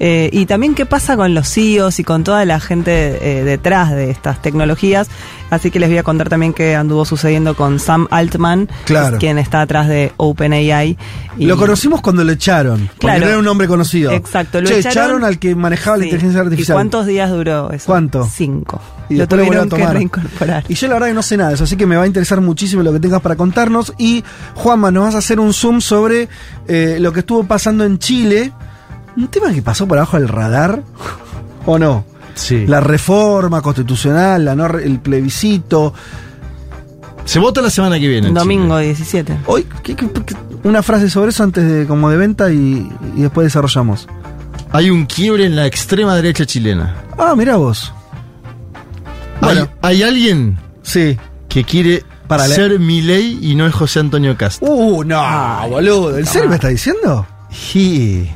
Eh, 0.00 0.30
y 0.32 0.46
también 0.46 0.74
qué 0.74 0.84
pasa 0.86 1.16
con 1.16 1.32
los 1.34 1.48
CEOs 1.48 2.00
y 2.00 2.04
con 2.04 2.24
toda 2.24 2.44
la 2.44 2.58
gente 2.58 3.40
eh, 3.40 3.44
detrás 3.44 3.90
de 3.92 4.10
estas 4.10 4.42
tecnologías. 4.42 5.08
Así 5.50 5.70
que 5.70 5.78
les 5.78 5.90
voy 5.90 5.98
a 5.98 6.02
contar 6.02 6.28
también 6.28 6.52
qué 6.54 6.74
anduvo 6.74 7.04
sucediendo 7.04 7.54
con 7.54 7.78
Sam 7.78 8.08
Altman, 8.10 8.68
Claro. 8.86 9.18
quien 9.18 9.38
está 9.38 9.60
atrás 9.60 9.86
de 9.86 10.12
OpenAI. 10.16 10.96
Y- 11.38 11.46
Lo 11.46 11.56
conocimos 11.56 12.00
cuando 12.00 12.24
lo 12.24 12.32
echaron. 12.32 12.86
Porque 12.86 12.98
Claro. 12.98 13.20
no 13.20 13.26
era 13.28 13.38
un 13.38 13.46
hombre 13.48 13.68
conocido. 13.68 14.10
Exacto, 14.12 14.60
lo 14.60 14.68
Che, 14.68 14.78
echaron, 14.80 15.24
al 15.24 15.38
que 15.38 15.54
manejaba 15.54 15.98
la 15.98 16.04
inteligencia 16.04 16.40
artificial. 16.40 16.74
¿Y 16.74 16.76
cuántos 16.76 17.06
días 17.06 17.30
duró 17.30 17.70
eso? 17.70 17.84
¿Cuánto? 17.86 18.26
Cinco. 18.32 18.80
Y 19.08 19.16
lo 19.16 19.28
tuvieron 19.28 19.68
que 19.68 19.86
reincorporar. 19.86 20.64
Y 20.68 20.74
yo 20.74 20.88
la 20.88 20.94
verdad 20.94 21.08
que 21.08 21.14
no 21.14 21.22
sé 21.22 21.36
nada 21.36 21.50
de 21.50 21.56
eso, 21.56 21.64
así 21.64 21.76
que 21.76 21.86
me 21.86 21.96
va 21.96 22.04
a 22.04 22.06
interesar 22.06 22.40
muchísimo 22.40 22.82
lo 22.82 22.92
que 22.92 22.98
tengas 23.00 23.20
para 23.20 23.36
contarnos. 23.36 23.92
Y 23.98 24.24
Juanma, 24.54 24.90
nos 24.90 25.04
vas 25.04 25.14
a 25.16 25.18
hacer 25.18 25.38
un 25.38 25.52
zoom 25.52 25.80
sobre 25.82 26.28
eh, 26.66 26.96
lo 26.98 27.12
que 27.12 27.20
estuvo 27.20 27.44
pasando 27.44 27.84
en 27.84 27.98
Chile. 27.98 28.52
Un 29.16 29.28
tema 29.28 29.52
que 29.52 29.62
pasó 29.62 29.86
por 29.86 29.98
abajo 29.98 30.18
del 30.18 30.28
radar, 30.28 30.82
¿o 31.66 31.78
no? 31.78 32.04
Sí. 32.34 32.66
La 32.66 32.80
reforma 32.80 33.60
constitucional, 33.60 34.44
la 34.44 34.54
no 34.54 34.66
el 34.66 35.00
plebiscito. 35.00 35.92
Se 37.24 37.38
vota 37.38 37.60
la 37.60 37.70
semana 37.70 37.98
que 38.00 38.08
viene. 38.08 38.28
en 38.28 38.34
Domingo 38.34 38.76
Chile. 38.78 38.86
17. 38.86 39.38
Hoy, 39.46 39.66
¿qué- 39.82 39.94
qué- 39.94 40.10
qué- 40.10 40.34
una 40.64 40.82
frase 40.82 41.10
sobre 41.10 41.30
eso 41.30 41.42
antes 41.44 41.68
de 41.70 41.86
como 41.86 42.08
de 42.10 42.16
venta 42.16 42.50
y, 42.52 42.90
y 43.16 43.20
después 43.22 43.44
desarrollamos. 43.46 44.08
Hay 44.72 44.90
un 44.90 45.04
quiebre 45.06 45.44
en 45.44 45.54
la 45.56 45.66
extrema 45.66 46.16
derecha 46.16 46.46
chilena. 46.46 46.96
Ah, 47.18 47.34
mira 47.36 47.56
vos. 47.56 47.92
Hay- 49.40 49.54
Bueno. 49.56 49.68
hay, 49.82 50.02
alguien 50.02 50.58
Sí. 50.82 51.16
que 51.48 51.64
quiere 51.64 52.04
Para 52.28 52.46
ser 52.46 52.78
Milei 52.80 53.38
y 53.42 53.54
no 53.54 53.66
es 53.66 53.74
José 53.74 54.00
Antonio 54.00 54.34
Castro. 54.38 54.66
Uh, 54.72 55.04
no, 55.04 55.68
boludo. 55.68 56.16
¿En 56.18 56.24
serio 56.24 56.48
me 56.48 56.54
está 56.54 56.68
diciendo? 56.68 57.26
Y 57.74 58.28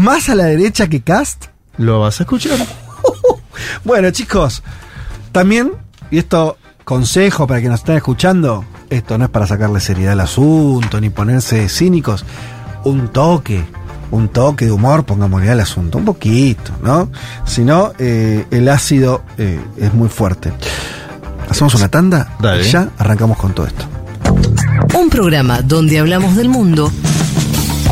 ¿Más 0.00 0.30
a 0.30 0.34
la 0.34 0.44
derecha 0.44 0.88
que 0.88 1.02
Cast? 1.02 1.48
lo 1.76 2.00
vas 2.00 2.20
a 2.20 2.22
escuchar. 2.22 2.58
Bueno, 3.84 4.10
chicos, 4.10 4.62
también, 5.32 5.72
y 6.10 6.16
esto 6.18 6.56
consejo 6.84 7.46
para 7.46 7.60
que 7.60 7.68
nos 7.68 7.80
estén 7.80 7.96
escuchando, 7.96 8.64
esto 8.88 9.18
no 9.18 9.24
es 9.26 9.30
para 9.30 9.46
sacarle 9.46 9.80
seriedad 9.80 10.14
al 10.14 10.20
asunto 10.20 10.98
ni 11.00 11.10
ponerse 11.10 11.68
cínicos, 11.68 12.24
un 12.84 13.08
toque, 13.08 13.62
un 14.10 14.28
toque 14.28 14.64
de 14.64 14.72
humor, 14.72 15.04
pongámosle 15.04 15.50
al 15.50 15.60
asunto, 15.60 15.98
un 15.98 16.06
poquito, 16.06 16.72
¿no? 16.82 17.10
Si 17.44 17.62
no, 17.62 17.92
eh, 17.98 18.46
el 18.50 18.68
ácido 18.68 19.22
eh, 19.36 19.60
es 19.76 19.92
muy 19.92 20.08
fuerte. 20.08 20.52
Hacemos 21.48 21.74
una 21.74 21.88
tanda 21.88 22.36
Dale. 22.40 22.66
y 22.66 22.70
ya 22.70 22.88
arrancamos 22.96 23.36
con 23.36 23.52
todo 23.52 23.66
esto. 23.66 23.84
Un 24.98 25.10
programa 25.10 25.60
donde 25.62 25.98
hablamos 25.98 26.36
del 26.36 26.48
mundo 26.48 26.90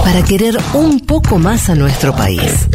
para 0.08 0.22
querer 0.22 0.56
un 0.72 1.00
poco 1.00 1.36
más 1.36 1.68
a 1.68 1.74
nuestro 1.74 2.16
país. 2.16 2.66